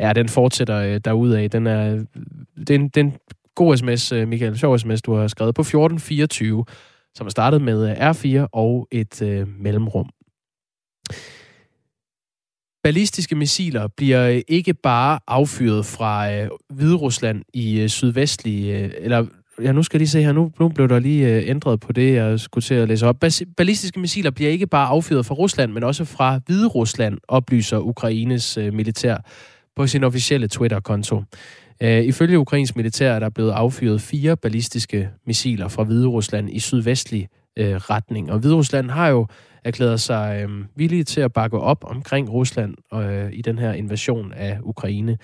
Ja, 0.00 0.12
den 0.12 0.28
fortsætter 0.28 0.78
øh, 0.78 1.00
derudad. 1.04 1.48
Den 1.48 1.66
er, 1.66 1.94
øh, 1.94 2.04
den, 2.68 2.88
den 2.88 3.14
god 3.54 3.76
sms, 3.76 4.12
øh, 4.12 4.28
Michael. 4.28 4.58
Sjov 4.58 4.78
sms, 4.78 5.02
du 5.02 5.14
har 5.14 5.26
skrevet 5.26 5.54
på 5.54 5.62
1424, 5.62 6.64
som 7.14 7.26
er 7.26 7.30
startet 7.30 7.62
med 7.62 7.90
øh, 7.90 8.10
R4 8.10 8.46
og 8.52 8.88
et 8.90 9.22
øh, 9.22 9.48
mellemrum. 9.58 10.10
Ballistiske 12.84 13.34
missiler 13.34 13.86
bliver 13.86 14.28
øh, 14.28 14.40
ikke 14.48 14.74
bare 14.74 15.18
affyret 15.28 15.86
fra 15.86 16.32
øh, 16.32 16.48
Hviderusland 16.70 17.42
i 17.54 17.80
øh, 17.80 17.88
sydvestlige, 17.88 18.78
øh, 18.78 18.90
eller 18.98 19.26
ja, 19.62 19.72
nu 19.72 19.82
skal 19.82 19.96
jeg 19.96 20.00
lige 20.00 20.08
se 20.08 20.22
her, 20.22 20.32
nu, 20.32 20.52
nu 20.60 20.68
blev 20.68 20.88
der 20.88 20.98
lige 20.98 21.28
øh, 21.28 21.48
ændret 21.48 21.80
på 21.80 21.92
det, 21.92 22.14
jeg 22.14 22.40
skulle 22.40 22.62
til 22.62 22.74
at 22.74 22.88
læse 22.88 23.06
op. 23.06 23.16
Ballistiske 23.56 24.00
missiler 24.00 24.30
bliver 24.30 24.50
ikke 24.50 24.66
bare 24.66 24.88
affyret 24.88 25.26
fra 25.26 25.34
Rusland, 25.34 25.72
men 25.72 25.82
også 25.82 26.04
fra 26.04 26.40
Hvide 26.46 26.66
Rusland, 26.66 27.18
oplyser 27.28 27.78
Ukraines 27.78 28.56
øh, 28.56 28.74
militær 28.74 29.16
på 29.76 29.86
sin 29.86 30.04
officielle 30.04 30.48
Twitter-konto. 30.48 31.22
Øh, 31.82 32.04
ifølge 32.04 32.38
Ukrains 32.38 32.76
militær 32.76 33.12
er 33.12 33.18
der 33.18 33.28
blevet 33.28 33.50
affyret 33.50 34.00
fire 34.00 34.36
ballistiske 34.36 35.08
missiler 35.26 35.68
fra 35.68 35.82
Hvide 35.84 36.06
Rusland 36.06 36.50
i 36.50 36.58
sydvestlig 36.58 37.28
øh, 37.56 37.74
retning. 37.74 38.32
Og 38.32 38.38
Hvide 38.38 38.54
Rusland 38.54 38.90
har 38.90 39.08
jo 39.08 39.26
erklæret 39.64 40.00
sig 40.00 40.42
øh, 40.42 40.64
villige 40.76 41.04
til 41.04 41.20
at 41.20 41.32
bakke 41.32 41.58
op 41.58 41.84
omkring 41.84 42.32
Rusland 42.32 42.74
øh, 42.94 43.32
i 43.32 43.42
den 43.42 43.58
her 43.58 43.72
invasion 43.72 44.32
af 44.32 44.58
Ukraine. 44.62 45.18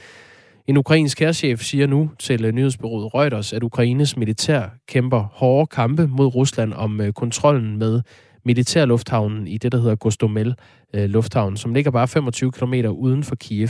En 0.67 0.77
ukrainsk 0.77 1.19
kærchef 1.19 1.61
siger 1.61 1.87
nu 1.87 2.11
til 2.19 2.45
øh, 2.45 2.53
nyhedsbyrået 2.53 3.15
Reuters, 3.15 3.53
at 3.53 3.63
Ukraines 3.63 4.17
militær 4.17 4.63
kæmper 4.89 5.23
hårde 5.33 5.67
kampe 5.67 6.07
mod 6.07 6.27
Rusland 6.27 6.73
om 6.73 7.01
øh, 7.01 7.13
kontrollen 7.13 7.77
med 7.79 8.03
militærlufthavnen 8.45 9.47
i 9.47 9.59
det, 9.59 9.73
der 9.73 9.79
hedder 9.79 9.97
Gostomel 9.97 10.55
øh, 10.95 11.11
lufthavn, 11.11 11.57
som 11.57 11.75
ligger 11.75 11.91
bare 11.91 12.09
25 12.09 12.53
km 12.53 12.75
uden 12.75 13.25
for 13.25 13.37
Kiev. 13.37 13.69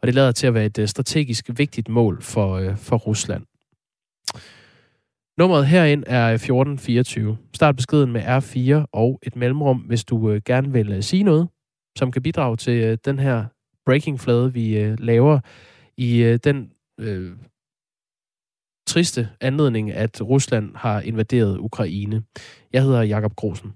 Og 0.00 0.06
det 0.06 0.14
lader 0.14 0.32
til 0.32 0.46
at 0.46 0.54
være 0.54 0.66
et 0.66 0.78
øh, 0.78 0.88
strategisk 0.88 1.50
vigtigt 1.56 1.88
mål 1.88 2.22
for, 2.22 2.56
øh, 2.56 2.76
for 2.76 2.96
Rusland. 2.96 3.42
Nummeret 5.38 5.66
herind 5.66 6.04
er 6.06 6.26
1424. 6.26 7.36
Start 7.54 7.76
beskeden 7.76 8.12
med 8.12 8.22
R4 8.22 8.86
og 8.92 9.18
et 9.22 9.36
mellemrum, 9.36 9.78
hvis 9.78 10.04
du 10.04 10.30
øh, 10.30 10.40
gerne 10.46 10.72
vil 10.72 10.92
øh, 10.92 11.02
sige 11.02 11.22
noget, 11.22 11.48
som 11.98 12.12
kan 12.12 12.22
bidrage 12.22 12.56
til 12.56 12.84
øh, 12.84 12.98
den 13.04 13.18
her 13.18 13.44
breaking-flade, 13.86 14.52
vi 14.52 14.78
øh, 14.78 15.00
laver 15.00 15.40
i 15.96 16.22
øh, 16.22 16.38
den 16.44 16.70
øh, 17.00 17.32
triste 18.86 19.28
anledning, 19.40 19.92
at 19.92 20.22
Rusland 20.22 20.76
har 20.76 21.00
invaderet 21.00 21.58
Ukraine. 21.58 22.22
Jeg 22.72 22.82
hedder 22.82 23.02
Jakob 23.02 23.34
Grosen. 23.34 23.74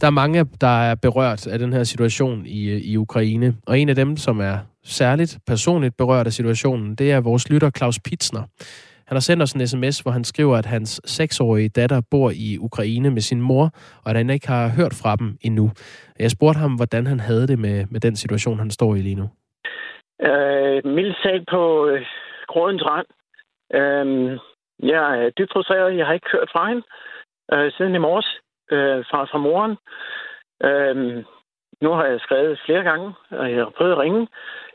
Der 0.00 0.06
er 0.06 0.10
mange, 0.10 0.46
der 0.60 0.82
er 0.82 0.94
berørt 0.94 1.46
af 1.46 1.58
den 1.58 1.72
her 1.72 1.84
situation 1.84 2.46
i, 2.46 2.68
øh, 2.68 2.80
i 2.80 2.96
Ukraine, 2.96 3.56
og 3.66 3.80
en 3.80 3.88
af 3.88 3.94
dem, 3.94 4.16
som 4.16 4.40
er 4.40 4.58
særligt 4.88 5.38
personligt 5.46 5.96
berørt 5.96 6.26
af 6.26 6.32
situationen, 6.32 6.94
det 6.94 7.12
er 7.12 7.20
vores 7.20 7.50
lytter 7.50 7.70
Claus 7.70 7.98
Pitsner. 8.04 8.42
Han 9.08 9.14
har 9.16 9.20
sendt 9.20 9.42
os 9.42 9.52
en 9.52 9.66
sms, 9.66 10.00
hvor 10.00 10.10
han 10.10 10.24
skriver, 10.24 10.56
at 10.56 10.66
hans 10.66 11.00
seksårige 11.04 11.68
datter 11.68 12.00
bor 12.10 12.30
i 12.30 12.58
Ukraine 12.60 13.10
med 13.10 13.20
sin 13.20 13.40
mor, 13.40 13.64
og 14.04 14.10
at 14.10 14.16
han 14.16 14.30
ikke 14.30 14.48
har 14.48 14.68
hørt 14.78 14.94
fra 15.02 15.16
dem 15.16 15.28
endnu. 15.40 15.70
Jeg 16.18 16.30
spurgte 16.30 16.58
ham, 16.58 16.74
hvordan 16.74 17.06
han 17.06 17.20
havde 17.20 17.46
det 17.46 17.58
med, 17.58 17.84
med 17.90 18.00
den 18.00 18.16
situation, 18.16 18.58
han 18.58 18.70
står 18.70 18.94
i 18.94 18.98
lige 18.98 19.20
nu. 19.22 19.28
Øh, 20.28 20.84
mildt 20.84 21.16
sagt 21.22 21.44
på 21.50 21.86
øh, 21.86 22.02
grådens 22.46 22.82
rand. 22.90 23.06
Øh, 23.78 24.38
jeg 24.92 25.24
er 25.24 25.30
dybt 25.30 25.52
frustreret. 25.52 25.96
Jeg 25.96 26.06
har 26.06 26.12
ikke 26.12 26.32
hørt 26.32 26.50
fra 26.52 26.68
hende 26.68 26.82
øh, 27.52 27.72
siden 27.72 27.94
i 27.94 27.98
morges 27.98 28.30
øh, 28.72 29.04
fra, 29.10 29.24
fra 29.24 29.38
moren. 29.38 29.76
Øh, 30.68 31.24
nu 31.82 31.90
har 31.90 32.04
jeg 32.04 32.20
skrevet 32.20 32.60
flere 32.66 32.82
gange, 32.82 33.14
og 33.30 33.50
jeg 33.50 33.58
har 33.58 33.72
prøvet 33.76 33.92
at 33.92 33.98
ringe. 33.98 34.26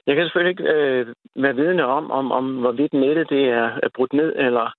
Jeg 0.07 0.15
kan 0.15 0.25
selvfølgelig 0.25 0.53
ikke 0.55 0.73
øh, 0.73 1.05
være 1.35 1.55
vidne 1.55 1.85
om, 1.85 2.11
om, 2.11 2.31
om 2.31 2.45
hvorvidt 2.61 2.93
nettet 2.93 3.29
det 3.29 3.43
er, 3.49 3.67
er 3.83 3.89
brudt 3.95 4.13
ned, 4.13 4.33
eller 4.35 4.73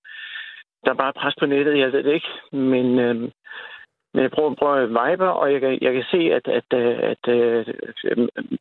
der 0.84 0.90
er 0.90 1.02
bare 1.02 1.18
pres 1.20 1.34
på 1.40 1.46
nettet. 1.46 1.78
Jeg 1.78 1.92
ved 1.92 2.02
det 2.02 2.14
ikke. 2.14 2.32
Men, 2.52 2.98
øh, 2.98 3.16
men 4.14 4.22
jeg 4.22 4.30
prøver, 4.30 4.54
prøver 4.54 4.76
at 4.76 4.90
vibe, 5.00 5.28
og 5.30 5.52
jeg 5.52 5.60
kan, 5.60 5.78
jeg 5.80 5.92
kan 5.92 6.04
se, 6.10 6.20
at, 6.38 6.46
at, 6.58 6.68
at, 6.78 6.96
at 7.12 7.24
øh, 7.36 7.66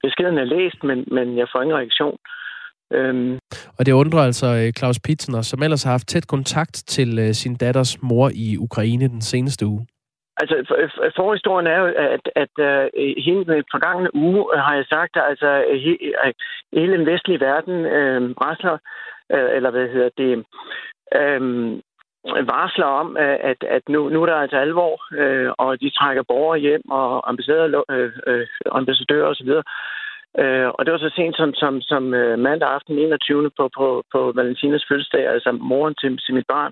beskeden 0.04 0.38
er 0.38 0.44
læst, 0.44 0.84
men, 0.84 1.08
men 1.12 1.38
jeg 1.38 1.48
får 1.52 1.62
ingen 1.62 1.78
reaktion. 1.78 2.18
Øhm. 2.92 3.40
Og 3.78 3.86
det 3.86 3.92
undrer 3.92 4.20
altså 4.20 4.48
øh, 4.48 4.74
Claus 4.78 5.00
Pitzner, 5.00 5.42
som 5.42 5.64
ellers 5.64 5.84
har 5.84 5.92
haft 5.92 6.08
tæt 6.08 6.28
kontakt 6.28 6.84
til 6.88 7.20
øh, 7.20 7.34
sin 7.34 7.56
datters 7.56 8.02
mor 8.02 8.32
i 8.36 8.58
Ukraine 8.58 9.08
den 9.08 9.22
seneste 9.22 9.66
uge. 9.66 9.86
Altså, 10.42 10.56
for, 10.68 10.76
forhistorien 11.16 11.68
er 11.68 11.80
jo, 11.80 11.86
at, 11.86 12.26
at 12.36 12.54
at 12.60 12.90
hele 13.26 13.46
den 13.46 13.64
forgangne 13.72 14.16
uge 14.16 14.46
øh, 14.54 14.60
har 14.60 14.76
jeg 14.76 14.86
sagt, 14.86 15.18
at 15.18 15.24
altså, 15.30 15.50
he, 15.84 15.98
hele 16.74 16.98
den 16.98 17.06
vestlige 17.06 17.40
verden 17.40 17.86
øh, 17.86 18.22
rasler, 18.32 18.78
øh, 19.34 19.50
eller 19.56 19.72
hvad 19.72 19.88
hedder 19.88 20.10
det, 20.18 20.46
øh, 21.20 21.42
varsler 22.54 22.86
om, 22.86 23.18
øh, 23.18 23.38
at, 23.42 23.64
at 23.64 23.84
nu, 23.90 24.10
nu 24.10 24.22
er 24.22 24.26
der 24.26 24.36
altså 24.36 24.58
alvor, 24.58 24.96
øh, 25.22 25.52
og 25.58 25.82
de 25.82 25.90
trækker 25.90 26.24
borgere 26.24 26.60
hjem, 26.60 26.92
og 26.92 27.30
ambassadører, 27.30 27.84
øh, 27.92 28.12
uh, 28.28 28.48
ambassadører 28.72 29.28
osv., 29.28 29.52
Øh, 30.40 30.70
og 30.70 30.86
det 30.86 30.92
var 30.92 30.98
så 30.98 31.12
sent 31.16 31.36
som, 31.38 31.54
som, 31.54 31.82
som 31.82 32.04
mandag 32.48 32.70
aften 32.70 33.00
21. 33.00 33.52
på, 33.58 33.70
på, 33.78 34.04
på 34.12 34.32
Valentinas 34.36 34.86
fødselsdag, 34.90 35.28
altså 35.28 35.52
moren 35.52 35.96
til, 35.96 36.18
til 36.18 36.34
mit 36.34 36.48
barn, 36.48 36.72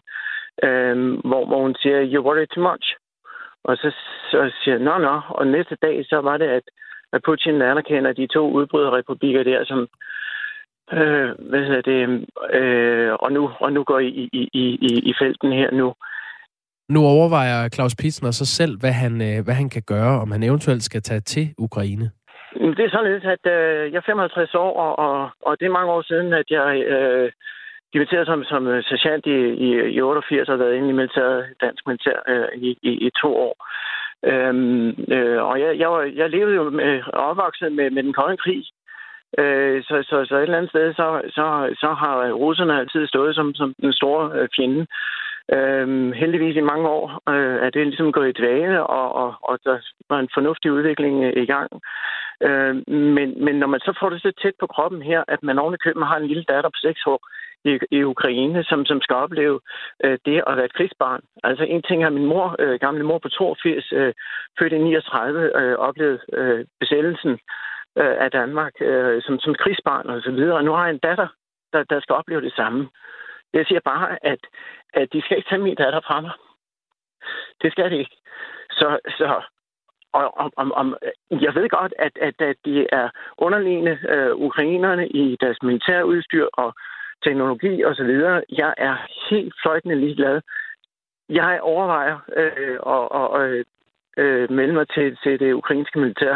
øh, 0.64 0.95
hvor, 1.30 1.45
hvor 1.45 1.62
hun 1.62 1.76
siger, 1.82 2.09
you 2.14 2.24
worry 2.26 2.45
too 2.45 2.64
much. 2.72 2.86
Og 3.64 3.78
så, 3.78 3.95
så 4.32 4.51
siger 4.64 4.76
jeg, 4.76 4.84
nå, 4.84 4.97
nå. 4.97 5.22
Og 5.30 5.47
næste 5.47 5.76
dag, 5.82 6.05
så 6.05 6.18
var 6.22 6.38
det, 6.38 6.45
at, 6.45 6.64
at 7.14 7.22
Putin 7.26 7.62
anerkender 7.62 8.14
de 8.14 8.28
to 8.28 8.51
udbryderrepublikker 8.51 9.43
der, 9.43 9.66
som, 9.66 9.80
øh, 10.97 11.30
hvad 11.49 11.64
hedder 11.68 11.82
det, 11.82 12.28
øh, 12.59 13.14
og, 13.14 13.32
nu, 13.32 13.51
og 13.59 13.74
nu 13.74 13.84
går 13.84 13.99
I 13.99 14.07
i, 14.07 14.49
i, 14.53 14.66
i, 14.89 14.91
i 15.09 15.14
felten 15.22 15.51
her 15.51 15.72
nu. 15.72 15.93
Nu 16.89 16.99
overvejer 17.05 17.70
Claus 17.70 17.95
Pitsner 17.95 18.32
sig 18.32 18.47
selv, 18.47 18.80
hvad 18.80 18.91
han, 18.91 19.14
øh, 19.22 19.43
hvad 19.45 19.53
han 19.53 19.70
kan 19.70 19.84
gøre, 19.88 20.22
om 20.22 20.32
han 20.32 20.43
eventuelt 20.43 20.84
skal 20.84 21.01
tage 21.01 21.20
til 21.20 21.53
Ukraine. 21.57 22.12
Det 22.78 22.84
er 22.86 22.89
således, 22.97 23.24
at 23.36 23.43
øh, 23.51 23.91
jeg 23.91 23.97
er 23.97 24.05
55 24.05 24.55
år, 24.55 24.72
og, 24.86 24.99
og, 25.05 25.30
og 25.45 25.59
det 25.59 25.66
er 25.66 25.78
mange 25.78 25.91
år 25.91 26.01
siden, 26.01 26.34
at 26.34 26.47
jeg 26.49 26.84
øh, 26.95 27.32
Dimitteret 27.93 28.25
som, 28.27 28.43
som 28.43 28.67
øh, 28.67 28.83
sergeant 28.83 29.25
i, 29.25 29.37
i, 29.67 29.69
i 29.95 30.01
88 30.01 30.49
og 30.49 30.59
været 30.59 30.75
inde 30.75 30.89
i 30.89 30.99
militæret, 30.99 31.45
dansk 31.61 31.87
militær 31.87 32.17
øh, 32.27 32.47
i, 32.55 32.77
i, 32.81 32.91
i 33.07 33.09
to 33.21 33.35
år. 33.37 33.55
Øhm, 34.23 34.89
øh, 35.15 35.43
og 35.43 35.59
jeg, 35.59 35.79
jeg, 35.79 35.91
var, 35.91 36.01
jeg 36.01 36.29
levede 36.29 36.55
jo 36.55 36.69
med, 36.69 37.03
opvokset 37.13 37.71
med, 37.71 37.89
med 37.89 38.03
den 38.03 38.13
kolde 38.13 38.37
krig. 38.37 38.63
Øh, 39.39 39.83
så, 39.83 40.03
så, 40.09 40.25
så 40.25 40.35
et 40.35 40.41
eller 40.41 40.57
andet 40.57 40.71
sted, 40.71 40.93
så, 40.93 41.21
så, 41.29 41.75
så 41.81 41.93
har 41.93 42.31
russerne 42.31 42.79
altid 42.79 43.07
stået 43.07 43.35
som, 43.35 43.53
som 43.55 43.73
den 43.81 43.93
store 43.93 44.31
øh, 44.39 44.47
fjende. 44.55 44.87
Øhm, 45.57 46.11
heldigvis 46.11 46.55
i 46.55 46.69
mange 46.71 46.87
år 46.89 47.05
øh, 47.29 47.55
er 47.65 47.69
det 47.69 47.87
ligesom 47.87 48.11
gået 48.11 48.29
i 48.29 48.41
dvale, 48.41 48.83
og, 48.83 49.07
og, 49.23 49.35
og 49.41 49.59
der 49.63 49.77
var 50.09 50.19
en 50.19 50.29
fornuftig 50.33 50.71
udvikling 50.71 51.23
øh, 51.23 51.43
i 51.43 51.45
gang. 51.45 51.69
Øh, 52.47 52.75
men, 53.15 53.45
men 53.45 53.55
når 53.55 53.67
man 53.67 53.79
så 53.79 53.97
får 53.99 54.09
det 54.09 54.21
så 54.21 54.31
tæt 54.41 54.53
på 54.59 54.67
kroppen 54.67 55.01
her, 55.01 55.23
at 55.27 55.43
man 55.43 55.59
oven 55.59 55.73
i 55.73 55.83
køben 55.85 56.03
har 56.03 56.17
en 56.17 56.27
lille 56.27 56.43
datter 56.43 56.69
på 56.69 56.79
6 56.81 57.07
år 57.07 57.19
i, 57.65 57.79
i 57.91 58.03
Ukraine, 58.03 58.63
som, 58.63 58.85
som 58.85 59.01
skal 59.01 59.15
opleve 59.15 59.59
øh, 60.03 60.17
det 60.25 60.43
at 60.47 60.57
være 60.57 60.65
et 60.65 60.73
krigsbarn. 60.73 61.21
Altså 61.43 61.63
en 61.63 61.81
ting 61.81 62.03
har 62.03 62.09
min 62.09 62.25
mor, 62.25 62.55
øh, 62.59 62.79
gamle 62.79 63.03
mor 63.03 63.19
på 63.19 63.29
82, 63.29 63.91
øh, 63.91 64.13
født 64.59 64.73
i 64.73 64.77
39, 64.77 65.61
øh, 65.61 65.75
oplevet 65.77 66.21
øh, 66.33 66.65
besættelsen 66.79 67.31
øh, 68.01 68.15
af 68.25 68.31
Danmark 68.31 68.73
øh, 68.81 69.21
som, 69.21 69.39
som 69.39 69.55
krigsbarn 69.55 70.07
og 70.09 70.21
så 70.21 70.31
videre. 70.31 70.57
Og 70.57 70.63
nu 70.63 70.71
har 70.71 70.85
jeg 70.85 70.93
en 70.93 71.05
datter, 71.09 71.27
der, 71.73 71.83
der 71.83 71.99
skal 71.99 72.15
opleve 72.15 72.41
det 72.41 72.53
samme. 72.53 72.89
Jeg 73.53 73.65
siger 73.65 73.79
bare, 73.79 74.25
at, 74.25 74.39
at 74.93 75.13
de 75.13 75.21
skal 75.21 75.37
ikke 75.37 75.49
tage 75.49 75.61
min 75.61 75.75
datter 75.75 76.01
fra 76.07 76.21
mig. 76.21 76.31
Det 77.61 77.71
skal 77.71 77.91
de 77.91 77.97
ikke. 77.97 78.17
Så, 78.71 78.99
så 79.07 79.41
og 80.13 80.37
om, 80.37 80.51
om, 80.55 80.71
om, 80.71 80.97
jeg 81.31 81.55
ved 81.55 81.69
godt, 81.69 81.93
at, 81.99 82.17
at, 82.21 82.41
at 82.41 82.55
de 82.65 82.87
er 82.91 83.09
underliggende 83.37 83.99
øh, 84.09 84.35
ukrainerne 84.35 85.07
i 85.07 85.37
deres 85.41 85.57
militærudstyr 85.61 86.47
og 86.53 86.73
teknologi 87.23 87.85
osv. 87.85 88.11
Jeg 88.49 88.73
er 88.77 88.95
helt 89.29 89.53
fløjtende 89.61 89.95
ligeglad. 89.95 90.41
Jeg 91.29 91.59
overvejer 91.61 92.17
øh, 92.35 92.77
og, 92.79 93.11
og, 93.11 93.49
øh, 94.17 94.51
melde 94.51 94.73
mig 94.73 94.87
til, 94.89 95.17
til 95.23 95.39
det 95.39 95.53
ukrainske 95.53 95.99
militær, 95.99 96.33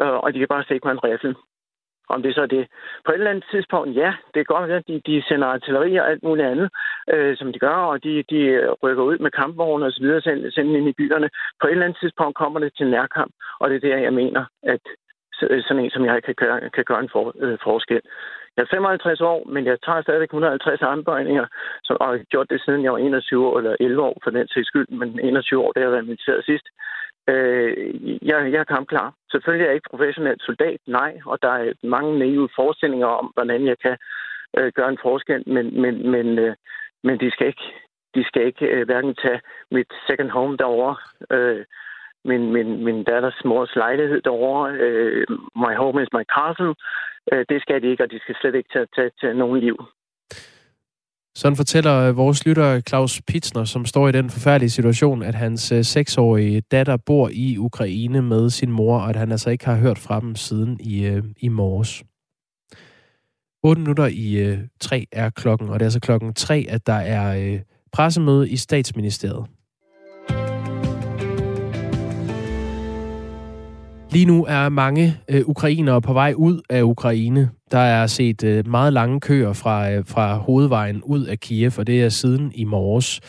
øh, 0.00 0.16
og 0.24 0.34
de 0.34 0.38
kan 0.38 0.48
bare 0.48 0.64
stikke 0.64 0.86
mig 0.86 0.92
en 0.92 1.04
riffel 1.04 1.36
om 2.08 2.22
det 2.22 2.34
så 2.34 2.42
er 2.42 2.46
det. 2.46 2.66
På 3.04 3.12
et 3.12 3.14
eller 3.14 3.30
andet 3.30 3.46
tidspunkt, 3.50 3.96
ja, 3.96 4.12
det 4.34 4.40
er 4.40 4.52
godt, 4.54 4.70
at 4.70 4.86
de, 4.88 5.00
de 5.06 5.22
sender 5.28 5.46
artilleri 5.46 5.96
og 5.96 6.10
alt 6.10 6.22
muligt 6.22 6.48
andet, 6.48 6.68
øh, 7.12 7.36
som 7.36 7.52
de 7.52 7.58
gør, 7.58 7.78
og 7.92 8.04
de, 8.04 8.24
de 8.30 8.40
rykker 8.82 9.02
ud 9.02 9.18
med 9.18 9.30
kampvogne 9.30 9.86
og 9.86 9.92
så 9.92 10.00
videre, 10.00 10.20
sender, 10.20 10.50
sender 10.50 10.76
ind 10.78 10.88
i 10.88 10.98
byerne. 10.98 11.28
På 11.60 11.66
et 11.66 11.70
eller 11.70 11.84
andet 11.84 11.98
tidspunkt 12.00 12.36
kommer 12.36 12.60
det 12.60 12.72
til 12.76 12.90
nærkamp, 12.90 13.32
og 13.60 13.70
det 13.70 13.76
er 13.76 13.88
der, 13.88 13.96
jeg 13.96 14.12
mener, 14.12 14.44
at 14.62 14.84
øh, 15.42 15.62
sådan 15.62 15.84
en 15.84 15.90
som 15.90 16.04
jeg 16.04 16.22
kan 16.22 16.34
gøre, 16.34 16.70
kan 16.70 16.84
gøre 16.84 17.00
en 17.00 17.08
for, 17.12 17.32
øh, 17.44 17.58
forskel. 17.62 18.00
Jeg 18.56 18.62
er 18.62 18.76
55 18.76 19.20
år, 19.20 19.48
men 19.54 19.66
jeg 19.66 19.76
tager 19.86 20.02
stadigvæk 20.02 20.28
150 20.28 20.82
armbøjninger, 20.82 21.46
som, 21.84 21.96
og 22.00 22.06
har 22.08 22.18
gjort 22.32 22.50
det 22.50 22.62
siden 22.64 22.84
jeg 22.84 22.92
var 22.92 22.98
21 22.98 23.46
år, 23.46 23.58
eller 23.58 23.76
11 23.80 24.02
år 24.02 24.16
for 24.24 24.30
den 24.30 24.48
sags 24.48 24.68
skyld, 24.68 24.88
men 24.88 25.20
21 25.20 25.60
år, 25.64 25.72
det 25.72 25.80
har 25.80 25.88
jeg 25.88 25.92
været 25.92 26.06
militæret 26.06 26.44
sidst. 26.44 26.66
Øh, 27.28 27.94
jeg, 28.28 28.52
jeg 28.52 28.60
er 28.60 28.74
kampklar. 28.74 29.14
Selvfølgelig 29.30 29.64
er 29.64 29.68
jeg 29.68 29.74
ikke 29.74 29.90
professionel 29.90 30.40
soldat, 30.40 30.80
nej, 30.86 31.20
og 31.26 31.42
der 31.42 31.48
er 31.48 31.72
mange 31.82 32.18
naive 32.18 32.48
forestillinger 32.56 33.06
om, 33.06 33.30
hvordan 33.34 33.66
jeg 33.66 33.78
kan 33.78 33.96
øh, 34.58 34.72
gøre 34.72 34.88
en 34.88 34.98
forskel, 35.02 35.42
men, 35.46 35.80
men, 35.82 36.10
men, 36.10 36.38
øh, 36.38 36.54
men 37.02 37.20
de 37.20 37.30
skal 37.30 37.46
ikke, 37.46 37.66
de 38.14 38.24
skal 38.24 38.46
ikke 38.46 38.66
øh, 38.66 38.84
hverken 38.84 39.14
tage 39.14 39.40
mit 39.70 39.92
second 40.08 40.30
home 40.30 40.56
derovre, 40.56 40.96
øh, 41.30 41.64
min, 42.24 42.52
min, 42.52 42.84
min 42.84 43.04
datters 43.04 43.44
mors 43.44 43.76
lejlighed 43.76 44.20
derovre, 44.20 44.72
øh, 44.72 45.26
my 45.56 45.74
home 45.76 46.02
is 46.02 46.08
my 46.12 46.24
castle, 46.36 46.74
øh, 47.32 47.44
det 47.48 47.62
skal 47.62 47.82
de 47.82 47.86
ikke, 47.86 48.02
og 48.02 48.10
de 48.10 48.20
skal 48.20 48.34
slet 48.40 48.54
ikke 48.54 48.68
tage, 48.72 48.86
tage, 48.96 49.10
tage 49.20 49.34
nogen 49.34 49.60
liv. 49.60 49.76
Sådan 51.36 51.56
fortæller 51.56 51.94
øh, 51.94 52.16
vores 52.16 52.46
lytter 52.46 52.80
Claus 52.80 53.22
Pitsner, 53.26 53.64
som 53.64 53.84
står 53.84 54.08
i 54.08 54.12
den 54.12 54.30
forfærdelige 54.30 54.70
situation, 54.70 55.22
at 55.22 55.34
hans 55.34 55.72
øh, 55.72 55.84
seksårige 55.84 56.60
datter 56.60 56.96
bor 56.96 57.30
i 57.32 57.58
Ukraine 57.58 58.22
med 58.22 58.50
sin 58.50 58.70
mor, 58.70 58.98
og 58.98 59.08
at 59.08 59.16
han 59.16 59.30
altså 59.30 59.50
ikke 59.50 59.64
har 59.64 59.76
hørt 59.76 59.98
fra 59.98 60.20
dem 60.20 60.34
siden 60.34 60.80
i, 60.80 61.04
øh, 61.04 61.24
i 61.38 61.48
morges. 61.48 62.04
8 63.62 63.80
minutter 63.80 64.06
i 64.06 64.34
øh, 64.34 64.58
3 64.80 65.06
er 65.12 65.30
klokken, 65.30 65.68
og 65.68 65.74
det 65.74 65.82
er 65.82 65.86
altså 65.86 66.00
klokken 66.00 66.34
3, 66.34 66.66
at 66.68 66.86
der 66.86 66.92
er 66.92 67.54
øh, 67.54 67.60
pressemøde 67.92 68.50
i 68.50 68.56
statsministeriet. 68.56 69.46
Lige 74.14 74.26
nu 74.26 74.44
er 74.44 74.68
mange 74.68 75.20
øh, 75.28 75.42
ukrainere 75.46 76.02
på 76.02 76.12
vej 76.12 76.32
ud 76.36 76.60
af 76.70 76.82
Ukraine. 76.82 77.50
Der 77.70 77.78
er 77.78 78.06
set 78.06 78.44
øh, 78.44 78.68
meget 78.68 78.92
lange 78.92 79.20
køer 79.20 79.52
fra, 79.52 79.90
øh, 79.90 80.04
fra 80.06 80.36
hovedvejen 80.36 81.02
ud 81.02 81.24
af 81.24 81.40
Kiev, 81.40 81.72
og 81.78 81.86
det 81.86 82.02
er 82.02 82.08
siden 82.08 82.52
i 82.54 82.64
morges. 82.64 83.20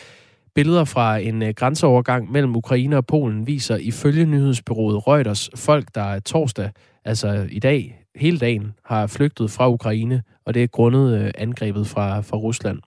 Billeder 0.55 0.83
fra 0.85 1.17
en 1.17 1.43
øh, 1.43 1.53
grænseovergang 1.53 2.31
mellem 2.31 2.55
Ukraine 2.55 2.97
og 2.97 3.05
Polen 3.05 3.47
viser 3.47 3.75
ifølge 3.75 4.25
nyhedsbyrået 4.25 5.07
Reuters 5.07 5.49
folk, 5.55 5.85
der 5.95 6.03
er 6.03 6.19
torsdag, 6.19 6.71
altså 7.05 7.47
i 7.51 7.59
dag, 7.59 8.01
hele 8.15 8.39
dagen, 8.39 8.73
har 8.85 9.07
flygtet 9.07 9.51
fra 9.51 9.69
Ukraine, 9.69 10.23
og 10.45 10.53
det 10.53 10.63
er 10.63 10.67
grundet 10.67 11.21
øh, 11.21 11.31
angrebet 11.37 11.87
fra, 11.87 12.21
fra 12.21 12.37
Rusland. 12.37 12.79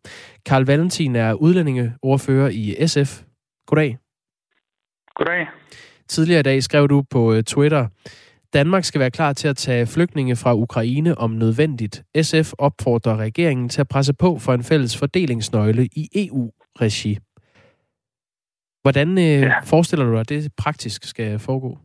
Karl 0.47 0.65
Valentin 0.65 1.17
er 1.17 1.33
udlændingeordfører 1.33 2.49
i 2.49 2.87
SF. 2.87 3.23
Goddag. 3.67 3.99
Goddag. 5.15 5.47
Tidligere 6.09 6.41
i 6.41 6.43
dag 6.43 6.63
skrev 6.63 6.89
du 6.89 7.03
på 7.11 7.33
øh, 7.33 7.43
Twitter, 7.43 7.87
Danmark 8.53 8.85
skal 8.85 8.99
være 8.99 9.11
klar 9.11 9.33
til 9.33 9.49
at 9.49 9.57
tage 9.57 9.87
flygtninge 9.87 10.37
fra 10.37 10.55
Ukraine 10.55 11.19
om 11.19 11.31
nødvendigt. 11.31 12.03
SF 12.23 12.53
opfordrer 12.59 13.17
regeringen 13.17 13.69
til 13.69 13.81
at 13.81 13.89
presse 13.89 14.15
på 14.15 14.39
for 14.39 14.55
en 14.55 14.65
fælles 14.65 14.97
fordelingsnøgle 14.97 15.87
i 15.87 16.09
EU-regi. 16.15 17.19
Hvordan 18.83 19.19
øh, 19.19 19.25
ja. 19.25 19.61
forestiller 19.61 20.07
du 20.07 20.13
dig, 20.13 20.21
at 20.21 20.29
det 20.29 20.53
praktisk 20.57 21.05
skal 21.05 21.39
foregå? 21.39 21.79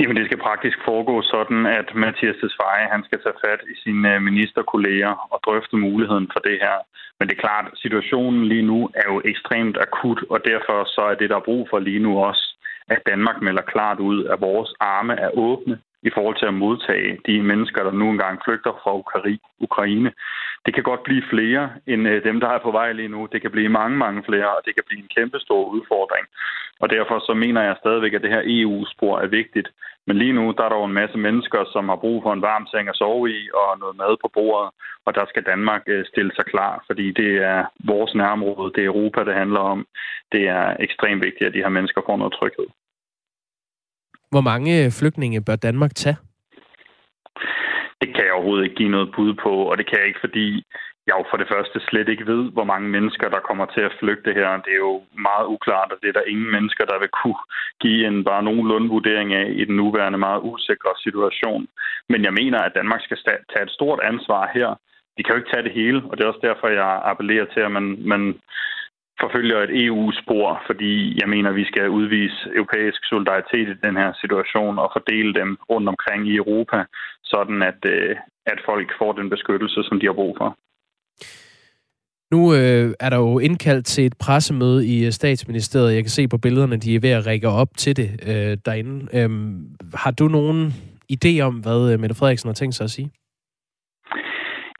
Jamen, 0.00 0.16
det 0.16 0.26
skal 0.26 0.44
praktisk 0.48 0.78
foregå 0.84 1.22
sådan, 1.22 1.66
at 1.66 1.88
Mathias 1.94 2.36
Tesfaye, 2.40 2.92
han 2.94 3.02
skal 3.04 3.20
tage 3.22 3.40
fat 3.44 3.60
i 3.72 3.74
sine 3.82 4.14
øh, 4.14 4.22
ministerkolleger 4.22 5.12
og 5.32 5.38
drøfte 5.46 5.76
muligheden 5.76 6.28
for 6.32 6.40
det 6.48 6.58
her. 6.64 6.76
Men 7.18 7.28
det 7.28 7.34
er 7.34 7.44
klart, 7.46 7.66
situationen 7.74 8.42
lige 8.52 8.66
nu 8.72 8.90
er 8.94 9.06
jo 9.12 9.22
ekstremt 9.24 9.76
akut, 9.86 10.20
og 10.30 10.38
derfor 10.50 10.84
så 10.94 11.02
er 11.10 11.14
det, 11.14 11.30
der 11.30 11.36
er 11.36 11.48
brug 11.48 11.68
for 11.70 11.78
lige 11.78 12.04
nu 12.06 12.12
også, 12.28 12.44
at 12.88 13.00
Danmark 13.06 13.42
melder 13.42 13.62
klart 13.62 13.98
ud, 13.98 14.24
at 14.24 14.40
vores 14.40 14.70
arme 14.80 15.14
er 15.14 15.30
åbne 15.46 15.78
i 16.02 16.10
forhold 16.14 16.36
til 16.38 16.46
at 16.46 16.54
modtage 16.54 17.18
de 17.26 17.42
mennesker, 17.42 17.82
der 17.82 17.92
nu 17.92 18.10
engang 18.10 18.40
flygter 18.44 18.72
fra 18.82 18.90
Ukraine. 19.60 20.12
Det 20.66 20.74
kan 20.74 20.82
godt 20.82 21.02
blive 21.02 21.22
flere 21.30 21.70
end 21.86 22.08
øh, 22.08 22.24
dem, 22.24 22.40
der 22.40 22.48
er 22.48 22.58
på 22.58 22.70
vej 22.70 22.92
lige 22.92 23.08
nu. 23.08 23.28
Det 23.32 23.42
kan 23.42 23.50
blive 23.50 23.68
mange, 23.68 23.96
mange 23.96 24.22
flere, 24.28 24.48
og 24.56 24.62
det 24.64 24.74
kan 24.74 24.84
blive 24.86 25.02
en 25.02 25.14
kæmpe 25.16 25.38
stor 25.40 25.64
udfordring. 25.64 26.26
Og 26.80 26.90
derfor 26.90 27.18
så 27.18 27.34
mener 27.34 27.62
jeg 27.62 27.76
stadigvæk, 27.78 28.14
at 28.14 28.22
det 28.22 28.30
her 28.30 28.42
EU-spor 28.44 29.18
er 29.18 29.26
vigtigt. 29.26 29.68
Men 30.06 30.18
lige 30.18 30.32
nu 30.32 30.54
der 30.56 30.64
er 30.64 30.68
der 30.68 30.76
jo 30.76 30.84
en 30.84 31.00
masse 31.02 31.18
mennesker, 31.18 31.64
som 31.72 31.88
har 31.88 31.96
brug 31.96 32.22
for 32.22 32.32
en 32.32 32.42
varm 32.42 32.66
seng 32.66 32.88
at 32.88 32.96
sove 32.96 33.30
i 33.30 33.48
og 33.54 33.78
noget 33.78 33.96
mad 33.96 34.16
på 34.22 34.28
bordet. 34.34 34.70
Og 35.06 35.14
der 35.14 35.24
skal 35.28 35.42
Danmark 35.42 35.82
øh, 35.86 36.04
stille 36.06 36.32
sig 36.34 36.44
klar, 36.44 36.84
fordi 36.86 37.06
det 37.12 37.30
er 37.52 37.64
vores 37.84 38.14
nærområde, 38.14 38.72
det 38.74 38.82
er 38.82 38.92
Europa, 38.92 39.24
det 39.24 39.34
handler 39.34 39.60
om. 39.60 39.86
Det 40.32 40.48
er 40.48 40.76
ekstremt 40.80 41.24
vigtigt, 41.24 41.48
at 41.48 41.54
de 41.54 41.64
her 41.64 41.76
mennesker 41.76 42.00
får 42.06 42.16
noget 42.16 42.32
tryghed. 42.32 42.68
Hvor 44.30 44.40
mange 44.40 44.84
øh, 44.84 44.90
flygtninge 44.98 45.44
bør 45.46 45.56
Danmark 45.56 45.94
tage? 45.94 46.16
Det 48.00 48.08
kan 48.14 48.24
jeg 48.24 48.32
overhovedet 48.32 48.64
ikke 48.64 48.76
give 48.76 48.94
noget 48.96 49.12
bud 49.16 49.34
på, 49.44 49.52
og 49.70 49.78
det 49.78 49.86
kan 49.86 49.98
jeg 49.98 50.06
ikke, 50.06 50.24
fordi 50.26 50.46
jeg 51.08 51.14
jo 51.18 51.24
for 51.30 51.38
det 51.40 51.50
første 51.52 51.78
slet 51.88 52.08
ikke 52.08 52.26
ved, 52.32 52.42
hvor 52.56 52.66
mange 52.72 52.88
mennesker, 52.96 53.26
der 53.28 53.46
kommer 53.48 53.66
til 53.66 53.80
at 53.88 53.96
flygte 54.00 54.30
her. 54.38 54.48
Det 54.64 54.72
er 54.74 54.84
jo 54.88 54.96
meget 55.28 55.46
uklart, 55.54 55.92
og 55.92 55.98
det 56.00 56.08
er 56.08 56.16
der 56.18 56.30
ingen 56.32 56.50
mennesker, 56.56 56.84
der 56.84 56.98
vil 57.02 57.12
kunne 57.20 57.42
give 57.84 58.00
en 58.08 58.24
bare 58.28 58.42
nogenlunde 58.48 58.88
vurdering 58.96 59.28
af 59.42 59.46
i 59.60 59.64
den 59.68 59.76
nuværende 59.76 60.18
meget 60.26 60.40
usikre 60.50 60.92
situation. 61.06 61.62
Men 62.12 62.20
jeg 62.26 62.32
mener, 62.40 62.58
at 62.62 62.76
Danmark 62.78 63.00
skal 63.02 63.18
tage 63.52 63.64
et 63.66 63.76
stort 63.78 64.00
ansvar 64.10 64.50
her. 64.56 64.70
Vi 65.16 65.22
kan 65.22 65.32
jo 65.32 65.40
ikke 65.40 65.52
tage 65.52 65.66
det 65.68 65.78
hele, 65.80 66.00
og 66.08 66.12
det 66.12 66.22
er 66.22 66.32
også 66.32 66.46
derfor, 66.48 66.68
jeg 66.68 67.02
appellerer 67.10 67.46
til, 67.54 67.60
at 67.60 67.72
man, 67.76 67.86
man 68.12 68.22
forfølger 69.22 69.58
et 69.62 69.72
EU-spor, 69.84 70.62
fordi 70.66 71.20
jeg 71.20 71.28
mener, 71.28 71.50
vi 71.60 71.64
skal 71.64 71.88
udvise 71.98 72.38
europæisk 72.58 73.00
solidaritet 73.04 73.68
i 73.68 73.80
den 73.86 73.96
her 73.96 74.10
situation 74.22 74.78
og 74.78 74.90
fordele 74.94 75.34
dem 75.40 75.50
rundt 75.70 75.88
omkring 75.88 76.28
i 76.28 76.36
Europa, 76.36 76.78
sådan 77.24 77.62
at, 77.62 77.80
øh, 77.94 78.16
at 78.46 78.58
folk 78.68 78.88
får 78.98 79.12
den 79.12 79.30
beskyttelse, 79.30 79.80
som 79.88 80.00
de 80.00 80.06
har 80.06 80.12
brug 80.20 80.34
for. 80.40 80.48
Nu 82.30 82.54
øh, 82.54 82.94
er 83.00 83.10
der 83.10 83.16
jo 83.16 83.38
indkaldt 83.38 83.86
til 83.86 84.06
et 84.06 84.14
pressemøde 84.20 84.86
i 84.86 85.06
øh, 85.06 85.12
statsministeriet. 85.12 85.94
Jeg 85.94 86.02
kan 86.02 86.10
se 86.10 86.28
på 86.28 86.38
billederne, 86.38 86.76
de 86.76 86.94
er 86.94 87.00
ved 87.00 87.10
at 87.10 87.26
række 87.26 87.48
op 87.48 87.68
til 87.76 87.96
det 87.96 88.10
øh, 88.26 88.58
derinde. 88.66 88.96
Øh, 89.18 89.30
har 89.94 90.10
du 90.10 90.28
nogen 90.28 90.74
idé 91.12 91.40
om, 91.40 91.54
hvad 91.54 91.92
øh, 91.92 92.00
Mette 92.00 92.14
Frederiksen 92.14 92.48
har 92.48 92.54
tænkt 92.54 92.74
sig 92.74 92.84
at 92.84 92.90
sige? 92.90 93.10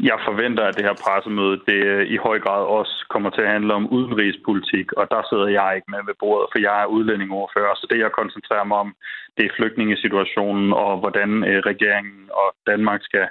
Jeg 0.01 0.19
forventer, 0.29 0.65
at 0.65 0.77
det 0.77 0.85
her 0.85 1.03
pressemøde 1.05 1.61
det 1.67 1.81
øh, 1.93 2.07
i 2.15 2.17
høj 2.17 2.39
grad 2.41 2.63
også 2.79 3.07
kommer 3.11 3.31
til 3.31 3.43
at 3.43 3.53
handle 3.57 3.75
om 3.75 3.89
udenrigspolitik, 3.97 4.93
og 4.93 5.05
der 5.11 5.23
sidder 5.31 5.49
jeg 5.49 5.73
ikke 5.77 5.91
med 5.91 6.03
ved 6.07 6.15
bordet, 6.21 6.49
for 6.53 6.59
jeg 6.59 6.83
er 6.83 6.93
udlændingoverfører. 6.97 7.75
Så 7.75 7.87
det, 7.91 7.99
jeg 7.99 8.19
koncentrerer 8.21 8.65
mig 8.65 8.79
om, 8.79 8.95
det 9.37 9.45
er 9.47 9.57
flygtningesituationen 9.57 10.73
og 10.73 10.99
hvordan 10.99 11.31
øh, 11.49 11.59
regeringen 11.71 12.29
og 12.43 12.49
Danmark 12.67 13.01
skal 13.03 13.27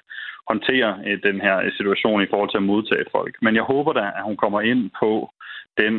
håndtere 0.49 0.89
øh, 1.07 1.17
den 1.27 1.41
her 1.41 1.55
situation 1.77 2.21
i 2.21 2.29
forhold 2.29 2.49
til 2.51 2.63
at 2.63 2.69
modtage 2.73 3.05
folk. 3.11 3.35
Men 3.41 3.55
jeg 3.55 3.63
håber 3.63 3.93
da, 3.93 4.05
at 4.17 4.23
hun 4.23 4.37
kommer 4.37 4.61
ind 4.61 4.91
på 5.01 5.11
den 5.77 5.93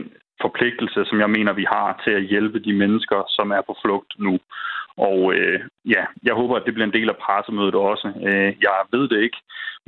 forpligtelse, 0.44 1.04
som 1.04 1.20
jeg 1.20 1.30
mener, 1.30 1.52
vi 1.52 1.66
har 1.74 2.02
til 2.04 2.14
at 2.20 2.28
hjælpe 2.32 2.58
de 2.58 2.72
mennesker, 2.72 3.20
som 3.36 3.50
er 3.50 3.62
på 3.66 3.74
flugt 3.82 4.12
nu. 4.18 4.38
Og 5.06 5.18
øh, 5.34 5.60
ja, 5.94 6.02
jeg 6.28 6.34
håber, 6.40 6.54
at 6.56 6.64
det 6.66 6.74
bliver 6.74 6.88
en 6.88 6.98
del 6.98 7.08
af 7.14 7.20
pressemødet 7.24 7.76
også. 7.90 8.08
Øh, 8.28 8.50
jeg 8.66 8.76
ved 8.94 9.04
det 9.12 9.20
ikke, 9.26 9.40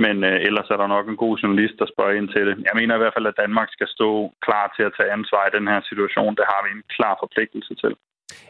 men 0.05 0.17
øh, 0.31 0.39
ellers 0.49 0.69
er 0.73 0.79
der 0.81 0.95
nok 0.97 1.07
en 1.09 1.23
god 1.25 1.35
journalist, 1.43 1.75
der 1.81 1.87
spørger 1.93 2.19
ind 2.19 2.29
til 2.35 2.43
det. 2.49 2.55
Jeg 2.69 2.75
mener 2.79 2.95
i 2.95 3.03
hvert 3.03 3.17
fald, 3.17 3.31
at 3.31 3.41
Danmark 3.45 3.69
skal 3.73 3.89
stå 3.97 4.11
klar 4.47 4.67
til 4.77 4.85
at 4.89 4.95
tage 4.97 5.15
ansvar 5.19 5.43
i 5.47 5.55
den 5.57 5.67
her 5.73 5.81
situation. 5.91 6.37
Det 6.39 6.47
har 6.53 6.61
vi 6.65 6.71
en 6.77 6.85
klar 6.97 7.15
forpligtelse 7.23 7.75
til. 7.83 7.93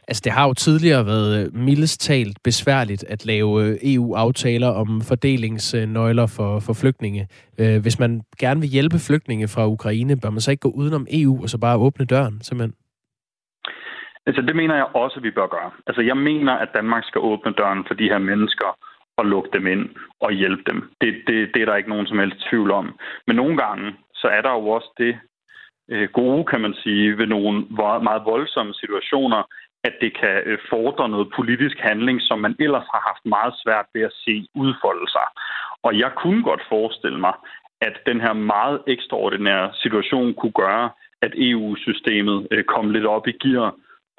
Altså, 0.08 0.22
det 0.24 0.32
har 0.32 0.46
jo 0.46 0.52
tidligere 0.52 1.06
været 1.06 1.30
øh, 1.38 1.54
mildest 1.54 2.00
talt 2.00 2.42
besværligt 2.44 3.04
at 3.04 3.26
lave 3.26 3.64
øh, 3.64 3.76
EU-aftaler 3.82 4.68
om 4.68 5.00
fordelingsnøgler 5.00 6.26
for, 6.26 6.60
for 6.60 6.72
flygtninge. 6.72 7.28
Øh, 7.58 7.80
hvis 7.82 7.98
man 7.98 8.22
gerne 8.38 8.60
vil 8.60 8.68
hjælpe 8.68 8.98
flygtninge 8.98 9.48
fra 9.48 9.68
Ukraine, 9.68 10.20
bør 10.20 10.30
man 10.30 10.40
så 10.40 10.50
ikke 10.50 10.60
gå 10.60 10.68
udenom 10.68 11.06
EU 11.10 11.42
og 11.42 11.50
så 11.50 11.58
bare 11.58 11.76
åbne 11.76 12.04
døren, 12.04 12.40
simpelthen? 12.42 12.74
Altså, 14.26 14.42
det 14.42 14.56
mener 14.56 14.74
jeg 14.74 14.86
også, 14.94 15.16
at 15.16 15.22
vi 15.22 15.30
bør 15.30 15.46
gøre. 15.46 15.70
Altså, 15.86 16.02
jeg 16.02 16.16
mener, 16.16 16.52
at 16.52 16.74
Danmark 16.74 17.04
skal 17.04 17.20
åbne 17.20 17.52
døren 17.52 17.84
for 17.86 17.94
de 17.94 18.10
her 18.12 18.18
mennesker 18.18 18.78
og 19.16 19.26
lukke 19.26 19.50
dem 19.52 19.66
ind 19.66 19.88
og 20.20 20.32
hjælpe 20.32 20.62
dem. 20.70 20.78
Det, 21.00 21.10
det, 21.26 21.50
det 21.54 21.62
er 21.62 21.66
der 21.66 21.76
ikke 21.76 21.88
nogen 21.88 22.06
som 22.06 22.18
helst 22.18 22.46
tvivl 22.50 22.70
om. 22.70 22.98
Men 23.26 23.36
nogle 23.36 23.56
gange, 23.56 23.96
så 24.14 24.26
er 24.28 24.40
der 24.42 24.50
jo 24.50 24.68
også 24.68 24.90
det 24.98 25.18
øh, 25.90 26.08
gode, 26.12 26.44
kan 26.44 26.60
man 26.60 26.74
sige, 26.82 27.18
ved 27.18 27.26
nogle 27.26 27.66
meget 28.08 28.22
voldsomme 28.24 28.74
situationer, 28.74 29.42
at 29.84 29.94
det 30.00 30.18
kan 30.20 30.42
øh, 30.46 30.58
fordre 30.70 31.08
noget 31.08 31.32
politisk 31.36 31.78
handling, 31.78 32.18
som 32.22 32.38
man 32.38 32.56
ellers 32.58 32.88
har 32.94 33.02
haft 33.08 33.24
meget 33.26 33.54
svært 33.62 33.86
ved 33.94 34.02
at 34.02 34.12
se 34.24 34.46
udfolde 34.54 35.10
sig. 35.10 35.26
Og 35.82 35.98
jeg 35.98 36.10
kunne 36.16 36.42
godt 36.42 36.62
forestille 36.68 37.20
mig, 37.20 37.34
at 37.80 37.94
den 38.06 38.20
her 38.20 38.32
meget 38.32 38.82
ekstraordinære 38.86 39.70
situation 39.74 40.34
kunne 40.34 40.52
gøre, 40.52 40.90
at 41.22 41.32
EU-systemet 41.36 42.48
øh, 42.50 42.64
kom 42.64 42.90
lidt 42.90 43.06
op 43.06 43.26
i 43.28 43.32
gear, 43.32 43.74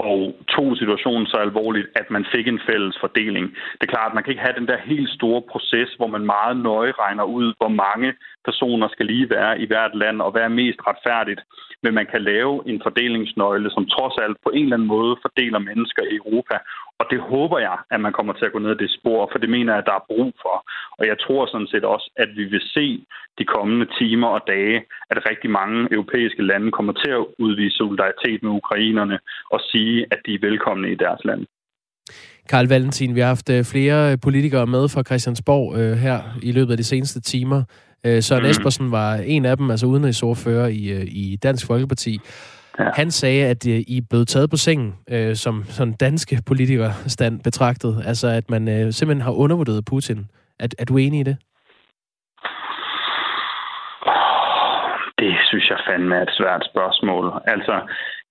og 0.10 0.36
tog 0.56 0.78
situationen 0.78 1.26
så 1.28 1.38
alvorligt, 1.38 1.88
at 1.95 2.12
man 2.12 2.26
fik 2.34 2.47
en 2.47 2.62
fælles 2.68 2.97
fordeling. 2.99 3.45
Det 3.78 3.84
er 3.86 3.93
klart, 3.95 4.12
at 4.12 4.16
man 4.16 4.24
kan 4.24 4.32
ikke 4.32 4.47
have 4.47 4.60
den 4.60 4.68
der 4.68 4.78
helt 4.91 5.10
store 5.10 5.41
proces, 5.52 5.89
hvor 5.97 6.08
man 6.08 6.26
meget 6.26 6.58
nøje 6.58 6.91
regner 7.04 7.24
ud, 7.24 7.54
hvor 7.60 7.74
mange 7.86 8.14
personer 8.46 8.88
skal 8.88 9.06
lige 9.06 9.30
være 9.30 9.62
i 9.64 9.66
hvert 9.66 9.96
land, 9.96 10.22
og 10.22 10.32
hvad 10.32 10.42
er 10.42 10.60
mest 10.62 10.80
retfærdigt. 10.88 11.42
Men 11.84 11.94
man 11.94 12.08
kan 12.12 12.22
lave 12.22 12.54
en 12.70 12.82
fordelingsnøgle, 12.84 13.70
som 13.72 13.86
trods 13.86 14.16
alt 14.24 14.38
på 14.44 14.50
en 14.50 14.64
eller 14.64 14.76
anden 14.76 14.88
måde 14.88 15.18
fordeler 15.22 15.60
mennesker 15.60 16.04
i 16.04 16.16
Europa. 16.16 16.58
Og 17.00 17.06
det 17.12 17.20
håber 17.20 17.60
jeg, 17.60 17.78
at 17.92 18.00
man 18.02 18.14
kommer 18.14 18.34
til 18.34 18.46
at 18.46 18.52
gå 18.52 18.60
ned 18.60 18.72
ad 18.72 18.76
det 18.76 18.92
spor, 18.98 19.30
for 19.32 19.39
det 19.39 19.50
mener 19.50 19.74
jeg, 19.74 19.80
at 19.80 19.89
der 19.89 19.96
er 19.96 20.10
brug 20.12 20.34
for. 20.42 20.56
Og 21.00 21.08
jeg 21.08 21.18
tror 21.20 21.46
sådan 21.46 21.68
set 21.68 21.86
også, 21.86 22.12
at 22.16 22.30
vi 22.36 22.44
vil 22.44 22.62
se 22.76 23.06
de 23.39 23.46
kommende 23.46 23.88
timer 24.00 24.28
og 24.28 24.42
dage, 24.48 24.78
at 25.10 25.30
rigtig 25.30 25.50
mange 25.50 25.88
europæiske 25.92 26.44
lande 26.44 26.72
kommer 26.72 26.94
til 26.94 27.12
at 27.12 27.26
udvise 27.39 27.78
solidaritet 27.78 28.44
med 28.44 28.52
ukrainerne 28.52 29.20
og 29.52 29.60
sige, 29.72 30.06
at 30.12 30.20
de 30.26 30.34
er 30.34 30.46
velkomne 30.48 30.92
i 30.92 30.96
deres 30.96 31.22
land. 31.26 31.46
Karl 32.50 32.68
Valentin, 32.68 33.16
vi 33.16 33.20
har 33.20 33.28
haft 33.28 33.50
øh, 33.50 33.64
flere 33.64 34.18
politikere 34.18 34.68
med 34.68 34.89
fra 34.89 35.04
Christiansborg 35.04 35.78
øh, 35.78 35.98
her 35.98 36.20
i 36.44 36.52
løbet 36.52 36.72
af 36.72 36.78
de 36.78 36.84
seneste 36.84 37.22
timer. 37.22 37.64
Øh, 38.06 38.22
Søren 38.22 38.44
mm. 38.44 38.50
Espersen 38.50 38.92
var 38.92 39.16
en 39.16 39.46
af 39.46 39.58
dem, 39.58 39.72
altså 39.72 39.86
udenrigsordfører 39.86 40.68
i, 40.68 40.89
øh, 40.89 41.04
i 41.08 41.38
Dansk 41.44 41.68
Folkeparti. 41.68 42.20
Ja. 42.80 42.89
Han 42.96 43.12
sagde, 43.12 43.46
at 43.46 43.68
øh, 43.68 43.80
I 43.88 44.02
blevet 44.10 44.28
taget 44.28 44.50
på 44.50 44.58
sengen, 44.58 44.94
øh, 45.10 45.36
som 45.36 45.64
sådan 45.68 45.94
danske 45.94 46.42
politikerstand 46.48 47.39
betragtet. 47.44 48.04
Altså, 48.06 48.28
at 48.28 48.50
man 48.50 48.68
øh, 48.68 48.94
simpelthen 48.94 49.22
har 49.22 49.32
undervurderet 49.32 49.86
Putin. 49.86 50.26
Er, 50.60 50.68
er 50.80 50.86
du 50.86 50.98
enig 50.98 51.20
i 51.20 51.24
det? 51.24 51.38
Det 55.22 55.34
synes 55.50 55.70
jeg 55.70 55.80
fandme 55.88 56.16
er 56.16 56.22
et 56.22 56.36
svært 56.39 56.64
spørgsmål. 56.72 57.42
Altså, 57.48 57.76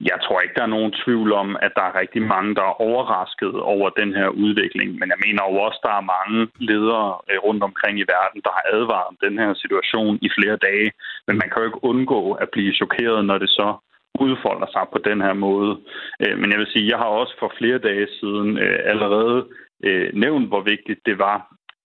jeg 0.00 0.18
tror 0.24 0.40
ikke, 0.40 0.54
der 0.58 0.62
er 0.62 0.76
nogen 0.76 0.92
tvivl 1.04 1.32
om, 1.32 1.48
at 1.66 1.72
der 1.76 1.84
er 1.86 1.98
rigtig 2.00 2.22
mange, 2.22 2.54
der 2.54 2.62
er 2.62 2.80
overrasket 2.88 3.54
over 3.74 3.88
den 3.90 4.10
her 4.18 4.28
udvikling. 4.28 4.88
Men 4.98 5.08
jeg 5.12 5.20
mener 5.26 5.42
jo 5.50 5.56
også, 5.66 5.78
at 5.82 5.86
der 5.88 5.94
er 5.96 6.10
mange 6.16 6.38
ledere 6.70 7.08
øh, 7.30 7.38
rundt 7.46 7.62
omkring 7.68 7.94
i 7.98 8.10
verden, 8.16 8.40
der 8.46 8.52
har 8.58 8.64
advaret 8.76 9.20
den 9.26 9.38
her 9.42 9.52
situation 9.54 10.18
i 10.26 10.28
flere 10.36 10.56
dage. 10.56 10.90
Men 11.26 11.34
man 11.40 11.48
kan 11.48 11.58
jo 11.60 11.68
ikke 11.68 11.84
undgå 11.84 12.32
at 12.32 12.48
blive 12.54 12.72
chokeret, 12.80 13.24
når 13.24 13.38
det 13.38 13.50
så 13.50 13.68
udfolder 14.24 14.68
sig 14.72 14.84
på 14.92 14.98
den 15.08 15.20
her 15.20 15.32
måde. 15.32 15.72
Øh, 16.22 16.38
men 16.40 16.50
jeg 16.50 16.58
vil 16.58 16.72
sige, 16.72 16.90
jeg 16.92 16.98
har 16.98 17.10
også 17.20 17.34
for 17.38 17.52
flere 17.58 17.78
dage 17.78 18.06
siden 18.20 18.58
øh, 18.58 18.78
allerede 18.92 19.46
nævnt, 20.14 20.48
hvor 20.48 20.60
vigtigt 20.60 21.00
det 21.06 21.18
var, 21.18 21.36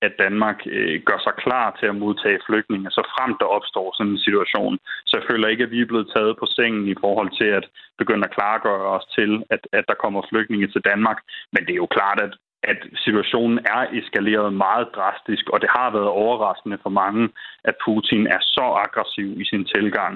at 0.08 0.20
Danmark 0.26 0.60
øh, 0.76 0.96
gør 1.08 1.20
sig 1.26 1.36
klar 1.44 1.68
til 1.80 1.88
at 1.92 2.00
modtage 2.04 2.46
flygtninge, 2.48 2.90
så 2.98 3.02
frem 3.14 3.32
der 3.42 3.48
opstår 3.58 3.88
sådan 3.98 4.14
en 4.14 4.26
situation. 4.28 4.76
Så 5.08 5.14
jeg 5.18 5.28
føler 5.30 5.48
ikke, 5.48 5.64
at 5.66 5.74
vi 5.76 5.82
er 5.82 5.92
blevet 5.92 6.12
taget 6.16 6.34
på 6.42 6.46
sengen 6.58 6.88
i 6.94 6.96
forhold 7.04 7.32
til 7.40 7.50
at 7.60 7.66
begynde 8.02 8.28
at 8.28 8.36
klargøre 8.38 8.88
os 8.98 9.06
til, 9.18 9.32
at, 9.56 9.62
at 9.78 9.84
der 9.90 10.02
kommer 10.04 10.22
flygtninge 10.32 10.68
til 10.68 10.82
Danmark. 10.92 11.20
Men 11.54 11.62
det 11.66 11.74
er 11.74 11.84
jo 11.86 11.96
klart, 11.98 12.20
at 12.28 12.34
at 12.74 12.80
situationen 13.06 13.60
er 13.76 13.82
eskaleret 14.00 14.54
meget 14.54 14.88
drastisk, 14.98 15.46
og 15.54 15.58
det 15.62 15.70
har 15.78 15.90
været 15.98 16.12
overraskende 16.24 16.78
for 16.84 16.90
mange, 16.90 17.24
at 17.70 17.76
Putin 17.86 18.28
er 18.28 18.42
så 18.56 18.66
aggressiv 18.86 19.30
i 19.42 19.46
sin 19.52 19.64
tilgang. 19.76 20.14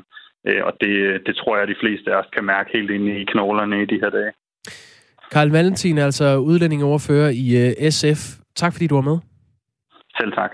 Øh, 0.48 0.62
og 0.68 0.74
det, 0.82 0.94
det 1.26 1.34
tror 1.36 1.56
jeg, 1.56 1.64
at 1.64 1.74
de 1.74 1.82
fleste 1.84 2.08
af 2.14 2.18
os 2.22 2.30
kan 2.36 2.46
mærke 2.46 2.70
helt 2.74 2.92
inde 2.92 3.22
i 3.22 3.26
knoglerne 3.32 3.82
i 3.84 3.86
de 3.86 4.00
her 4.04 4.10
dage. 4.10 4.32
Karl 5.32 5.50
Valentin, 5.50 5.98
altså 5.98 6.38
udlændingeoverfører 6.38 7.30
i 7.44 7.46
øh, 7.64 7.92
SF. 7.92 8.22
Tak 8.56 8.74
fordi 8.74 8.88
du 8.88 8.96
var 8.96 9.08
med. 9.12 9.18
Selv 10.20 10.32
tak. 10.32 10.52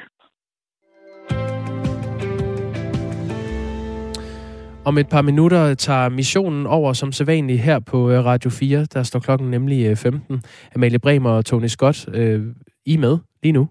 Om 4.85 4.97
et 4.97 5.09
par 5.09 5.21
minutter 5.21 5.73
tager 5.73 6.09
missionen 6.09 6.65
over 6.67 6.93
som 6.93 7.11
sædvanligt 7.11 7.59
her 7.59 7.79
på 7.79 8.11
øh, 8.11 8.25
Radio 8.25 8.49
4. 8.49 8.85
Der 8.85 9.03
står 9.03 9.19
klokken 9.19 9.51
nemlig 9.51 9.97
15. 9.97 10.33
Øh, 10.33 10.39
Amalie 10.75 10.99
Bremer 10.99 11.29
og 11.29 11.45
Tony 11.45 11.67
Scott, 11.67 12.07
øh, 12.13 12.41
I 12.85 12.93
er 12.93 12.99
med 12.99 13.17
lige 13.43 13.51
nu. 13.51 13.69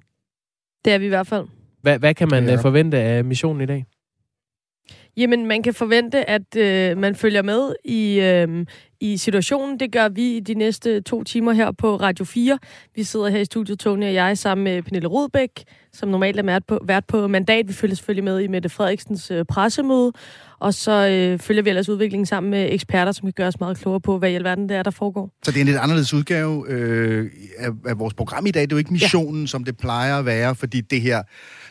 Det 0.84 0.92
er 0.92 0.98
vi 0.98 1.04
i 1.04 1.08
hvert 1.08 1.26
fald. 1.26 1.46
Hvad, 1.82 1.98
hvad 1.98 2.14
kan 2.14 2.28
man 2.30 2.44
ja. 2.44 2.52
Øh, 2.52 2.58
forvente 2.58 2.98
af 2.98 3.24
missionen 3.24 3.62
i 3.62 3.66
dag? 3.66 3.84
Jamen, 5.16 5.46
man 5.46 5.62
kan 5.62 5.74
forvente, 5.74 6.30
at 6.30 6.56
øh, 6.56 6.98
man 6.98 7.14
følger 7.14 7.42
med 7.42 7.74
i, 7.84 8.20
øh, 8.20 8.66
i 9.04 9.16
situationen. 9.16 9.80
Det 9.80 9.92
gør 9.92 10.08
vi 10.08 10.40
de 10.40 10.54
næste 10.54 11.00
to 11.00 11.24
timer 11.24 11.52
her 11.52 11.72
på 11.72 11.96
Radio 11.96 12.24
4. 12.24 12.58
Vi 12.94 13.02
sidder 13.02 13.28
her 13.28 13.38
i 13.38 13.44
studiet, 13.44 13.78
Tony 13.78 14.04
og 14.04 14.14
jeg, 14.14 14.38
sammen 14.38 14.64
med 14.64 14.82
Pernille 14.82 15.08
Rodbæk, 15.08 15.64
som 15.92 16.08
normalt 16.08 16.38
er 16.38 16.42
vært 16.42 16.64
på, 16.66 16.78
vært 16.84 17.04
på 17.04 17.28
mandat. 17.28 17.68
Vi 17.68 17.72
følger 17.72 17.96
selvfølgelig 17.96 18.24
med 18.24 18.40
i 18.40 18.46
Mette 18.46 18.68
Frederiksens 18.68 19.30
øh, 19.30 19.44
pressemøde. 19.44 20.12
Og 20.64 20.74
så 20.74 21.08
øh, 21.08 21.38
følger 21.38 21.62
vi 21.62 21.68
ellers 21.68 21.88
udviklingen 21.88 22.26
sammen 22.26 22.50
med 22.50 22.68
eksperter, 22.72 23.12
som 23.12 23.26
kan 23.26 23.32
gøre 23.32 23.48
os 23.48 23.60
meget 23.60 23.78
klogere 23.78 24.00
på, 24.00 24.18
hvad 24.18 24.30
i 24.30 24.34
alverden 24.34 24.68
det 24.68 24.76
er, 24.76 24.82
der 24.82 24.90
foregår. 24.90 25.30
Så 25.42 25.50
det 25.50 25.56
er 25.56 25.60
en 25.60 25.66
lidt 25.66 25.78
anderledes 25.78 26.14
udgave 26.14 26.64
øh, 26.68 27.30
af, 27.58 27.70
af 27.86 27.98
vores 27.98 28.14
program 28.14 28.46
i 28.46 28.50
dag. 28.50 28.62
Det 28.62 28.72
er 28.72 28.76
jo 28.76 28.78
ikke 28.78 28.92
missionen, 28.92 29.40
ja. 29.40 29.46
som 29.46 29.64
det 29.64 29.76
plejer 29.76 30.18
at 30.18 30.26
være, 30.26 30.54
fordi 30.54 30.80
det 30.80 31.00
her, 31.00 31.22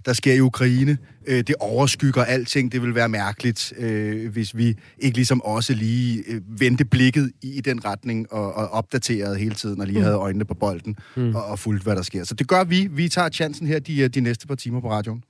der 0.05 0.13
sker 0.13 0.33
i 0.33 0.39
Ukraine, 0.39 0.97
øh, 1.27 1.37
det 1.37 1.55
overskygger 1.59 2.23
alting. 2.23 2.71
Det 2.71 2.81
vil 2.81 2.95
være 2.95 3.09
mærkeligt, 3.09 3.73
øh, 3.77 4.31
hvis 4.31 4.57
vi 4.57 4.75
ikke 4.99 5.17
ligesom 5.17 5.41
også 5.41 5.73
lige 5.73 6.23
øh, 6.27 6.41
vendte 6.59 6.85
blikket 6.85 7.31
i, 7.41 7.57
i 7.57 7.61
den 7.61 7.85
retning 7.85 8.33
og, 8.33 8.53
og 8.53 8.69
opdaterede 8.69 9.35
hele 9.35 9.55
tiden, 9.55 9.81
og 9.81 9.87
lige 9.87 9.99
mm. 9.99 10.03
havde 10.03 10.17
øjnene 10.17 10.45
på 10.45 10.53
bolden 10.53 10.95
mm. 11.15 11.35
og, 11.35 11.45
og 11.45 11.59
fulgt, 11.59 11.83
hvad 11.83 11.95
der 11.95 12.01
sker. 12.01 12.23
Så 12.23 12.33
det 12.33 12.47
gør 12.47 12.63
vi. 12.63 12.87
Vi 12.91 13.09
tager 13.09 13.29
chancen 13.29 13.67
her 13.67 13.79
de, 13.79 14.07
de 14.07 14.21
næste 14.21 14.47
par 14.47 14.55
timer 14.55 14.81
på 14.81 14.91
radioen. 14.91 15.23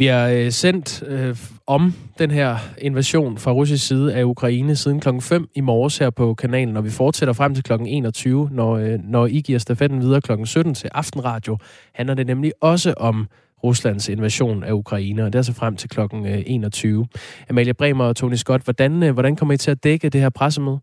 Vi 0.00 0.08
øh, 0.08 0.52
sendt 0.52 1.02
øh, 1.06 1.36
om 1.66 1.94
den 2.18 2.30
her 2.30 2.56
invasion 2.78 3.38
fra 3.38 3.52
russisk 3.52 3.86
side 3.86 4.14
af 4.14 4.24
Ukraine 4.24 4.76
siden 4.76 5.00
klokken 5.00 5.22
5 5.22 5.48
i 5.54 5.60
morges 5.60 5.98
her 5.98 6.10
på 6.10 6.34
kanalen, 6.34 6.76
og 6.76 6.84
vi 6.84 6.90
fortsætter 6.90 7.32
frem 7.32 7.54
til 7.54 7.64
klokken 7.64 7.88
21, 7.88 8.48
når, 8.52 8.76
øh, 8.76 8.98
når 9.04 9.26
I 9.26 9.40
giver 9.40 9.58
stafetten 9.58 10.00
videre 10.00 10.20
klokken 10.20 10.46
17 10.46 10.74
til 10.74 10.90
Aftenradio. 10.94 11.58
Handler 11.94 12.14
det 12.14 12.26
nemlig 12.26 12.52
også 12.60 12.94
om 12.96 13.26
Ruslands 13.64 14.08
invasion 14.08 14.64
af 14.64 14.72
Ukraine, 14.72 15.24
og 15.24 15.32
det 15.32 15.38
er 15.38 15.42
så 15.42 15.52
frem 15.52 15.76
til 15.76 15.88
klokken 15.88 16.26
øh, 16.26 16.42
21. 16.46 17.06
Amalie 17.50 17.74
Bremer 17.74 18.04
og 18.04 18.16
Tony 18.16 18.34
Scott, 18.34 18.64
hvordan, 18.64 19.02
øh, 19.02 19.12
hvordan 19.12 19.36
kommer 19.36 19.54
I 19.54 19.56
til 19.56 19.70
at 19.70 19.84
dække 19.84 20.08
det 20.08 20.20
her 20.20 20.30
pressemøde? 20.30 20.78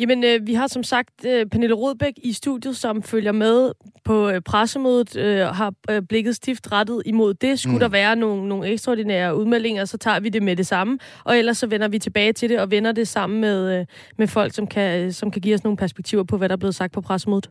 Jamen, 0.00 0.24
øh, 0.24 0.46
vi 0.46 0.54
har 0.54 0.66
som 0.66 0.82
sagt 0.82 1.24
øh, 1.26 1.46
Pernille 1.46 1.74
Rodbæk 1.74 2.12
i 2.16 2.32
studiet, 2.32 2.76
som 2.76 3.02
følger 3.02 3.32
med 3.32 3.72
på 4.04 4.28
øh, 4.28 4.40
pressemødet, 4.40 5.16
øh, 5.16 5.40
har 5.46 5.74
øh, 5.90 6.02
blikket 6.02 6.36
stift 6.36 6.72
rettet 6.72 7.02
imod 7.06 7.34
det. 7.34 7.60
Skulle 7.60 7.74
mm. 7.74 7.80
der 7.80 7.88
være 7.88 8.16
nogle, 8.16 8.48
nogle 8.48 8.68
ekstraordinære 8.68 9.36
udmeldinger, 9.36 9.84
så 9.84 9.98
tager 9.98 10.20
vi 10.20 10.28
det 10.28 10.42
med 10.42 10.56
det 10.56 10.66
samme, 10.66 10.98
og 11.24 11.38
ellers 11.38 11.58
så 11.58 11.66
vender 11.66 11.88
vi 11.88 11.98
tilbage 11.98 12.32
til 12.32 12.48
det 12.48 12.60
og 12.60 12.70
vender 12.70 12.92
det 12.92 13.08
sammen 13.08 13.40
med, 13.40 13.80
øh, 13.80 13.86
med 14.18 14.26
folk, 14.26 14.54
som 14.54 14.66
kan, 14.66 15.12
som 15.12 15.30
kan 15.30 15.42
give 15.42 15.54
os 15.54 15.64
nogle 15.64 15.76
perspektiver 15.76 16.22
på, 16.22 16.36
hvad 16.36 16.48
der 16.48 16.52
er 16.52 16.58
blevet 16.58 16.74
sagt 16.74 16.92
på 16.92 17.00
pressemødet. 17.00 17.50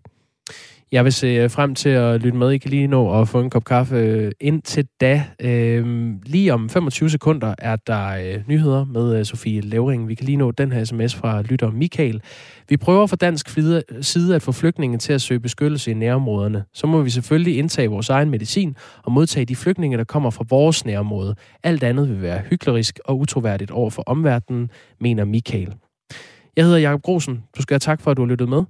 Jeg 0.92 1.04
vil 1.04 1.14
se 1.14 1.28
øh, 1.28 1.50
frem 1.50 1.76
til 1.76 1.90
at 1.90 2.22
lytte 2.22 2.38
med. 2.38 2.52
I 2.52 2.58
kan 2.58 2.72
lige 2.72 2.88
nå 2.88 3.22
at 3.22 3.28
få 3.28 3.42
en 3.42 3.50
kop 3.50 3.64
kaffe 3.64 3.96
øh, 3.96 4.32
indtil 4.42 4.88
da. 5.02 5.24
Øh, 5.42 6.14
lige 6.26 6.54
om 6.54 6.70
25 6.70 7.10
sekunder 7.10 7.56
er 7.58 7.76
der 7.76 8.08
øh, 8.08 8.42
nyheder 8.48 8.86
med 8.86 9.20
øh, 9.20 9.26
Sofie 9.26 9.62
Levering. 9.62 10.08
Vi 10.08 10.16
kan 10.16 10.26
lige 10.26 10.38
nå 10.38 10.52
den 10.52 10.72
her 10.72 10.84
sms 10.84 11.16
fra 11.16 11.42
lytter 11.42 11.72
Michael. 11.72 12.22
Vi 12.70 12.78
prøver 12.78 13.08
fra 13.08 13.16
dansk 13.16 13.50
side 14.02 14.36
at 14.36 14.42
få 14.42 14.52
flygtninge 14.52 14.98
til 14.98 15.14
at 15.14 15.22
søge 15.22 15.40
beskyttelse 15.40 15.92
i 15.92 15.94
nærområderne. 15.94 16.64
Så 16.74 16.88
må 16.88 17.02
vi 17.02 17.10
selvfølgelig 17.10 17.58
indtage 17.58 17.88
vores 17.88 18.10
egen 18.10 18.30
medicin 18.30 18.76
og 19.04 19.12
modtage 19.12 19.46
de 19.46 19.56
flygtninge, 19.56 19.98
der 19.98 20.04
kommer 20.04 20.30
fra 20.30 20.46
vores 20.50 20.86
nærområde. 20.86 21.36
Alt 21.64 21.84
andet 21.84 22.10
vil 22.10 22.22
være 22.22 22.42
hyklerisk 22.50 23.00
og 23.06 23.20
utroværdigt 23.20 23.72
over 23.72 23.90
for 23.90 24.04
omverdenen, 24.06 24.70
mener 25.00 25.26
Michael. 25.26 25.74
Jeg 26.56 26.66
hedder 26.66 26.80
Jakob 26.80 27.02
Grosen. 27.02 27.44
Du 27.58 27.62
skal 27.62 27.74
have 27.74 27.80
tak 27.80 28.02
for, 28.02 28.12
at 28.12 28.18
du 28.18 28.22
har 28.22 28.30
lyttet 28.30 28.50
med. 28.50 28.64